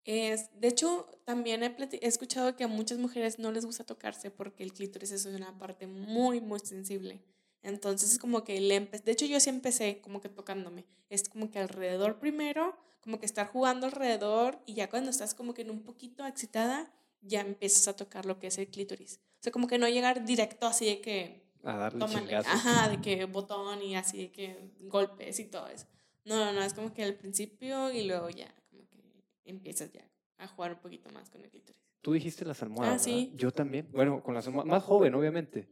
es, 0.05 0.49
de 0.59 0.67
hecho, 0.67 1.09
también 1.25 1.63
he, 1.63 1.75
he 2.01 2.07
escuchado 2.07 2.55
que 2.55 2.63
a 2.63 2.67
muchas 2.67 2.97
mujeres 2.97 3.39
no 3.39 3.51
les 3.51 3.65
gusta 3.65 3.85
tocarse 3.85 4.29
porque 4.29 4.63
el 4.63 4.73
clítoris 4.73 5.11
es 5.11 5.25
una 5.25 5.57
parte 5.57 5.87
muy, 5.87 6.39
muy 6.39 6.59
sensible. 6.59 7.21
Entonces 7.63 8.11
es 8.11 8.19
como 8.19 8.43
que 8.43 8.59
le 8.59 8.77
empe- 8.81 9.01
de 9.01 9.11
hecho 9.11 9.25
yo 9.25 9.39
sí 9.39 9.49
empecé 9.49 10.01
como 10.01 10.21
que 10.21 10.29
tocándome, 10.29 10.85
es 11.09 11.27
como 11.29 11.49
que 11.49 11.59
alrededor 11.59 12.19
primero, 12.19 12.77
como 13.01 13.19
que 13.19 13.25
estar 13.25 13.47
jugando 13.47 13.85
alrededor 13.87 14.59
y 14.65 14.73
ya 14.75 14.89
cuando 14.89 15.09
estás 15.09 15.33
como 15.33 15.53
que 15.53 15.61
en 15.63 15.71
un 15.71 15.83
poquito 15.83 16.25
excitada, 16.25 16.91
ya 17.21 17.41
empiezas 17.41 17.87
a 17.87 17.95
tocar 17.95 18.25
lo 18.25 18.37
que 18.39 18.47
es 18.47 18.57
el 18.57 18.67
clítoris. 18.67 19.19
O 19.39 19.43
sea, 19.43 19.51
como 19.51 19.67
que 19.67 19.77
no 19.77 19.87
llegar 19.87 20.25
directo 20.25 20.67
así 20.67 20.85
de 20.85 21.01
que 21.01 21.43
A 21.63 21.77
darle 21.77 21.99
tómale, 21.99 22.19
chingazos. 22.27 22.51
ajá, 22.53 22.89
de 22.89 23.01
que 23.01 23.25
botón 23.25 23.81
y 23.81 23.95
así, 23.95 24.17
de 24.17 24.31
que 24.31 24.71
golpes 24.81 25.39
y 25.39 25.45
todo 25.45 25.67
eso. 25.67 25.85
No, 26.25 26.35
no, 26.37 26.51
no, 26.53 26.63
es 26.63 26.73
como 26.73 26.93
que 26.93 27.03
al 27.03 27.15
principio 27.15 27.91
y 27.91 28.03
luego 28.03 28.29
ya, 28.29 28.53
como 28.69 28.87
que 28.89 28.97
empiezas 29.45 29.91
ya 29.91 30.05
a 30.37 30.47
jugar 30.47 30.73
un 30.73 30.79
poquito 30.79 31.09
más 31.11 31.29
con 31.29 31.41
el 31.41 31.49
clítoris. 31.49 31.81
Tú 32.03 32.11
dijiste 32.11 32.43
las 32.43 32.61
almohadas. 32.61 32.95
Ah, 33.01 33.03
sí. 33.03 33.31
Yo 33.33 33.51
también. 33.51 33.87
Bueno, 33.91 34.21
con 34.21 34.33
las 34.35 34.45
almohadas, 34.45 34.69
más 34.69 34.83
joven, 34.83 35.15
obviamente. 35.15 35.69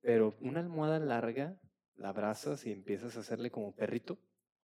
Pero 0.00 0.36
una 0.40 0.60
almohada 0.60 1.00
larga, 1.00 1.60
la 1.96 2.10
abrazas 2.10 2.64
y 2.66 2.70
empiezas 2.70 3.16
a 3.16 3.20
hacerle 3.20 3.50
como 3.50 3.74
perrito. 3.74 4.16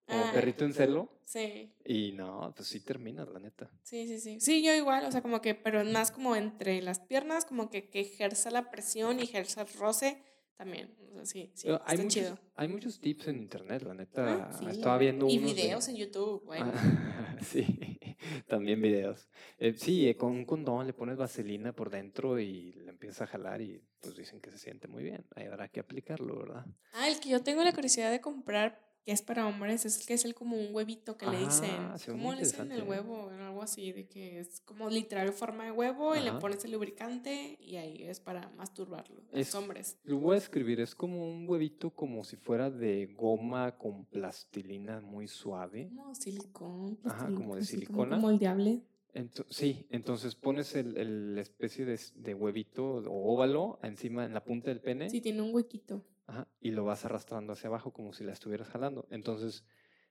Como 0.06 0.22
Ah, 0.22 0.30
perrito 0.32 0.64
en 0.64 0.72
celo. 0.72 1.20
Sí, 1.24 1.74
Y 1.84 2.12
no, 2.12 2.52
pues 2.54 2.68
sí 2.68 2.80
terminas, 2.80 3.28
la 3.28 3.40
neta. 3.40 3.68
sí, 3.82 4.06
sí, 4.06 4.20
sí. 4.20 4.40
Sí, 4.40 4.62
yo 4.62 4.72
igual, 4.72 5.04
o 5.06 5.10
sea, 5.12 5.20
como 5.20 5.40
que, 5.42 5.56
pero 5.56 5.84
más 5.84 6.12
como 6.12 6.36
entre 6.36 6.80
las 6.82 7.00
piernas, 7.00 7.44
como 7.44 7.68
que, 7.68 7.90
que 7.90 8.00
ejerza 8.00 8.50
la 8.52 8.70
presión 8.70 9.18
y 9.18 9.24
ejerza 9.24 9.62
el 9.62 9.68
roce 9.74 10.22
también. 10.58 10.94
O 11.10 11.14
sea, 11.14 11.24
sí, 11.24 11.50
sí, 11.54 11.62
Pero 11.68 11.80
hay, 11.86 11.94
está 11.94 12.02
muchos, 12.02 12.14
chido. 12.14 12.38
hay 12.56 12.68
muchos 12.68 13.00
tips 13.00 13.28
en 13.28 13.36
internet, 13.38 13.82
la 13.84 13.94
neta. 13.94 14.48
Ah, 14.50 14.52
sí. 14.58 14.66
Estaba 14.68 14.98
viendo 14.98 15.26
Y 15.28 15.38
unos 15.38 15.54
de- 15.56 15.62
videos 15.62 15.88
en 15.88 15.96
YouTube, 15.96 16.44
bueno. 16.44 16.70
Ah, 16.74 17.36
sí, 17.42 17.98
también 18.46 18.82
videos. 18.82 19.28
Eh, 19.58 19.72
sí, 19.74 20.08
eh, 20.08 20.16
con 20.16 20.32
un 20.32 20.44
condón 20.44 20.86
le 20.86 20.92
pones 20.92 21.16
vaselina 21.16 21.72
por 21.72 21.88
dentro 21.90 22.38
y 22.38 22.72
le 22.72 22.90
empiezas 22.90 23.22
a 23.22 23.26
jalar 23.28 23.62
y 23.62 23.80
pues 24.00 24.16
dicen 24.16 24.40
que 24.40 24.50
se 24.50 24.58
siente 24.58 24.88
muy 24.88 25.02
bien. 25.04 25.24
Ahí 25.34 25.46
habrá 25.46 25.68
que 25.68 25.80
aplicarlo, 25.80 26.36
¿verdad? 26.38 26.66
Ah, 26.92 27.08
el 27.08 27.18
que 27.20 27.30
yo 27.30 27.42
tengo 27.42 27.62
la 27.64 27.72
curiosidad 27.72 28.10
de 28.10 28.20
comprar, 28.20 28.87
que 29.08 29.12
es 29.14 29.22
para 29.22 29.46
hombres, 29.46 29.86
es 29.86 30.00
el 30.00 30.06
que 30.06 30.12
es 30.12 30.26
el 30.26 30.34
como 30.34 30.54
un 30.58 30.74
huevito 30.74 31.16
que 31.16 31.24
le 31.24 31.38
dicen. 31.38 31.70
Ah, 31.72 31.96
¿Cómo 32.08 32.34
le 32.34 32.40
dicen 32.40 32.70
el 32.72 32.82
huevo? 32.82 33.30
Algo 33.40 33.62
así, 33.62 33.90
de 33.90 34.06
que 34.06 34.38
es 34.40 34.60
como 34.66 34.90
literal 34.90 35.32
forma 35.32 35.64
de 35.64 35.70
huevo 35.72 36.14
y 36.14 36.20
le 36.20 36.32
pones 36.34 36.62
el 36.66 36.72
lubricante 36.72 37.56
y 37.58 37.76
ahí 37.76 38.02
es 38.02 38.20
para 38.20 38.50
masturbarlo. 38.50 39.16
Los 39.32 39.40
Es- 39.48 39.54
hombres. 39.54 39.96
Lo 40.04 40.18
voy 40.18 40.34
a 40.34 40.38
escribir, 40.38 40.78
es 40.80 40.94
como 40.94 41.26
un 41.26 41.48
huevito 41.48 41.88
como 41.88 42.22
si 42.22 42.36
fuera 42.36 42.70
de 42.70 43.06
goma 43.16 43.78
con 43.78 44.04
plastilina 44.04 45.00
muy 45.00 45.26
suave. 45.26 45.88
Como 45.88 46.14
silicón. 46.14 46.98
Ajá, 47.04 47.30
como 47.32 47.56
de 47.56 47.64
silicona. 47.64 48.18
moldeable. 48.18 48.82
Ento- 49.14 49.46
sí, 49.48 49.86
entonces 49.88 50.34
pones 50.34 50.74
el, 50.74 50.98
el 50.98 51.38
especie 51.38 51.86
de, 51.86 51.98
de 52.14 52.34
huevito 52.34 52.84
o 52.96 53.32
óvalo 53.34 53.78
encima 53.82 54.26
en 54.26 54.34
la 54.34 54.44
punta 54.44 54.68
del 54.68 54.82
pene 54.82 55.08
Sí, 55.08 55.22
tiene 55.22 55.40
un 55.40 55.54
huequito. 55.54 56.04
Ajá, 56.28 56.46
y 56.60 56.70
lo 56.70 56.84
vas 56.84 57.04
arrastrando 57.04 57.52
hacia 57.52 57.66
abajo 57.68 57.92
como 57.92 58.12
si 58.12 58.22
la 58.22 58.32
estuvieras 58.32 58.68
jalando. 58.68 59.08
Entonces 59.10 59.64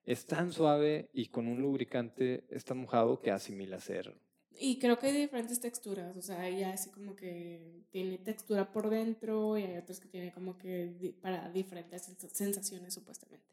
es 0.03 0.25
tan 0.25 0.51
suave 0.51 1.09
y 1.13 1.27
con 1.27 1.47
un 1.47 1.61
lubricante 1.61 2.45
es 2.49 2.65
tan 2.65 2.79
mojado 2.79 3.21
que 3.21 3.31
asimila 3.31 3.79
ser. 3.79 4.19
Y 4.59 4.79
creo 4.79 4.97
que 4.97 5.07
hay 5.07 5.13
diferentes 5.13 5.59
texturas, 5.61 6.17
o 6.17 6.21
sea, 6.21 6.41
hay 6.41 6.63
así 6.63 6.89
como 6.89 7.15
que 7.15 7.83
tiene 7.91 8.17
textura 8.17 8.71
por 8.71 8.89
dentro 8.89 9.57
y 9.57 9.63
hay 9.63 9.77
otros 9.77 9.99
que 9.99 10.07
tiene 10.07 10.31
como 10.33 10.57
que 10.57 11.15
para 11.21 11.49
diferentes 11.51 12.09
sens- 12.09 12.29
sensaciones 12.33 12.93
supuestamente. 12.93 13.45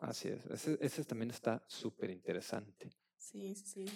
Así 0.00 0.28
es, 0.28 0.46
ese, 0.46 0.78
ese 0.80 1.04
también 1.04 1.30
está 1.30 1.64
súper 1.66 2.10
interesante. 2.10 2.90
Sí, 3.16 3.54
sí, 3.56 3.66
sí. 3.66 3.86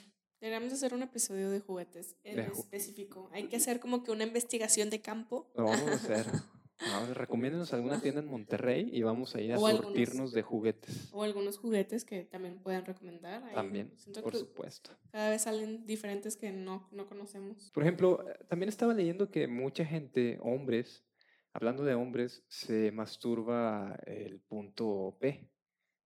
Deberíamos 0.41 0.73
hacer 0.73 0.93
un 0.95 1.03
episodio 1.05 1.49
de 1.51 1.61
juguetes 1.61 2.17
en 2.25 2.37
De 2.37 2.49
ju- 2.51 2.59
específico. 2.59 3.31
Hay 3.33 3.47
que 3.49 3.57
hacer 3.57 3.79
como 3.79 4.03
que 4.03 4.11
una 4.11 4.25
investigación 4.25 4.91
de 4.91 5.01
campo. 5.01 5.53
Lo 5.55 5.65
vamos 5.67 5.83
a 5.83 5.95
hacer. 5.95 6.27
No, 6.90 7.14
recomiéndenos 7.14 7.73
alguna 7.73 8.01
tienda 8.01 8.21
en 8.21 8.29
Monterrey 8.29 8.88
y 8.92 9.03
vamos 9.03 9.35
a 9.35 9.40
ir 9.40 9.53
a 9.53 9.59
O 9.59 9.66
algunos. 9.66 9.87
surtirnos 9.87 10.33
de 10.33 10.42
juguetes. 10.42 11.11
O 11.12 11.23
algunos 11.23 11.59
juguetes 11.59 12.05
que 12.05 12.25
también 12.25 12.59
puedan 12.59 12.85
recomendar. 12.85 13.45
Ahí 13.45 13.55
También, 13.55 13.92
por 14.23 14.35
supuesto. 14.37 14.90
cada 15.11 15.31
vez 15.31 15.42
salen 15.42 15.87
diferentes 15.87 16.37
que 16.37 16.51
no, 16.53 16.88
no 16.92 17.07
conocemos. 17.07 17.71
Por 17.73 17.83
ejemplo, 17.83 18.29
eh, 18.29 18.38
también 18.49 18.68
estaba 18.68 18.95
leyendo 18.95 19.31
que 19.31 19.47
mucha 19.47 19.85
gente, 19.85 20.38
hombres, 20.42 21.05
hablando 21.53 21.85
de 21.85 21.95
hombres, 21.95 22.45
se 22.49 22.90
masturba 22.92 23.99
el 24.07 24.40
punto 24.40 25.16
P 25.21 25.49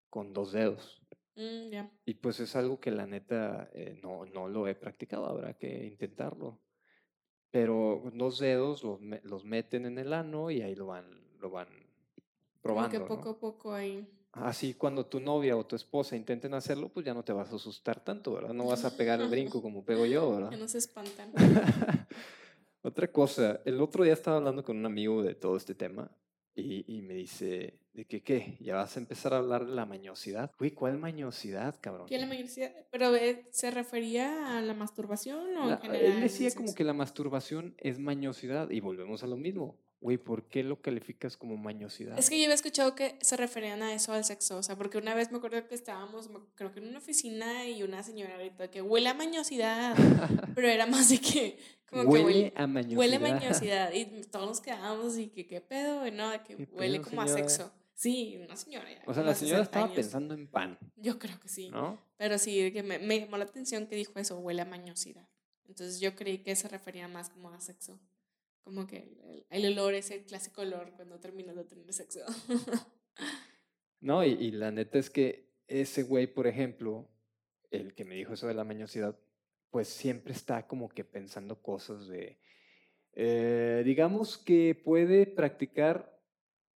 con 0.10 0.34
dos 0.34 0.52
dedos. 0.52 1.02
Mm, 1.36 1.70
ya. 1.70 1.92
Y 2.06 2.14
pues 2.16 2.40
es 2.40 2.56
algo 2.56 2.80
que 2.80 2.92
la 2.92 3.06
neta 3.06 3.70
eh, 3.74 4.00
no, 4.02 4.26
no 4.26 4.48
lo 4.48 4.68
he 4.68 4.76
practicado, 4.76 5.26
habrá 5.26 5.54
que 5.58 5.86
intentarlo. 5.86 6.62
Pero 7.56 8.02
con 8.04 8.18
dos 8.18 8.40
dedos 8.40 8.84
los, 8.84 9.00
los 9.24 9.46
meten 9.46 9.86
en 9.86 9.98
el 9.98 10.12
ano 10.12 10.52
y 10.52 10.62
ahí 10.62 10.76
lo 10.76 10.88
van, 10.88 11.06
lo 11.40 11.50
van 11.50 11.70
Como 11.70 11.80
probando. 12.62 12.92
que 12.92 13.00
¿no? 13.00 13.08
poco 13.08 13.30
a 13.30 13.40
poco 13.40 13.74
ahí. 13.74 14.06
Así 14.34 14.74
cuando 14.74 15.06
tu 15.06 15.22
novia 15.22 15.56
o 15.56 15.66
tu 15.66 15.78
esposa 15.78 16.18
intenten 16.18 16.54
hacerlo, 16.54 16.90
pues 16.90 17.06
ya 17.06 17.14
no 17.14 17.24
te 17.24 17.32
vas 17.32 17.54
a 17.54 17.56
asustar 17.56 18.02
tanto, 18.04 18.34
¿verdad? 18.34 18.54
No 18.54 18.66
vas 18.66 18.84
a 18.84 18.98
pegar 18.98 19.22
el 19.22 19.30
brinco 19.30 19.62
como 19.62 19.86
pego 19.86 20.06
yo, 20.06 20.32
¿verdad? 20.36 20.50
Que 20.50 20.58
no 20.58 20.68
se 20.68 20.80
espantan. 20.80 21.32
Otra 22.82 23.08
cosa, 23.08 23.62
el 23.64 23.80
otro 23.80 24.04
día 24.04 24.12
estaba 24.12 24.36
hablando 24.36 24.62
con 24.62 24.76
un 24.76 24.86
amigo 24.86 25.24
de 25.24 25.34
todo 25.34 25.56
este 25.56 25.76
tema 25.76 26.12
y, 26.56 26.86
y 26.98 27.02
me 27.02 27.14
dice, 27.16 27.80
¿de 27.94 28.06
que 28.06 28.24
qué? 28.24 28.58
¿Ya 28.62 28.76
vas 28.76 28.96
a 28.96 29.00
empezar 29.00 29.34
a 29.34 29.38
hablar 29.38 29.66
de 29.66 29.74
la 29.74 29.86
mañosidad? 29.86 30.52
Güey, 30.58 30.72
¿cuál 30.72 30.98
mañosidad, 30.98 31.76
cabrón? 31.82 32.08
¿Qué 32.08 32.18
la 32.18 32.28
mayoría? 32.28 32.74
¿Pero 32.92 33.14
eh, 33.16 33.48
se 33.52 33.72
refería 33.72 34.58
a 34.58 34.62
la 34.62 34.74
masturbación 34.74 35.56
o 35.58 35.68
La- 35.68 35.76
en 35.76 35.82
general? 35.82 36.12
él 36.14 36.22
decía 36.22 36.50
como 36.56 36.74
que 36.74 36.84
la 36.84 36.94
masturbación 36.94 37.76
es 37.78 38.00
mañosidad 38.00 38.70
y 38.70 38.80
volvemos 38.80 39.24
a 39.24 39.28
lo 39.28 39.38
mismo. 39.38 39.78
Güey, 40.06 40.20
¿por 40.20 40.44
qué 40.44 40.62
lo 40.62 40.84
calificas 40.84 41.36
como 41.36 41.58
mañosidad? 41.58 42.16
Es 42.20 42.30
que 42.30 42.38
yo 42.38 42.44
había 42.44 42.54
escuchado 42.54 42.94
que 42.94 43.18
se 43.22 43.36
referían 43.38 43.82
a 43.82 43.92
eso, 43.92 44.14
al 44.14 44.24
sexo. 44.24 44.58
O 44.58 44.62
sea, 44.62 44.76
porque 44.76 45.00
una 45.00 45.16
vez 45.16 45.32
me 45.32 45.40
acuerdo 45.40 45.68
que 45.68 45.74
estábamos, 45.74 46.30
creo 46.54 46.72
que 46.72 46.80
en 46.80 46.90
una 46.90 47.00
oficina 47.00 47.68
y 47.68 47.82
una 47.82 48.04
señora 48.04 48.38
gritó 48.38 48.70
que 48.70 48.84
huele 48.84 49.10
a 49.10 49.16
mañosidad. 49.16 49.96
pero 50.54 50.68
era 50.68 50.86
más 50.86 51.10
de 51.10 51.18
que, 51.18 51.58
como 51.90 52.04
que 52.04 52.08
huele 52.10 52.24
huele, 52.24 52.54
a 52.56 52.68
mañosidad. 52.68 53.00
huele 53.00 53.16
a 53.16 53.20
mañosidad. 53.20 53.94
Y 53.94 54.06
todos 54.26 54.48
nos 54.48 54.62
quedábamos 54.62 55.18
y 55.18 55.30
que, 55.30 55.48
¿qué 55.48 55.60
pedo? 55.60 56.06
Y 56.06 56.12
no, 56.12 56.30
de 56.30 56.44
que 56.44 56.56
¿Qué 56.56 56.68
huele 56.72 57.00
pedo, 57.00 57.10
como 57.10 57.24
a 57.24 57.28
sexo. 57.28 57.74
Sí, 57.96 58.40
una 58.40 58.56
señora. 58.56 58.88
ya, 58.88 59.02
O 59.08 59.14
sea, 59.16 59.24
la 59.24 59.34
señora 59.34 59.58
60 59.58 59.64
estaba 59.64 59.86
años. 59.86 59.96
pensando 59.96 60.36
en 60.36 60.48
pan, 60.48 60.78
Yo 60.98 61.18
creo 61.18 61.40
que 61.40 61.48
sí. 61.48 61.72
¿no? 61.72 62.00
Pero 62.18 62.38
sí, 62.38 62.72
que 62.72 62.84
me, 62.84 63.00
me 63.00 63.22
llamó 63.22 63.38
la 63.38 63.46
atención 63.46 63.88
que 63.88 63.96
dijo 63.96 64.20
eso, 64.20 64.38
huele 64.38 64.62
a 64.62 64.66
mañosidad. 64.66 65.28
Entonces 65.68 66.00
yo 66.00 66.16
creí 66.16 66.44
que 66.44 66.56
se 66.56 66.68
refería 66.68 67.08
más 67.08 67.32
como 67.32 67.50
a 67.50 67.60
sexo. 67.60 68.00
Como 68.66 68.86
que 68.86 69.46
el, 69.50 69.66
olor 69.68 69.94
es 69.94 70.12
el 70.12 70.26
clásico 70.26 70.62
olor 70.62 70.92
cuando 70.98 71.20
terminas 71.20 71.56
de 71.56 71.64
tener 71.64 71.94
sexo. 71.94 72.20
No, 74.02 74.24
y, 74.24 74.34
y 74.34 74.52
la 74.52 74.70
neta 74.70 75.00
es 75.00 75.10
que 75.10 75.56
ese 75.68 76.04
güey, 76.04 76.28
por 76.28 76.46
ejemplo, 76.46 77.10
el 77.72 77.96
que 77.96 78.06
me 78.06 78.14
dijo 78.14 78.34
eso 78.34 78.46
de 78.46 78.54
la 78.54 78.64
mañosidad, 78.64 79.18
pues 79.72 79.88
siempre 79.88 80.34
está 80.34 80.68
como 80.68 80.90
que 80.90 81.04
pensando 81.04 81.60
cosas 81.64 82.08
de, 82.08 82.38
eh, 83.18 83.82
digamos 83.86 84.38
que 84.38 84.76
puede 84.76 85.26
practicar 85.26 86.22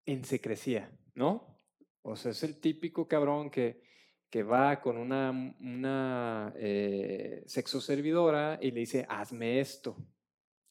en 0.07 0.24
secrecía, 0.24 0.97
¿no? 1.14 1.61
O 2.03 2.14
sea, 2.14 2.30
es 2.30 2.45
el 2.45 2.61
típico 2.61 3.09
cabrón 3.09 3.51
que, 3.51 3.82
que 4.30 4.45
va 4.45 4.80
con 4.80 4.97
una, 4.97 5.30
una 5.61 6.55
eh, 6.57 7.43
sexo 7.47 7.80
servidora 7.80 8.59
y 8.62 8.70
le 8.70 8.80
dice, 8.80 9.05
hazme 9.09 9.59
esto. 9.59 9.97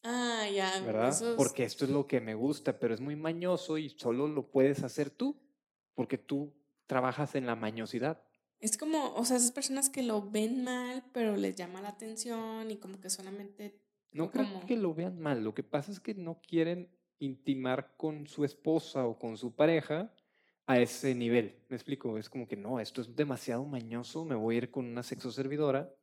Ah, 0.04 0.48
ya. 0.54 0.80
¿Verdad? 0.82 1.14
Porque 1.36 1.64
esto 1.64 1.86
es 1.86 1.92
lo 1.92 2.08
que 2.08 2.22
me 2.22 2.36
gusta, 2.36 2.80
pero 2.80 2.94
es 2.94 3.02
muy 3.02 3.16
mañoso 3.16 3.78
y 3.78 3.90
solo 3.90 4.28
lo 4.28 4.50
puedes 4.50 4.84
hacer 4.84 5.10
tú, 5.10 5.40
porque 5.96 6.18
tú 6.18 6.54
trabajas 6.86 7.36
en 7.36 7.46
la 7.46 7.56
mañosidad. 7.56 8.22
Es 8.60 8.78
como, 8.78 9.14
o 9.14 9.26
sea, 9.26 9.38
esas 9.38 9.52
personas 9.52 9.90
que 9.90 10.02
lo 10.02 10.30
ven 10.30 10.64
mal, 10.64 11.04
pero 11.14 11.36
les 11.36 11.56
llama 11.56 11.82
la 11.82 11.90
atención 11.90 12.72
y 12.72 12.78
como 12.78 13.00
que 13.00 13.10
solamente... 13.10 13.80
No 14.12 14.32
creo 14.32 14.66
que 14.66 14.78
lo 14.78 14.96
vean 14.96 15.20
mal, 15.20 15.44
lo 15.44 15.54
que 15.54 15.64
pasa 15.64 15.92
es 15.92 16.00
que 16.00 16.16
no 16.16 16.42
quieren 16.42 16.90
intimar 17.20 17.96
con 17.98 18.26
su 18.28 18.46
esposa 18.46 19.06
o 19.06 19.20
con 19.20 19.38
su 19.38 19.56
pareja 19.56 20.14
a 20.66 20.80
ese 20.80 21.14
nivel. 21.14 21.64
Me 21.70 21.76
explico, 21.76 22.18
es 22.18 22.30
como 22.30 22.48
que 22.48 22.56
no, 22.56 22.80
esto 22.80 23.02
es 23.02 23.16
demasiado 23.16 23.66
mañoso, 23.66 24.26
me 24.26 24.36
voy 24.36 24.56
a 24.56 24.58
ir 24.60 24.72
con 24.72 24.86
una 24.86 25.04
sexo 25.04 25.32
servidora 25.32 25.94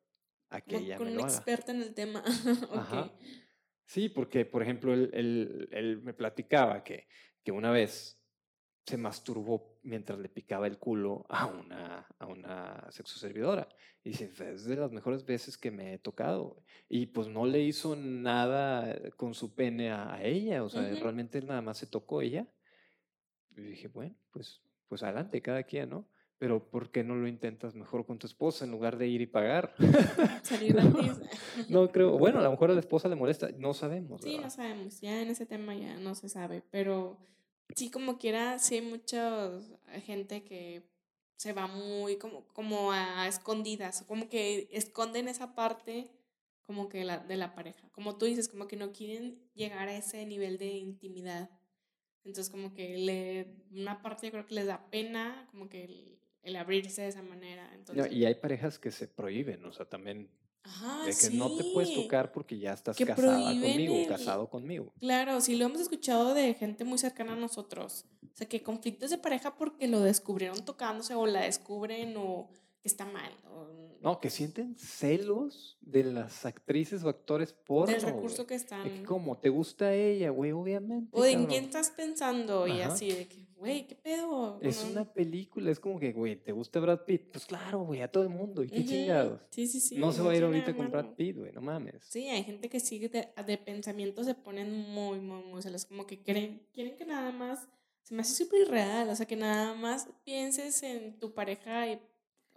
a 0.51 0.61
que 0.61 0.77
ella 0.77 0.97
con 0.97 1.07
me 1.07 1.15
lo 1.15 1.23
una 1.23 1.33
experta 1.33 1.73
en 1.73 1.83
el 1.83 1.95
tema. 1.95 2.23
Ajá. 2.73 3.13
Sí, 3.87 4.09
porque, 4.09 4.45
por 4.45 4.63
ejemplo, 4.63 4.95
él, 4.95 5.11
él, 5.13 5.69
él 5.73 6.03
me 6.03 6.15
platicaba 6.15 6.83
que, 6.83 7.07
que 7.43 7.53
una 7.53 7.71
vez 7.71 8.21
se 8.87 8.99
masturbó 8.99 9.79
mientras 9.83 10.19
le 10.19 10.29
picaba 10.29 10.67
el 10.67 10.79
culo 10.79 11.25
a 11.29 11.47
una, 11.47 12.07
a 12.19 12.27
una 12.27 12.87
sexo 12.91 13.19
servidora. 13.19 13.69
Y 14.03 14.11
dice, 14.11 14.31
es 14.53 14.65
de 14.65 14.77
las 14.77 14.93
mejores 14.93 15.25
veces 15.25 15.57
que 15.57 15.71
me 15.71 15.95
he 15.95 15.99
tocado. 15.99 16.63
Y 16.89 17.07
pues 17.07 17.29
no 17.29 17.47
le 17.47 17.61
hizo 17.61 17.97
nada 17.97 18.99
con 19.17 19.35
su 19.35 19.55
pene 19.55 19.91
a, 19.91 20.23
ella, 20.23 20.63
o 20.63 20.69
sea, 20.69 20.83
realmente 21.01 21.41
nada 21.41 21.63
más 21.63 21.79
se 21.79 21.87
tocó 21.87 22.21
ella. 22.21 22.47
Y 23.57 23.63
dije, 23.63 23.89
bueno, 23.89 24.17
pues, 24.31 24.63
pues 24.89 25.03
adelante, 25.03 25.41
cada 25.41 25.63
quien, 25.63 25.91
¿no? 25.91 26.09
Pero 26.45 26.63
¿por 26.63 26.91
qué 26.91 27.03
no 27.03 27.15
lo 27.15 27.27
intentas 27.27 27.75
mejor 27.75 28.05
con 28.05 28.19
tu 28.19 28.27
esposa 28.27 28.67
en 28.67 28.71
lugar 28.71 28.99
de 28.99 29.09
ir 29.09 29.23
y 29.23 29.27
pagar? 29.27 29.75
Salir 30.43 30.77
no, 31.71 31.89
creo, 31.93 32.19
bueno, 32.19 32.39
a 32.39 32.43
lo 32.43 32.51
mejor 32.51 32.71
a 32.71 32.75
la 32.75 32.81
esposa 32.81 33.09
le 33.09 33.17
molesta, 33.17 33.49
no 33.57 33.73
sabemos. 33.73 34.21
Sí, 34.21 34.37
no 34.37 34.51
sabemos, 34.51 35.01
ya 35.01 35.23
en 35.23 35.29
ese 35.31 35.47
tema 35.47 35.75
ya 35.75 35.97
no 35.97 36.15
se 36.15 36.29
sabe, 36.29 36.63
pero 36.71 37.17
sí 37.75 37.91
como 37.91 38.19
quiera, 38.19 38.59
sí 38.59 38.75
hay 38.75 38.83
mucha 38.83 39.53
gente 40.05 40.45
que 40.45 40.83
se 41.37 41.55
va 41.55 41.67
muy 41.67 42.19
como, 42.19 42.47
como 42.49 42.93
a 42.93 43.27
escondidas, 43.27 44.05
como 44.07 44.29
que 44.29 44.69
esconden 44.71 45.29
esa 45.29 45.55
parte 45.55 46.11
como 46.65 46.91
que 46.91 47.07
la, 47.07 47.21
de 47.21 47.39
la 47.39 47.55
pareja. 47.55 47.89
Como 47.93 48.19
tú 48.19 48.27
dices, 48.27 48.51
como 48.51 48.69
que 48.69 48.77
no 48.77 48.93
quieren 48.93 49.41
llegar 49.55 49.89
a 49.89 49.97
ese 49.97 50.27
nivel 50.27 50.59
de 50.59 50.73
intimidad. 50.77 51.49
Entonces 52.23 52.51
como 52.51 52.75
que 52.75 52.99
le, 52.99 53.57
una 53.71 54.03
parte 54.03 54.27
yo 54.27 54.33
creo 54.33 54.45
que 54.45 54.57
les 54.57 54.67
da 54.67 54.91
pena, 54.91 55.49
como 55.51 55.71
que 55.71 56.15
el, 56.45 56.57
abrirse 56.57 57.03
de 57.03 57.09
esa 57.09 57.23
manera. 57.23 57.71
Entonces, 57.75 58.13
y 58.13 58.25
hay 58.25 58.35
parejas 58.35 58.79
que 58.79 58.91
se 58.91 59.09
prohíben, 59.09 59.65
o 59.65 59.73
sea, 59.73 59.87
también 59.87 60.29
de 61.05 61.15
que 61.15 61.37
no 61.37 61.55
te 61.57 61.65
puedes 61.65 61.95
tocar 61.95 62.33
porque 62.33 62.59
ya 62.59 62.73
estás 62.73 62.97
casada 62.97 63.53
conmigo 63.53 64.03
o 64.03 64.07
casado 64.07 64.49
conmigo. 64.49 64.93
Claro, 64.99 65.41
sí 65.41 65.57
lo 65.57 65.67
hemos 65.67 65.81
escuchado 65.81 66.33
de 66.33 66.55
gente 66.55 66.85
muy 66.85 66.99
cercana 66.99 67.35
a 67.35 67.37
nosotros. 67.37 68.07
O 68.23 68.37
sea, 68.37 68.49
que 68.49 68.63
conflictos 68.63 69.11
de 69.11 69.19
pareja 69.19 69.57
porque 69.57 69.87
lo 69.89 70.01
descubrieron 70.01 70.65
tocándose 70.65 71.15
o 71.15 71.27
la 71.27 71.43
descubren 71.43 72.15
o 72.17 72.49
que 72.81 72.89
está 72.89 73.05
mal. 73.05 73.31
no, 74.01 74.21
que 74.21 74.31
sienten 74.31 74.75
celos 74.77 75.77
de 75.83 76.05
las 76.05 76.47
actrices 76.47 77.05
o 77.05 77.11
actores 77.11 77.53
por... 77.53 77.89
Del 77.89 78.01
recurso 78.01 78.47
que 78.47 78.55
están. 78.55 78.85
De 78.85 79.03
como, 79.05 79.37
¿te 79.37 79.51
gusta 79.51 79.95
ella, 79.95 80.31
güey? 80.31 80.53
Obviamente. 80.53 81.11
O 81.13 81.23
de 81.23 81.33
en 81.33 81.47
quién 81.47 81.65
estás 81.65 81.91
pensando 81.91 82.67
y 82.67 82.81
así, 82.81 83.13
de 83.13 83.29
que, 83.29 83.44
güey, 83.59 83.87
¿qué 83.87 83.95
pedo? 83.95 84.59
Es 84.61 84.85
una 84.85 85.05
película, 85.13 85.71
es 85.71 85.81
como 85.81 85.99
que, 85.99 86.13
güey, 86.13 86.37
¿te 86.37 86.53
gusta 86.53 86.81
Brad 86.81 87.05
Pitt? 87.05 87.31
Pues 87.33 87.47
claro, 87.47 87.85
güey, 87.85 88.03
a 88.03 88.09
todo 88.11 88.23
el 88.23 88.29
mundo. 88.29 88.63
¿Y 88.63 88.69
qué 88.69 88.85
chingados? 88.85 89.41
Sí, 89.51 89.67
sí, 89.67 89.81
sí. 89.81 89.97
No 89.97 90.13
se 90.13 90.23
va 90.23 90.33
a 90.33 90.37
ir 90.37 90.45
ahorita 90.45 90.75
con 90.75 90.91
Brad 90.91 91.15
Pitt, 91.15 91.39
güey, 91.39 91.53
no 91.53 91.61
mames. 91.61 92.05
Sí, 92.05 92.29
hay 92.29 92.45
gente 92.45 92.69
que 92.69 92.81
sigue 92.81 93.09
de, 93.09 93.29
de 93.47 93.59
pensamiento, 93.59 94.25
se 94.25 94.35
ponen 94.35 94.73
muy, 94.73 95.21
muy, 95.21 95.43
muy 95.43 95.63
celos, 95.63 95.85
como 95.85 96.07
que 96.07 96.21
quieren, 96.23 96.67
quieren 96.73 96.97
que 96.97 97.05
nada 97.05 97.33
más... 97.33 97.69
Se 98.03 98.15
me 98.15 98.21
hace 98.21 98.45
súper 98.45 98.61
irreal, 98.61 99.09
o 99.09 99.17
sea, 99.17 99.25
que 99.25 99.35
nada 99.35 99.75
más 99.75 100.11
pienses 100.25 100.83
en 100.83 101.19
tu 101.19 101.33
pareja 101.33 101.91
y 101.91 101.99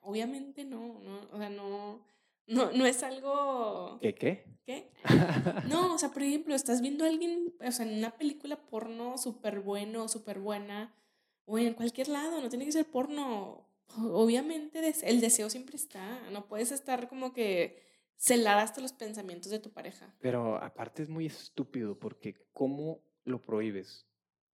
obviamente 0.01 0.65
no, 0.65 0.99
no, 0.99 1.21
o 1.31 1.37
sea, 1.37 1.49
no, 1.49 2.01
no, 2.47 2.71
no 2.71 2.85
es 2.85 3.03
algo... 3.03 3.99
¿Qué 4.01 4.15
qué? 4.15 4.45
¿Qué? 4.65 4.91
No, 5.69 5.93
o 5.93 5.97
sea, 5.97 6.09
por 6.09 6.23
ejemplo, 6.23 6.55
estás 6.55 6.81
viendo 6.81 7.03
a 7.05 7.07
alguien, 7.07 7.53
o 7.65 7.71
sea, 7.71 7.85
en 7.85 7.97
una 7.97 8.11
película 8.17 8.57
porno 8.67 9.17
súper 9.17 9.59
bueno, 9.59 10.07
súper 10.07 10.39
buena, 10.39 10.93
o 11.45 11.57
en 11.57 11.73
cualquier 11.73 12.09
lado, 12.09 12.41
no 12.41 12.49
tiene 12.49 12.65
que 12.65 12.71
ser 12.71 12.85
porno. 12.85 13.67
Obviamente 13.97 14.93
el 15.03 15.21
deseo 15.21 15.49
siempre 15.49 15.77
está, 15.77 16.29
no 16.31 16.47
puedes 16.47 16.71
estar 16.71 17.07
como 17.07 17.33
que 17.33 17.81
celar 18.17 18.57
hasta 18.59 18.81
los 18.81 18.91
pensamientos 18.91 19.51
de 19.51 19.59
tu 19.59 19.71
pareja. 19.71 20.13
Pero 20.19 20.57
aparte 20.57 21.03
es 21.03 21.09
muy 21.09 21.25
estúpido 21.25 21.97
porque 21.97 22.35
¿cómo 22.51 22.99
lo 23.23 23.43
prohíbes? 23.43 24.05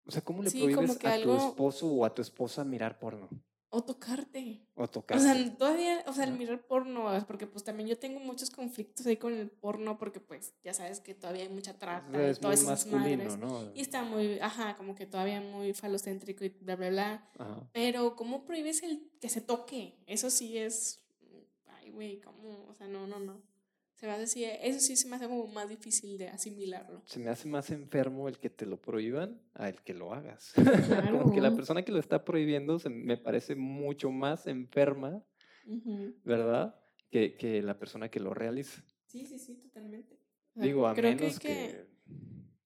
O 0.06 0.10
sea, 0.10 0.22
¿cómo 0.22 0.42
le 0.42 0.50
prohíbes 0.50 1.04
a 1.04 1.20
tu 1.20 1.34
esposo 1.34 1.88
o 1.88 2.04
a 2.04 2.14
tu 2.14 2.22
esposa 2.22 2.64
mirar 2.64 2.98
porno? 2.98 3.28
O 3.76 3.82
tocarte. 3.82 4.60
O 4.76 4.86
tocarte. 4.86 5.20
O 5.20 5.26
sea, 5.26 5.56
todavía, 5.56 6.04
o 6.06 6.12
sea, 6.12 6.22
el 6.22 6.32
mirar 6.34 6.64
porno, 6.64 7.08
porque 7.26 7.48
pues 7.48 7.64
también 7.64 7.88
yo 7.88 7.98
tengo 7.98 8.20
muchos 8.20 8.48
conflictos 8.50 9.04
ahí 9.04 9.16
con 9.16 9.32
el 9.34 9.50
porno, 9.50 9.98
porque 9.98 10.20
pues 10.20 10.54
ya 10.62 10.72
sabes 10.72 11.00
que 11.00 11.12
todavía 11.12 11.42
hay 11.42 11.48
mucha 11.48 11.76
trata 11.76 12.30
y 12.30 12.34
todas 12.36 12.62
esas 12.62 12.86
madres. 12.86 13.36
¿no? 13.36 13.72
Y 13.74 13.80
está 13.80 14.04
muy, 14.04 14.38
ajá, 14.38 14.76
como 14.76 14.94
que 14.94 15.06
todavía 15.06 15.40
muy 15.40 15.74
falocéntrico 15.74 16.44
y 16.44 16.50
bla, 16.50 16.76
bla, 16.76 16.90
bla. 16.90 17.30
Pero, 17.72 18.14
¿cómo 18.14 18.44
prohíbes 18.44 18.84
el 18.84 19.10
que 19.20 19.28
se 19.28 19.40
toque? 19.40 19.98
Eso 20.06 20.30
sí 20.30 20.56
es, 20.56 21.02
ay, 21.66 21.90
güey, 21.90 22.20
¿cómo? 22.20 22.68
O 22.68 22.74
sea, 22.74 22.86
no, 22.86 23.08
no, 23.08 23.18
no. 23.18 23.42
Se 24.04 24.10
me 24.10 24.16
hace 24.16 24.68
eso 24.68 24.80
sí 24.80 24.96
se 24.96 25.08
me 25.08 25.16
hace 25.16 25.26
como 25.26 25.46
más 25.46 25.66
difícil 25.66 26.18
de 26.18 26.28
asimilarlo. 26.28 27.00
Se 27.06 27.18
me 27.18 27.30
hace 27.30 27.48
más 27.48 27.70
enfermo 27.70 28.28
el 28.28 28.38
que 28.38 28.50
te 28.50 28.66
lo 28.66 28.78
prohíban 28.78 29.40
a 29.54 29.70
el 29.70 29.80
que 29.80 29.94
lo 29.94 30.12
hagas. 30.12 30.52
como 31.10 31.32
que 31.32 31.40
la 31.40 31.54
persona 31.54 31.82
que 31.82 31.90
lo 31.90 32.00
está 32.00 32.22
prohibiendo 32.22 32.78
se 32.78 32.90
me 32.90 33.16
parece 33.16 33.54
mucho 33.54 34.10
más 34.10 34.46
enferma, 34.46 35.24
¿verdad? 36.22 36.78
Que, 37.10 37.34
que, 37.38 37.62
la 37.62 37.78
persona 37.78 38.10
que 38.10 38.20
lo 38.20 38.34
realiza. 38.34 38.84
Sí, 39.06 39.24
sí, 39.24 39.38
sí, 39.38 39.54
totalmente. 39.54 40.18
Digo, 40.54 40.86
a 40.86 40.92
menos 40.92 41.38
que, 41.38 41.86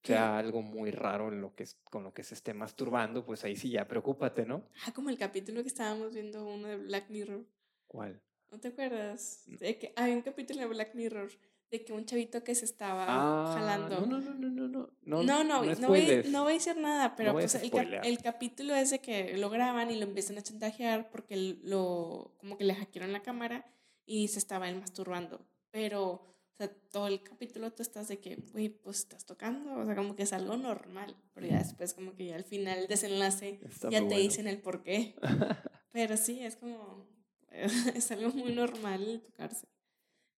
sea 0.03 0.39
algo 0.39 0.61
muy 0.61 0.91
raro 0.91 1.33
en 1.33 1.41
lo 1.41 1.55
que, 1.55 1.69
con 1.85 2.03
lo 2.03 2.13
que 2.13 2.25
se 2.25 2.35
esté 2.35 2.53
masturbando, 2.53 3.25
pues 3.25 3.45
ahí 3.45 3.55
sí 3.55 3.71
ya 3.71 3.87
preocúpate, 3.87 4.45
¿no? 4.45 4.65
Ah, 4.85 4.93
como 4.93 5.09
el 5.09 5.19
capítulo 5.19 5.63
que 5.63 5.69
estábamos 5.69 6.13
viendo, 6.13 6.45
uno 6.45 6.67
de 6.67 6.79
Black 6.79 7.11
Mirror. 7.11 7.47
¿Cuál? 7.87 8.21
¿No 8.51 8.59
te 8.59 8.69
acuerdas? 8.69 9.43
De 9.47 9.79
que 9.79 9.93
hay 9.97 10.13
un 10.13 10.23
capítulo 10.23 10.61
de 10.61 10.67
Black 10.67 10.95
Mirror 10.95 11.31
de 11.71 11.85
que 11.85 11.93
un 11.93 12.07
chavito 12.07 12.43
que 12.43 12.55
se 12.55 12.65
estaba 12.65 13.05
ah, 13.09 13.55
jalando. 13.55 14.01
No, 14.01 14.07
no, 14.07 14.21
no, 14.21 14.35
no, 14.35 14.49
no, 14.49 14.69
no. 14.69 14.91
No, 15.03 15.23
no, 15.23 15.45
no, 15.45 15.63
no, 15.63 15.89
voy, 15.89 16.23
no 16.29 16.43
voy 16.45 16.53
a 16.53 16.55
decir 16.55 16.77
nada, 16.77 17.15
pero 17.15 17.33
pues 17.33 17.55
el, 17.57 18.01
el, 18.05 18.19
capítulo 18.23 18.75
es 18.75 18.91
de 18.91 19.01
que 19.01 19.37
lo 19.37 19.51
graban 19.51 19.91
y 19.91 19.97
lo 19.97 20.05
empiezan 20.05 20.39
a 20.39 20.43
chantajear 20.43 21.11
porque 21.11 21.59
lo, 21.63 22.35
como 22.39 22.57
que 22.57 22.65
le 22.65 22.75
hackearon 22.75 23.13
la 23.13 23.23
cámara 23.23 23.67
y 24.07 24.29
se 24.29 24.39
estaba 24.39 24.69
él 24.69 24.81
masturbando. 24.81 25.47
Pero, 25.71 26.13
o 26.13 26.57
sea, 26.57 26.71
todo 26.91 27.07
el 27.07 27.23
capítulo 27.23 27.71
tú 27.73 27.83
estás 27.83 28.09
de 28.09 28.19
que, 28.19 28.37
güey, 28.53 28.71
pues 28.71 29.01
estás 29.01 29.27
tocando, 29.27 29.75
o 29.75 29.85
sea, 29.85 29.95
como 29.95 30.17
que 30.17 30.23
es 30.23 30.33
algo 30.33 30.57
normal, 30.57 31.17
pero 31.35 31.47
ya 31.47 31.59
después 31.59 31.93
como 31.93 32.15
que 32.15 32.27
ya 32.27 32.37
al 32.37 32.45
final 32.45 32.79
el 32.79 32.87
desenlace 32.87 33.61
ya 33.91 34.09
te 34.09 34.15
dicen 34.15 34.47
el 34.47 34.59
por 34.59 34.83
qué. 34.83 35.15
pero 35.93 36.17
sí, 36.17 36.41
es 36.41 36.57
como, 36.57 37.07
es 37.95 38.11
algo 38.11 38.31
muy 38.31 38.53
normal 38.53 39.23
tocarse. 39.27 39.67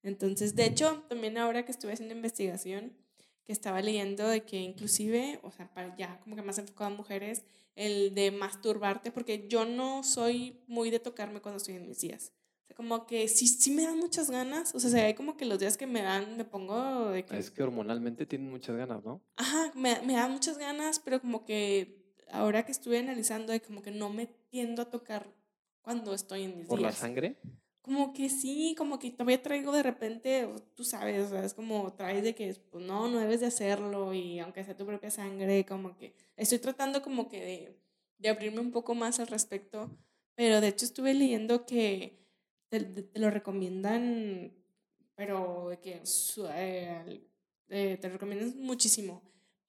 Entonces, 0.04 0.56
de 0.56 0.66
hecho, 0.66 1.04
también 1.10 1.38
ahora 1.38 1.66
que 1.66 1.72
estuve 1.72 1.94
haciendo 1.94 2.16
investigación, 2.16 2.94
que 3.44 3.54
estaba 3.54 3.82
leyendo 3.82 4.28
de 4.28 4.44
que 4.46 4.58
inclusive, 4.58 5.40
o 5.44 5.52
sea, 5.52 5.74
para 5.74 5.96
ya 5.98 6.20
como 6.22 6.36
que 6.36 6.42
más 6.42 6.58
enfocado 6.58 6.94
a 6.94 6.96
mujeres, 6.96 7.44
el 7.76 8.14
de 8.14 8.32
masturbarte, 8.32 9.12
porque 9.12 9.48
yo 9.48 9.66
no 9.66 10.04
soy 10.04 10.62
muy 10.68 10.90
de 10.90 11.00
tocarme 11.00 11.42
cuando 11.42 11.58
estoy 11.58 11.76
en 11.76 11.88
mis 11.88 12.00
días. 12.00 12.32
O 12.64 12.68
sea, 12.68 12.76
como 12.76 13.06
que 13.08 13.28
sí, 13.28 13.48
sí 13.48 13.72
me 13.72 13.84
dan 13.84 13.98
muchas 13.98 14.30
ganas, 14.30 14.74
o 14.76 14.80
sea, 14.80 14.90
se 14.90 15.04
ve 15.04 15.16
como 15.16 15.36
que 15.36 15.46
los 15.46 15.60
días 15.60 15.78
que 15.78 15.88
me 15.88 16.02
dan, 16.02 16.38
me 16.38 16.46
pongo 16.46 17.10
de 17.10 17.26
que... 17.26 17.38
Es 17.38 17.52
que 17.52 17.64
hormonalmente 17.64 18.26
tienen 18.26 18.50
muchas 18.50 18.78
ganas, 18.78 19.04
¿no? 19.04 19.22
Ajá, 19.36 19.72
me, 19.76 20.00
me 20.02 20.14
dan 20.14 20.32
muchas 20.32 20.58
ganas, 20.58 21.00
pero 21.00 21.20
como 21.20 21.44
que 21.44 22.14
ahora 22.32 22.64
que 22.66 22.72
estuve 22.72 23.00
analizando, 23.00 23.52
de 23.52 23.62
como 23.62 23.82
que 23.82 23.92
no 23.92 24.10
me 24.10 24.28
tiendo 24.28 24.84
a 24.84 24.90
tocar 24.90 25.34
cuando 25.90 26.14
estoy 26.14 26.44
en 26.44 26.56
mis 26.56 26.68
¿Por 26.68 26.80
la 26.80 26.92
sangre? 26.92 27.36
Como 27.82 28.14
que 28.14 28.30
sí, 28.30 28.76
como 28.78 29.00
que 29.00 29.10
todavía 29.10 29.42
traigo 29.42 29.72
de 29.72 29.82
repente, 29.82 30.48
tú 30.76 30.84
sabes, 30.84 31.26
o 31.26 31.30
sea, 31.30 31.44
es 31.44 31.56
como 31.56 31.92
traes 31.94 32.22
de 32.22 32.36
que, 32.36 32.54
pues 32.70 32.86
no, 32.86 33.08
no 33.08 33.18
debes 33.18 33.40
de 33.40 33.48
hacerlo 33.48 34.14
y 34.14 34.38
aunque 34.38 34.64
sea 34.64 34.78
tu 34.78 34.86
propia 34.86 35.10
sangre, 35.10 35.66
como 35.66 35.98
que 35.98 36.14
estoy 36.38 36.60
tratando 36.60 37.02
como 37.02 37.28
que 37.28 37.42
de, 37.44 37.80
de 38.20 38.30
abrirme 38.30 38.60
un 38.60 38.72
poco 38.72 38.94
más 38.94 39.20
al 39.20 39.26
respecto, 39.26 39.90
pero 40.36 40.62
de 40.62 40.68
hecho 40.68 40.86
estuve 40.86 41.16
leyendo 41.16 41.66
que 41.66 42.20
te, 42.68 42.82
te 42.82 43.20
lo 43.20 43.32
recomiendan, 43.32 44.54
pero 45.16 45.72
que 45.82 46.04
eh, 46.54 47.24
eh, 47.70 47.98
te 48.00 48.10
recomiendan 48.10 48.62
muchísimo. 48.62 49.24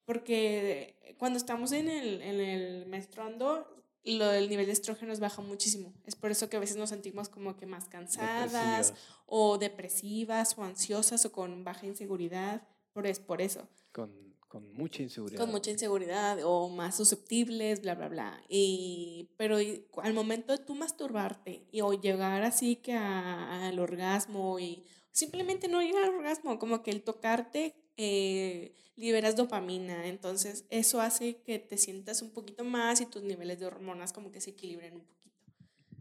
Porque 0.05 1.17
cuando 1.17 1.39
estamos 1.39 1.73
en 1.73 1.89
el, 1.89 2.21
en 2.21 2.41
el 2.41 2.87
menstruando, 2.87 3.80
lo, 4.05 4.33
el 4.33 4.49
nivel 4.49 4.67
de 4.67 4.73
estrógenos 4.73 5.21
baja 5.21 5.43
muchísimo. 5.43 5.93
Es 6.07 6.17
por 6.17 6.31
eso 6.31 6.49
que 6.49 6.57
a 6.57 6.61
veces 6.61 6.77
nos 6.77 6.91
sentimos 6.91 7.29
como 7.29 7.57
que 7.57 7.67
más 7.67 7.89
cansadas 7.89 8.53
Depresivas, 8.53 8.95
o 9.27 9.59
depresivas 9.59 10.57
o 10.59 10.63
ansiosas 10.65 11.25
o 11.27 11.33
con 11.33 11.65
baja 11.65 11.87
inseguridad. 11.87 12.67
Por, 12.93 13.07
es 13.07 13.21
por 13.21 13.41
eso. 13.41 13.69
Con, 13.93 14.11
con 14.49 14.73
mucha 14.75 15.03
inseguridad. 15.03 15.41
Con 15.41 15.51
mucha 15.51 15.71
inseguridad 15.71 16.39
o 16.45 16.69
más 16.69 16.97
susceptibles, 16.97 17.83
bla, 17.83 17.95
bla, 17.95 18.09
bla. 18.09 18.43
Y, 18.49 19.31
pero 19.37 19.61
y- 19.61 19.87
al 20.03 20.15
momento 20.15 20.57
de 20.57 20.65
tú 20.65 20.75
masturbarte 20.75 21.67
y, 21.71 21.83
o 21.83 21.93
llegar 21.93 22.43
así 22.43 22.77
que 22.77 22.95
al 22.95 23.79
orgasmo 23.79 24.59
y 24.59 24.85
simplemente 25.13 25.69
no 25.69 25.81
llegar 25.83 26.05
al 26.05 26.15
orgasmo, 26.17 26.59
como 26.59 26.83
que 26.83 26.91
el 26.91 27.03
tocarte 27.03 27.75
eh, 28.03 28.73
liberas 28.97 29.37
dopamina. 29.37 30.07
Entonces 30.07 30.65
eso 30.71 31.01
hace 31.01 31.37
que 31.43 31.59
te 31.59 31.77
sientas 31.77 32.23
un 32.23 32.31
poquito 32.31 32.65
más 32.65 33.01
y 33.03 33.07
tus 33.07 33.23
niveles 33.23 33.59
de 33.61 33.67
hormonas 33.67 34.13
como 34.13 34.33
que 34.33 34.41
se 34.41 34.51
equilibren 34.51 34.95
un 34.95 35.05
poquito. 35.05 35.37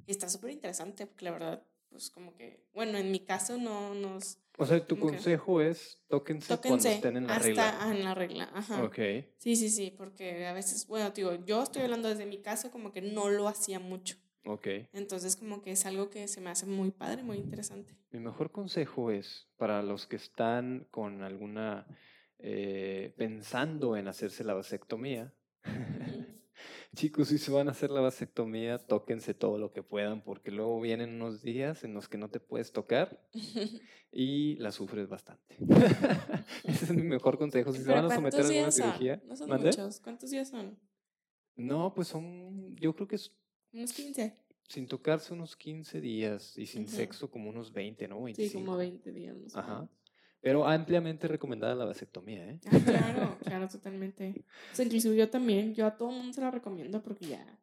Y 0.07 0.11
está 0.11 0.29
súper 0.29 0.51
interesante 0.51 1.05
porque 1.05 1.25
la 1.25 1.31
verdad, 1.31 1.63
pues 1.89 2.09
como 2.09 2.33
que, 2.35 2.63
bueno, 2.73 2.97
en 2.97 3.11
mi 3.11 3.19
caso 3.19 3.57
no 3.57 3.93
nos... 3.93 4.37
O 4.57 4.65
sea, 4.65 4.85
tu 4.85 4.97
consejo 4.97 5.61
es 5.61 5.99
tóquense, 6.07 6.47
cuando 6.47 6.61
Tóquense 6.61 6.93
estén 6.95 7.17
en 7.17 7.27
la 7.27 7.35
hasta 7.35 7.47
regla. 7.47 7.87
en 7.91 8.03
la 8.03 8.15
regla. 8.15 8.49
Ajá. 8.53 8.83
Ok. 8.83 8.97
Sí, 9.37 9.55
sí, 9.55 9.69
sí, 9.69 9.93
porque 9.95 10.47
a 10.47 10.53
veces, 10.53 10.87
bueno, 10.87 11.11
digo, 11.11 11.33
yo 11.45 11.63
estoy 11.63 11.83
hablando 11.83 12.09
desde 12.09 12.25
mi 12.25 12.39
caso 12.39 12.69
como 12.71 12.91
que 12.91 13.01
no 13.01 13.29
lo 13.29 13.47
hacía 13.47 13.79
mucho. 13.79 14.15
Ok. 14.45 14.67
Entonces 14.93 15.35
como 15.35 15.61
que 15.61 15.71
es 15.71 15.85
algo 15.85 16.09
que 16.09 16.27
se 16.27 16.41
me 16.41 16.49
hace 16.49 16.65
muy 16.65 16.91
padre, 16.91 17.23
muy 17.23 17.37
interesante. 17.37 17.95
Mi 18.11 18.19
mejor 18.19 18.51
consejo 18.51 19.11
es 19.11 19.47
para 19.57 19.83
los 19.83 20.07
que 20.07 20.15
están 20.15 20.87
con 20.91 21.21
alguna, 21.23 21.85
eh, 22.39 23.13
pensando 23.17 23.97
en 23.97 24.07
hacerse 24.07 24.43
la 24.43 24.53
vasectomía. 24.53 25.33
Chicos, 26.95 27.27
si 27.27 27.37
se 27.37 27.51
van 27.51 27.67
a 27.67 27.71
hacer 27.71 27.91
la 27.91 28.01
vasectomía, 28.01 28.79
tóquense 28.79 29.33
todo 29.33 29.59
lo 29.59 29.71
que 29.71 29.83
puedan, 29.83 30.23
porque 30.23 30.49
luego 30.51 30.81
vienen 30.81 31.13
unos 31.15 31.43
días 31.43 31.83
en 31.83 31.93
los 31.93 32.09
que 32.09 32.17
no 32.17 32.29
te 32.29 32.39
puedes 32.39 32.71
tocar 32.71 33.23
y 34.11 34.55
la 34.55 34.71
sufres 34.71 35.07
bastante. 35.07 35.55
Ese 36.63 36.85
es 36.85 36.93
mi 36.93 37.03
mejor 37.03 37.37
consejo. 37.37 37.71
Si 37.71 37.83
se 37.83 37.91
van 37.91 38.05
a 38.05 38.15
someter 38.15 38.41
a 38.41 38.43
¿cuántos 38.43 38.49
alguna 38.49 38.71
son? 38.71 38.83
cirugía, 38.85 39.21
No 39.25 39.35
son 39.35 39.61
muchos. 39.61 39.99
¿Cuántos 39.99 40.31
días 40.31 40.49
son? 40.49 40.79
No, 41.55 41.93
pues 41.93 42.07
son, 42.07 42.75
yo 42.77 42.95
creo 42.95 43.07
que 43.07 43.17
es 43.17 43.35
Unos 43.73 43.93
15. 43.93 44.33
sin 44.67 44.87
tocarse 44.87 45.33
unos 45.33 45.55
15 45.55 45.99
días 46.01 46.57
y 46.57 46.65
sin 46.67 46.87
sexo 46.87 47.29
como 47.31 47.49
unos 47.49 47.71
20, 47.73 48.07
¿no? 48.07 48.17
Sí, 48.17 48.23
25. 48.23 48.59
como 48.65 48.77
20 48.77 49.11
días. 49.11 49.35
más 49.37 49.55
Ajá. 49.55 49.73
menos. 49.75 49.89
Pero 50.41 50.65
ampliamente 50.67 51.27
recomendada 51.27 51.75
la 51.75 51.85
vasectomía, 51.85 52.49
¿eh? 52.49 52.59
Ah, 52.67 52.79
claro, 52.85 53.37
claro, 53.43 53.67
totalmente. 53.67 54.45
O 54.71 54.75
sea, 54.75 54.85
inclusive 54.85 55.15
yo 55.17 55.29
también, 55.29 55.73
yo 55.75 55.85
a 55.85 55.97
todo 55.97 56.09
el 56.11 56.15
mundo 56.17 56.33
se 56.33 56.39
la 56.41 56.49
recomiendo 56.51 57.01
porque 57.03 57.25
ya, 57.27 57.59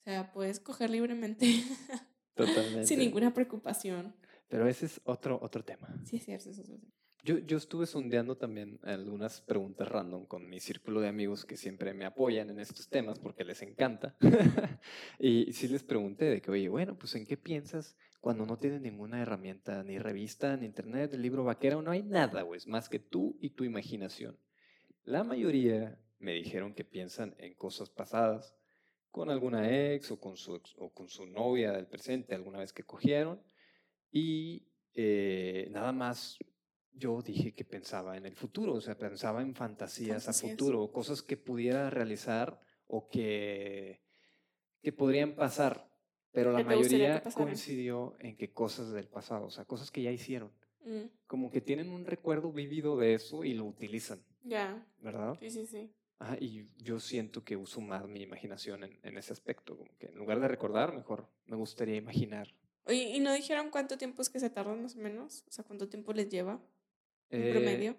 o 0.00 0.04
sea, 0.04 0.32
puedes 0.32 0.58
coger 0.58 0.90
libremente 0.90 1.46
Totalmente. 2.34 2.86
sin 2.86 2.98
ninguna 2.98 3.32
preocupación. 3.32 4.14
Pero 4.48 4.66
ese 4.66 4.86
es 4.86 5.00
otro, 5.04 5.38
otro 5.42 5.64
tema. 5.64 5.88
Sí, 6.04 6.16
es 6.16 6.24
cierto, 6.24 6.50
es 6.50 6.58
otro 6.58 6.76
tema. 6.78 6.92
Yo, 7.26 7.38
yo 7.38 7.56
estuve 7.56 7.86
sondeando 7.86 8.36
también 8.36 8.78
algunas 8.84 9.40
preguntas 9.40 9.88
random 9.88 10.26
con 10.26 10.48
mi 10.48 10.60
círculo 10.60 11.00
de 11.00 11.08
amigos 11.08 11.44
que 11.44 11.56
siempre 11.56 11.92
me 11.92 12.04
apoyan 12.04 12.50
en 12.50 12.60
estos 12.60 12.88
temas 12.88 13.18
porque 13.18 13.42
les 13.42 13.62
encanta. 13.62 14.16
y 15.18 15.52
sí 15.52 15.66
les 15.66 15.82
pregunté 15.82 16.26
de 16.26 16.40
que, 16.40 16.52
oye, 16.52 16.68
bueno, 16.68 16.96
pues 16.96 17.16
¿en 17.16 17.26
qué 17.26 17.36
piensas 17.36 17.96
cuando 18.20 18.46
no 18.46 18.58
tienes 18.58 18.80
ninguna 18.80 19.20
herramienta, 19.20 19.82
ni 19.82 19.98
revista, 19.98 20.56
ni 20.56 20.66
internet, 20.66 21.10
ni 21.14 21.18
libro 21.18 21.42
vaquero? 21.42 21.82
No 21.82 21.90
hay 21.90 22.04
nada, 22.04 22.42
güey, 22.42 22.60
más 22.68 22.88
que 22.88 23.00
tú 23.00 23.36
y 23.40 23.50
tu 23.50 23.64
imaginación. 23.64 24.38
La 25.02 25.24
mayoría 25.24 25.98
me 26.20 26.32
dijeron 26.32 26.74
que 26.74 26.84
piensan 26.84 27.34
en 27.38 27.54
cosas 27.54 27.90
pasadas, 27.90 28.54
con 29.10 29.30
alguna 29.30 29.68
ex 29.68 30.12
o 30.12 30.20
con 30.20 30.36
su, 30.36 30.62
o 30.78 30.94
con 30.94 31.08
su 31.08 31.26
novia 31.26 31.72
del 31.72 31.88
presente, 31.88 32.36
alguna 32.36 32.60
vez 32.60 32.72
que 32.72 32.84
cogieron. 32.84 33.42
Y 34.12 34.68
eh, 34.94 35.66
nada 35.72 35.90
más 35.90 36.38
yo 36.96 37.20
dije 37.22 37.52
que 37.54 37.64
pensaba 37.64 38.16
en 38.16 38.26
el 38.26 38.34
futuro, 38.34 38.74
o 38.74 38.80
sea, 38.80 38.96
pensaba 38.96 39.42
en 39.42 39.54
fantasías, 39.54 40.24
Fantasías. 40.24 40.44
a 40.44 40.48
futuro, 40.56 40.90
cosas 40.92 41.22
que 41.22 41.36
pudiera 41.36 41.90
realizar 41.90 42.60
o 42.86 43.08
que, 43.08 44.00
que 44.82 44.92
podrían 44.92 45.34
pasar. 45.34 45.90
Pero 46.32 46.52
la 46.52 46.62
mayoría 46.62 47.22
coincidió 47.34 48.14
en 48.20 48.36
que 48.36 48.52
cosas 48.52 48.90
del 48.92 49.08
pasado, 49.08 49.46
o 49.46 49.50
sea, 49.50 49.64
cosas 49.64 49.90
que 49.90 50.02
ya 50.02 50.10
hicieron. 50.10 50.52
Mm, 50.84 51.06
Como 51.26 51.50
que 51.50 51.60
tienen 51.60 51.88
un 51.90 52.04
recuerdo 52.04 52.52
vivido 52.52 52.96
de 52.98 53.14
eso 53.14 53.42
y 53.44 53.54
lo 53.54 53.64
utilizan, 53.64 54.22
ya, 54.42 54.86
¿verdad? 55.00 55.36
sí, 55.40 55.50
sí, 55.50 55.66
sí. 55.66 55.90
Ajá, 56.18 56.36
y 56.40 56.68
yo 56.78 56.98
siento 56.98 57.44
que 57.44 57.56
uso 57.56 57.80
más 57.82 58.06
mi 58.08 58.22
imaginación 58.22 58.84
en, 58.84 58.98
en 59.02 59.18
ese 59.18 59.32
aspecto, 59.34 59.76
como 59.76 59.94
que 59.98 60.06
en 60.06 60.14
lugar 60.16 60.40
de 60.40 60.48
recordar, 60.48 60.94
mejor 60.94 61.28
me 61.46 61.56
gustaría 61.56 61.96
imaginar. 61.96 62.54
Oye, 62.86 63.10
¿y 63.16 63.20
no 63.20 63.32
dijeron 63.34 63.70
cuánto 63.70 63.98
tiempo 63.98 64.22
es 64.22 64.30
que 64.30 64.38
se 64.40 64.48
tardan 64.48 64.80
más 64.82 64.94
o 64.96 65.00
menos? 65.00 65.44
O 65.48 65.50
sea, 65.50 65.64
¿cuánto 65.64 65.88
tiempo 65.88 66.12
les 66.14 66.28
lleva 66.30 66.58
Eh, 67.30 67.50
promedio? 67.52 67.96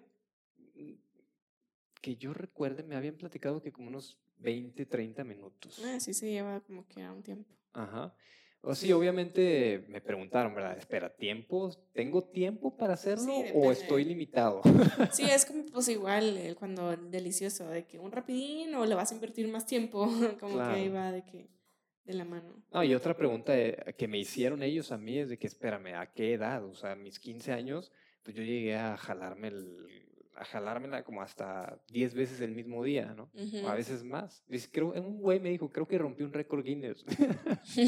mm, 0.74 0.92
Que 2.00 2.16
yo 2.16 2.32
recuerde, 2.32 2.82
me 2.82 2.96
habían 2.96 3.16
platicado 3.16 3.60
que 3.62 3.72
como 3.72 3.88
unos 3.88 4.18
20, 4.38 4.86
30 4.86 5.24
minutos. 5.24 5.82
Ah, 5.84 5.98
sí 6.00 6.14
se 6.14 6.30
lleva 6.30 6.60
como 6.60 6.86
que 6.86 7.02
a 7.02 7.12
un 7.12 7.22
tiempo. 7.22 7.54
Ajá. 7.72 8.14
O 8.60 8.74
sí, 8.74 8.92
obviamente 8.92 9.84
me 9.88 10.00
preguntaron, 10.00 10.52
¿verdad? 10.52 10.76
Espera, 10.76 11.14
¿tiempo? 11.14 11.70
¿Tengo 11.92 12.24
tiempo 12.24 12.76
para 12.76 12.94
hacerlo 12.94 13.32
o 13.54 13.70
estoy 13.70 14.04
limitado? 14.04 14.62
Sí, 15.12 15.22
es 15.22 15.44
como 15.44 15.64
pues 15.66 15.88
igual 15.88 16.56
cuando 16.58 16.96
delicioso, 16.96 17.68
de 17.68 17.86
que 17.86 18.00
un 18.00 18.10
rapidín 18.10 18.74
o 18.74 18.84
le 18.84 18.96
vas 18.96 19.12
a 19.12 19.14
invertir 19.14 19.46
más 19.48 19.64
tiempo, 19.64 20.06
como 20.40 20.56
que 20.56 20.62
ahí 20.62 20.88
va 20.88 21.12
de 21.12 21.24
que 21.24 21.48
de 22.04 22.14
la 22.14 22.24
mano. 22.24 22.64
No, 22.72 22.82
y 22.82 22.94
otra 22.94 23.16
pregunta 23.16 23.56
eh, 23.56 23.94
que 23.96 24.08
me 24.08 24.18
hicieron 24.18 24.62
ellos 24.62 24.90
a 24.90 24.98
mí 24.98 25.18
es 25.18 25.28
de 25.28 25.38
que, 25.38 25.46
espérame, 25.46 25.94
¿a 25.94 26.12
qué 26.12 26.32
edad? 26.32 26.64
O 26.64 26.74
sea, 26.74 26.96
mis 26.96 27.20
15 27.20 27.52
años, 27.52 27.92
pues 28.28 28.36
yo 28.36 28.42
llegué 28.42 28.76
a 28.76 28.94
jalarme 28.98 29.48
el, 29.48 29.86
a 30.34 30.44
jalármela 30.44 31.02
como 31.02 31.22
hasta 31.22 31.80
10 31.90 32.12
veces 32.12 32.42
el 32.42 32.52
mismo 32.52 32.84
día, 32.84 33.14
¿no? 33.16 33.30
O 33.64 33.68
a 33.68 33.74
veces 33.74 34.04
más. 34.04 34.44
Dice, 34.48 34.68
creo, 34.70 34.92
un 34.92 35.18
güey 35.18 35.40
me 35.40 35.48
dijo, 35.48 35.70
creo 35.70 35.88
que 35.88 35.96
rompí 35.96 36.24
un 36.24 36.34
récord 36.34 36.62
Guinness. 36.62 37.06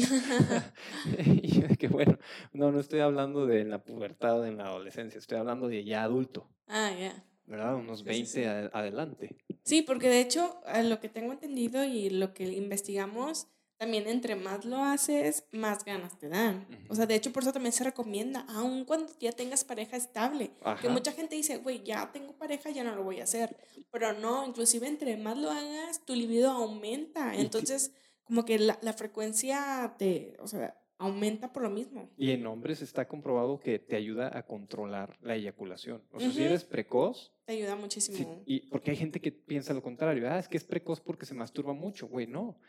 y 1.27 1.61
yo 1.61 1.67
que 1.77 1.87
bueno, 1.87 2.17
no, 2.53 2.71
no 2.71 2.79
estoy 2.79 3.01
hablando 3.01 3.45
de 3.45 3.61
en 3.61 3.69
la 3.69 3.83
pubertad 3.83 4.39
o 4.39 4.45
en 4.47 4.57
la 4.57 4.65
adolescencia, 4.65 5.19
estoy 5.19 5.37
hablando 5.37 5.67
de 5.67 5.83
ya 5.83 6.01
adulto, 6.01 6.49
ah, 6.67 6.89
ya. 6.99 7.23
¿verdad? 7.45 7.75
Unos 7.75 7.99
Sí, 7.99 8.05
sí, 8.05 8.09
20 8.09 8.27
sí. 8.31 8.43
a- 8.45 8.71
adelante. 8.73 9.35
Sí, 9.63 9.83
porque 9.83 10.09
de 10.09 10.21
hecho, 10.21 10.59
a 10.65 10.81
lo 10.81 10.99
que 10.99 11.07
tengo 11.09 11.33
entendido 11.33 11.83
y 11.85 12.09
lo 12.09 12.33
que 12.33 12.45
investigamos, 12.51 13.47
también 13.81 14.07
entre 14.07 14.35
más 14.35 14.63
lo 14.63 14.77
haces, 14.83 15.43
más 15.51 15.83
ganas 15.83 16.15
te 16.19 16.29
dan. 16.29 16.67
O 16.87 16.93
sea, 16.93 17.07
de 17.07 17.15
hecho, 17.15 17.33
por 17.33 17.41
eso 17.41 17.51
también 17.51 17.73
se 17.73 17.83
recomienda, 17.83 18.45
aun 18.47 18.85
cuando 18.85 19.11
ya 19.19 19.31
tengas 19.31 19.63
pareja 19.63 19.97
estable. 19.97 20.51
Que 20.59 20.69
Ajá. 20.69 20.89
mucha 20.89 21.11
gente 21.13 21.35
dice, 21.35 21.57
güey, 21.57 21.81
ya 21.83 22.11
tengo 22.11 22.33
pareja, 22.37 22.69
ya 22.69 22.83
no 22.83 22.95
lo 22.95 23.03
voy 23.03 23.21
a 23.21 23.23
hacer. 23.23 23.57
Pero 23.91 24.13
no, 24.13 24.45
inclusive 24.45 24.87
entre 24.87 25.17
más 25.17 25.35
lo 25.35 25.49
hagas, 25.49 26.05
tu 26.05 26.13
libido 26.13 26.51
aumenta. 26.51 27.33
Entonces, 27.35 27.91
como 28.23 28.45
que 28.45 28.59
la, 28.59 28.77
la 28.83 28.93
frecuencia 28.93 29.95
te, 29.97 30.37
o 30.39 30.47
sea, 30.47 30.79
aumenta 30.99 31.51
por 31.51 31.63
lo 31.63 31.71
mismo. 31.71 32.11
Y 32.17 32.29
en 32.33 32.45
hombres 32.45 32.83
está 32.83 33.07
comprobado 33.07 33.59
que 33.59 33.79
te 33.79 33.95
ayuda 33.95 34.29
a 34.37 34.45
controlar 34.45 35.17
la 35.21 35.33
eyaculación. 35.37 36.03
O 36.11 36.19
sea, 36.19 36.29
si 36.29 36.37
Ujú. 36.37 36.45
eres 36.45 36.65
precoz, 36.65 37.33
Te 37.45 37.53
ayuda 37.53 37.75
muchísimo. 37.75 38.43
y 38.45 38.67
porque 38.67 38.91
hay 38.91 38.97
gente 38.97 39.19
que 39.19 39.31
piensa 39.31 39.73
lo 39.73 39.81
contrario, 39.81 40.29
ah, 40.29 40.37
es 40.37 40.47
que 40.47 40.57
es 40.57 40.63
precoz 40.65 41.01
porque 41.01 41.25
se 41.25 41.33
masturba 41.33 41.73
mucho, 41.73 42.07
güey, 42.07 42.27
no. 42.27 42.59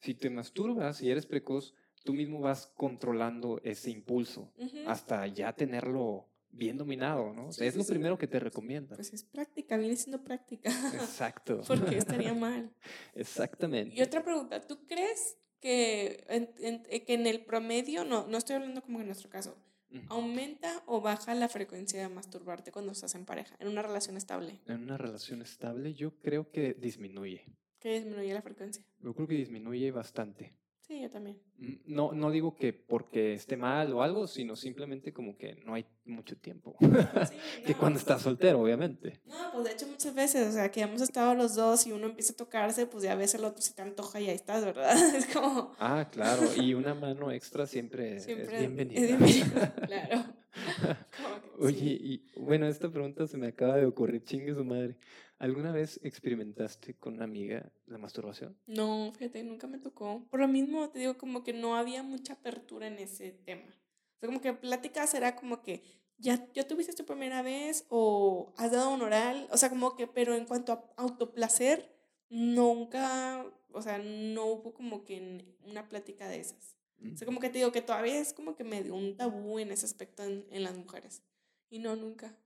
Si 0.00 0.14
te 0.14 0.30
masturbas 0.30 1.02
y 1.02 1.10
eres 1.10 1.26
precoz, 1.26 1.74
tú 2.04 2.12
mismo 2.12 2.40
vas 2.40 2.66
controlando 2.76 3.60
ese 3.64 3.90
impulso 3.90 4.52
Ujú. 4.56 4.78
hasta 4.86 5.26
ya 5.26 5.52
tenerlo 5.52 6.26
bien 6.50 6.78
dominado, 6.78 7.32
¿no? 7.32 7.48
O 7.48 7.52
sea, 7.52 7.64
Sí, 7.64 7.68
es 7.68 7.74
sí, 7.74 7.78
lo 7.78 7.84
sí. 7.84 7.90
primero 7.92 8.16
que 8.18 8.26
te 8.26 8.40
recomiendan. 8.40 8.96
Pues 8.96 9.12
es 9.12 9.24
práctica, 9.24 9.76
viene 9.76 9.96
siendo 9.96 10.22
práctica. 10.24 10.70
Exacto. 10.94 11.62
Porque 11.66 11.98
estaría 11.98 12.32
mal. 12.34 12.70
Exactamente. 13.14 13.94
Y 13.96 14.02
otra 14.02 14.22
pregunta, 14.24 14.60
¿tú 14.66 14.86
crees 14.86 15.36
que 15.60 16.24
en, 16.28 16.50
en- 16.60 16.82
eh, 16.88 17.04
que 17.04 17.14
en 17.14 17.26
el 17.26 17.44
promedio, 17.44 18.04
no, 18.04 18.26
no 18.28 18.38
estoy 18.38 18.56
hablando 18.56 18.80
como 18.82 19.00
en 19.00 19.06
nuestro 19.06 19.28
caso, 19.28 19.56
Ujú. 19.90 20.02
aumenta 20.08 20.82
o 20.86 21.00
baja 21.00 21.34
la 21.34 21.48
frecuencia 21.48 22.00
de 22.00 22.08
masturbarte 22.08 22.70
cuando 22.72 22.92
estás 22.92 23.14
en 23.14 23.24
pareja, 23.24 23.56
en 23.58 23.68
una 23.68 23.82
relación 23.82 24.16
estable? 24.16 24.60
En 24.66 24.82
una 24.84 24.96
relación 24.96 25.42
estable, 25.42 25.94
yo 25.94 26.16
creo 26.20 26.50
que 26.50 26.74
disminuye. 26.74 27.44
¿Qué 27.80 27.94
disminuye 27.94 28.34
la 28.34 28.42
frecuencia? 28.42 28.82
Yo 29.00 29.14
creo 29.14 29.28
que 29.28 29.34
disminuye 29.34 29.90
bastante. 29.90 30.52
Sí, 30.80 31.02
yo 31.02 31.10
también. 31.10 31.36
Mm, 31.58 31.74
No, 31.94 32.12
no 32.12 32.30
digo 32.30 32.56
que 32.56 32.72
porque 32.72 33.34
esté 33.34 33.56
mal 33.58 33.92
o 33.92 34.02
algo, 34.02 34.26
sino 34.26 34.56
simplemente 34.56 35.12
como 35.12 35.36
que 35.36 35.56
no 35.66 35.74
hay 35.74 35.84
mucho 36.06 36.34
tiempo. 36.38 36.76
Sí, 36.80 36.86
que 37.66 37.72
no. 37.74 37.78
cuando 37.78 37.98
estás 37.98 38.22
soltero, 38.22 38.60
obviamente. 38.62 39.20
No, 39.26 39.52
pues 39.52 39.64
de 39.64 39.72
hecho 39.72 39.86
muchas 39.86 40.14
veces, 40.14 40.48
o 40.48 40.52
sea, 40.52 40.70
que 40.70 40.80
hemos 40.80 41.02
estado 41.02 41.34
los 41.34 41.54
dos 41.54 41.86
y 41.86 41.92
uno 41.92 42.06
empieza 42.06 42.32
a 42.32 42.36
tocarse, 42.36 42.86
pues 42.86 43.04
ya 43.04 43.14
ves 43.16 43.34
el 43.34 43.44
otro 43.44 43.60
si 43.60 43.74
te 43.74 43.82
antoja 43.82 44.18
y 44.20 44.28
ahí 44.30 44.34
estás, 44.34 44.64
¿verdad? 44.64 44.90
Es 45.14 45.26
como... 45.26 45.74
Ah, 45.78 46.08
claro. 46.10 46.42
Y 46.56 46.72
una 46.72 46.94
mano 46.94 47.30
extra 47.30 47.66
siempre, 47.66 48.18
Siempre 48.20 48.46
es 48.54 48.58
bienvenida. 48.58 49.00
es 49.00 49.08
bienvenida, 49.08 49.74
claro. 49.86 50.24
Que 51.58 51.64
Oye, 51.64 51.98
y 52.00 52.26
bueno, 52.36 52.66
esta 52.66 52.90
pregunta 52.90 53.26
se 53.26 53.36
me 53.36 53.48
acaba 53.48 53.76
de 53.76 53.84
ocurrir, 53.86 54.24
chingue 54.24 54.54
su 54.54 54.64
madre. 54.64 54.96
¿Alguna 55.38 55.70
vez 55.70 56.00
experimentaste 56.02 56.94
con 56.94 57.14
una 57.14 57.24
amiga 57.24 57.70
la 57.86 57.98
masturbación? 57.98 58.58
No, 58.66 59.12
fíjate, 59.16 59.44
nunca 59.44 59.68
me 59.68 59.78
tocó. 59.78 60.26
Por 60.30 60.40
lo 60.40 60.48
mismo 60.48 60.90
te 60.90 60.98
digo 60.98 61.16
como 61.16 61.44
que 61.44 61.52
no 61.52 61.76
había 61.76 62.02
mucha 62.02 62.32
apertura 62.32 62.88
en 62.88 62.98
ese 62.98 63.30
tema. 63.30 63.68
O 64.16 64.18
sea, 64.18 64.26
como 64.26 64.40
que 64.40 64.52
pláticas 64.52 65.14
era 65.14 65.36
como 65.36 65.62
que 65.62 65.82
ya, 66.18 66.50
ya 66.52 66.66
tuviste 66.66 66.92
tu 66.92 67.04
primera 67.04 67.42
vez 67.42 67.86
o 67.88 68.52
has 68.56 68.72
dado 68.72 68.92
un 68.92 69.02
oral, 69.02 69.46
o 69.52 69.56
sea, 69.56 69.70
como 69.70 69.94
que, 69.94 70.08
pero 70.08 70.34
en 70.34 70.44
cuanto 70.44 70.72
a 70.72 70.84
autoplacer, 70.96 71.88
nunca, 72.28 73.46
o 73.70 73.80
sea, 73.80 73.98
no 73.98 74.46
hubo 74.46 74.74
como 74.74 75.04
que 75.04 75.44
una 75.64 75.88
plática 75.88 76.28
de 76.28 76.40
esas. 76.40 76.76
O 77.14 77.16
sea, 77.16 77.26
como 77.26 77.38
que 77.38 77.48
te 77.48 77.58
digo 77.58 77.70
que 77.70 77.80
todavía 77.80 78.18
es 78.18 78.32
como 78.32 78.56
que 78.56 78.64
medio 78.64 78.96
un 78.96 79.16
tabú 79.16 79.60
en 79.60 79.70
ese 79.70 79.86
aspecto 79.86 80.24
en, 80.24 80.44
en 80.50 80.64
las 80.64 80.76
mujeres. 80.76 81.22
Y 81.70 81.78
no, 81.78 81.94
nunca. 81.94 82.36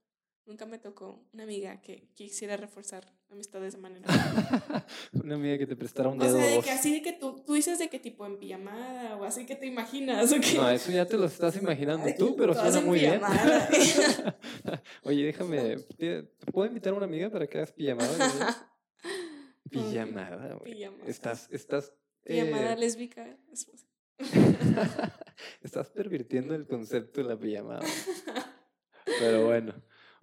Nunca 0.45 0.65
me 0.65 0.77
tocó 0.77 1.25
una 1.31 1.43
amiga 1.43 1.79
que 1.81 2.09
quisiera 2.15 2.57
reforzar 2.57 3.05
amistad 3.29 3.61
de 3.61 3.67
esa 3.69 3.77
manera. 3.77 4.05
una 5.13 5.35
amiga 5.35 5.57
que 5.57 5.65
te 5.65 5.75
prestara 5.77 6.09
un 6.09 6.21
O 6.21 6.23
dedo 6.25 6.35
sea, 6.37 6.45
o 6.45 6.49
de 6.49 6.55
dos. 6.55 6.65
que 6.65 6.71
así 6.71 6.91
de 6.93 7.01
que 7.01 7.13
tú, 7.13 7.41
tú 7.45 7.53
dices 7.53 7.79
de 7.79 7.89
que 7.89 7.97
tipo 7.97 8.25
en 8.25 8.37
pijamada 8.37 9.15
o 9.15 9.23
así 9.23 9.45
que 9.45 9.55
te 9.55 9.65
imaginas. 9.67 10.31
¿o 10.33 10.35
qué? 10.41 10.53
No, 10.55 10.69
eso 10.69 10.91
ya 10.91 11.05
te 11.05 11.17
lo 11.17 11.25
estás 11.25 11.55
imaginando 11.55 12.05
tú, 12.17 12.35
pero 12.35 12.53
suena 12.53 12.79
en 12.79 12.85
muy 12.85 12.99
bien. 12.99 13.21
Oye, 15.03 15.23
déjame, 15.25 15.77
¿te 15.97 16.23
puedo 16.51 16.67
invitar 16.67 16.93
a 16.93 16.97
una 16.97 17.05
amiga 17.05 17.29
para 17.29 17.47
que 17.47 17.57
hagas 17.59 17.71
pijamada? 17.71 18.69
Pijamada, 19.71 20.55
güey. 20.55 20.73
Pijamada. 20.73 21.05
Estás, 21.07 21.47
estás, 21.51 21.93
Pijamada 22.25 22.73
eh, 22.73 22.77
lésbica. 22.77 23.37
es- 23.51 23.71
estás 25.61 25.89
pervirtiendo 25.89 26.53
el 26.53 26.67
concepto 26.67 27.21
de 27.23 27.27
la 27.29 27.39
pijamada. 27.39 27.81
Pero 29.19 29.45
bueno. 29.45 29.73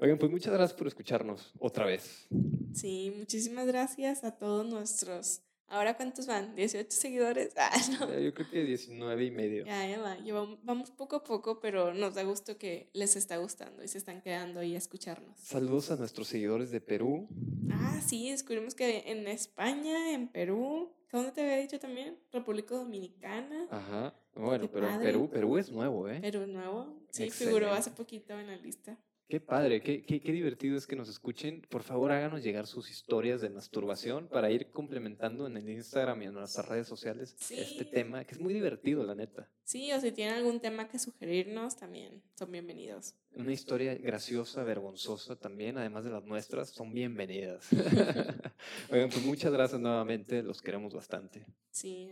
Oigan, 0.03 0.19
pues 0.19 0.31
muchas 0.31 0.53
gracias 0.55 0.79
por 0.79 0.87
escucharnos 0.87 1.53
otra 1.59 1.85
vez. 1.85 2.27
Sí, 2.73 3.13
muchísimas 3.19 3.67
gracias 3.67 4.25
a 4.25 4.31
todos 4.37 4.67
nuestros. 4.67 5.43
¿Ahora 5.69 5.95
cuántos 5.97 6.27
van? 6.27 6.57
¿18 6.57 6.91
seguidores? 6.91 7.53
Ah, 7.57 7.71
no. 8.01 8.19
Yo 8.19 8.33
creo 8.33 8.51
que 8.51 8.65
19 8.65 9.25
y 9.27 9.31
medio. 9.31 9.67
Ya, 9.67 9.87
ya 9.87 10.01
va. 10.01 10.17
Vamos 10.63 10.91
poco 10.91 11.17
a 11.17 11.23
poco, 11.23 11.61
pero 11.61 11.93
nos 11.93 12.15
da 12.15 12.23
gusto 12.25 12.57
que 12.57 12.89
les 12.95 13.15
está 13.15 13.37
gustando 13.37 13.85
y 13.85 13.89
se 13.89 13.99
están 13.99 14.23
quedando 14.23 14.61
ahí 14.61 14.75
a 14.75 14.79
escucharnos. 14.79 15.39
Saludos 15.39 15.91
a 15.91 15.97
nuestros 15.97 16.29
seguidores 16.29 16.71
de 16.71 16.81
Perú. 16.81 17.29
Ah, 17.71 18.01
sí, 18.05 18.31
descubrimos 18.31 18.75
que 18.75 19.05
en 19.07 19.29
España, 19.29 20.13
en 20.15 20.29
Perú, 20.29 20.93
¿dónde 21.13 21.31
te 21.33 21.43
había 21.43 21.59
dicho 21.59 21.79
también? 21.79 22.17
República 22.33 22.75
Dominicana. 22.75 23.67
Ajá. 23.71 24.15
Bueno, 24.35 24.63
Qué 24.65 24.69
pero 24.73 24.87
padre. 24.89 25.05
Perú, 25.05 25.29
Perú 25.31 25.59
es 25.59 25.71
nuevo, 25.71 26.09
¿eh? 26.09 26.21
Perú 26.21 26.47
nuevo. 26.47 26.87
Sí, 27.11 27.31
figuró 27.31 27.67
Excelente. 27.67 27.79
hace 27.79 27.91
poquito 27.91 28.39
en 28.41 28.47
la 28.47 28.57
lista. 28.57 28.99
Qué 29.31 29.39
padre, 29.39 29.81
qué, 29.81 30.03
qué, 30.03 30.21
qué 30.21 30.33
divertido 30.33 30.77
es 30.77 30.89
que 30.89 30.97
nos 30.97 31.09
escuchen. 31.09 31.65
Por 31.71 31.85
favor, 31.85 32.11
háganos 32.11 32.43
llegar 32.43 32.67
sus 32.67 32.91
historias 32.91 33.41
de 33.41 33.49
masturbación 33.49 34.27
para 34.27 34.51
ir 34.51 34.73
complementando 34.73 35.47
en 35.47 35.57
el 35.57 35.69
Instagram 35.71 36.21
y 36.23 36.27
en 36.27 36.35
nuestras 36.35 36.67
redes 36.67 36.89
sociales 36.89 37.37
este 37.49 37.85
tema, 37.85 38.25
que 38.25 38.35
es 38.35 38.41
muy 38.41 38.53
divertido, 38.53 39.05
la 39.05 39.15
neta. 39.15 39.49
Sí, 39.63 39.93
o 39.93 40.01
si 40.01 40.11
tienen 40.11 40.35
algún 40.35 40.59
tema 40.59 40.89
que 40.89 40.99
sugerirnos, 40.99 41.77
también 41.77 42.21
son 42.37 42.51
bienvenidos. 42.51 43.15
Una 43.37 43.53
historia 43.53 43.95
graciosa, 43.95 44.65
vergonzosa 44.65 45.37
también, 45.37 45.79
además 45.79 46.03
de 46.03 46.11
las 46.11 46.25
nuestras, 46.25 46.71
son 46.71 46.93
bienvenidas. 46.93 47.69
Oigan, 48.91 49.11
pues 49.11 49.25
muchas 49.25 49.53
gracias 49.53 49.81
nuevamente, 49.81 50.43
los 50.43 50.61
queremos 50.61 50.93
bastante. 50.93 51.47
Sí, 51.71 52.11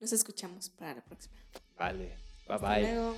nos 0.00 0.12
escuchamos 0.12 0.68
para 0.68 0.96
la 0.96 1.04
próxima. 1.04 1.36
Vale, 1.78 2.06
bye 2.48 2.56
Hasta 2.56 2.74
bye. 2.74 2.82
luego. 2.82 3.14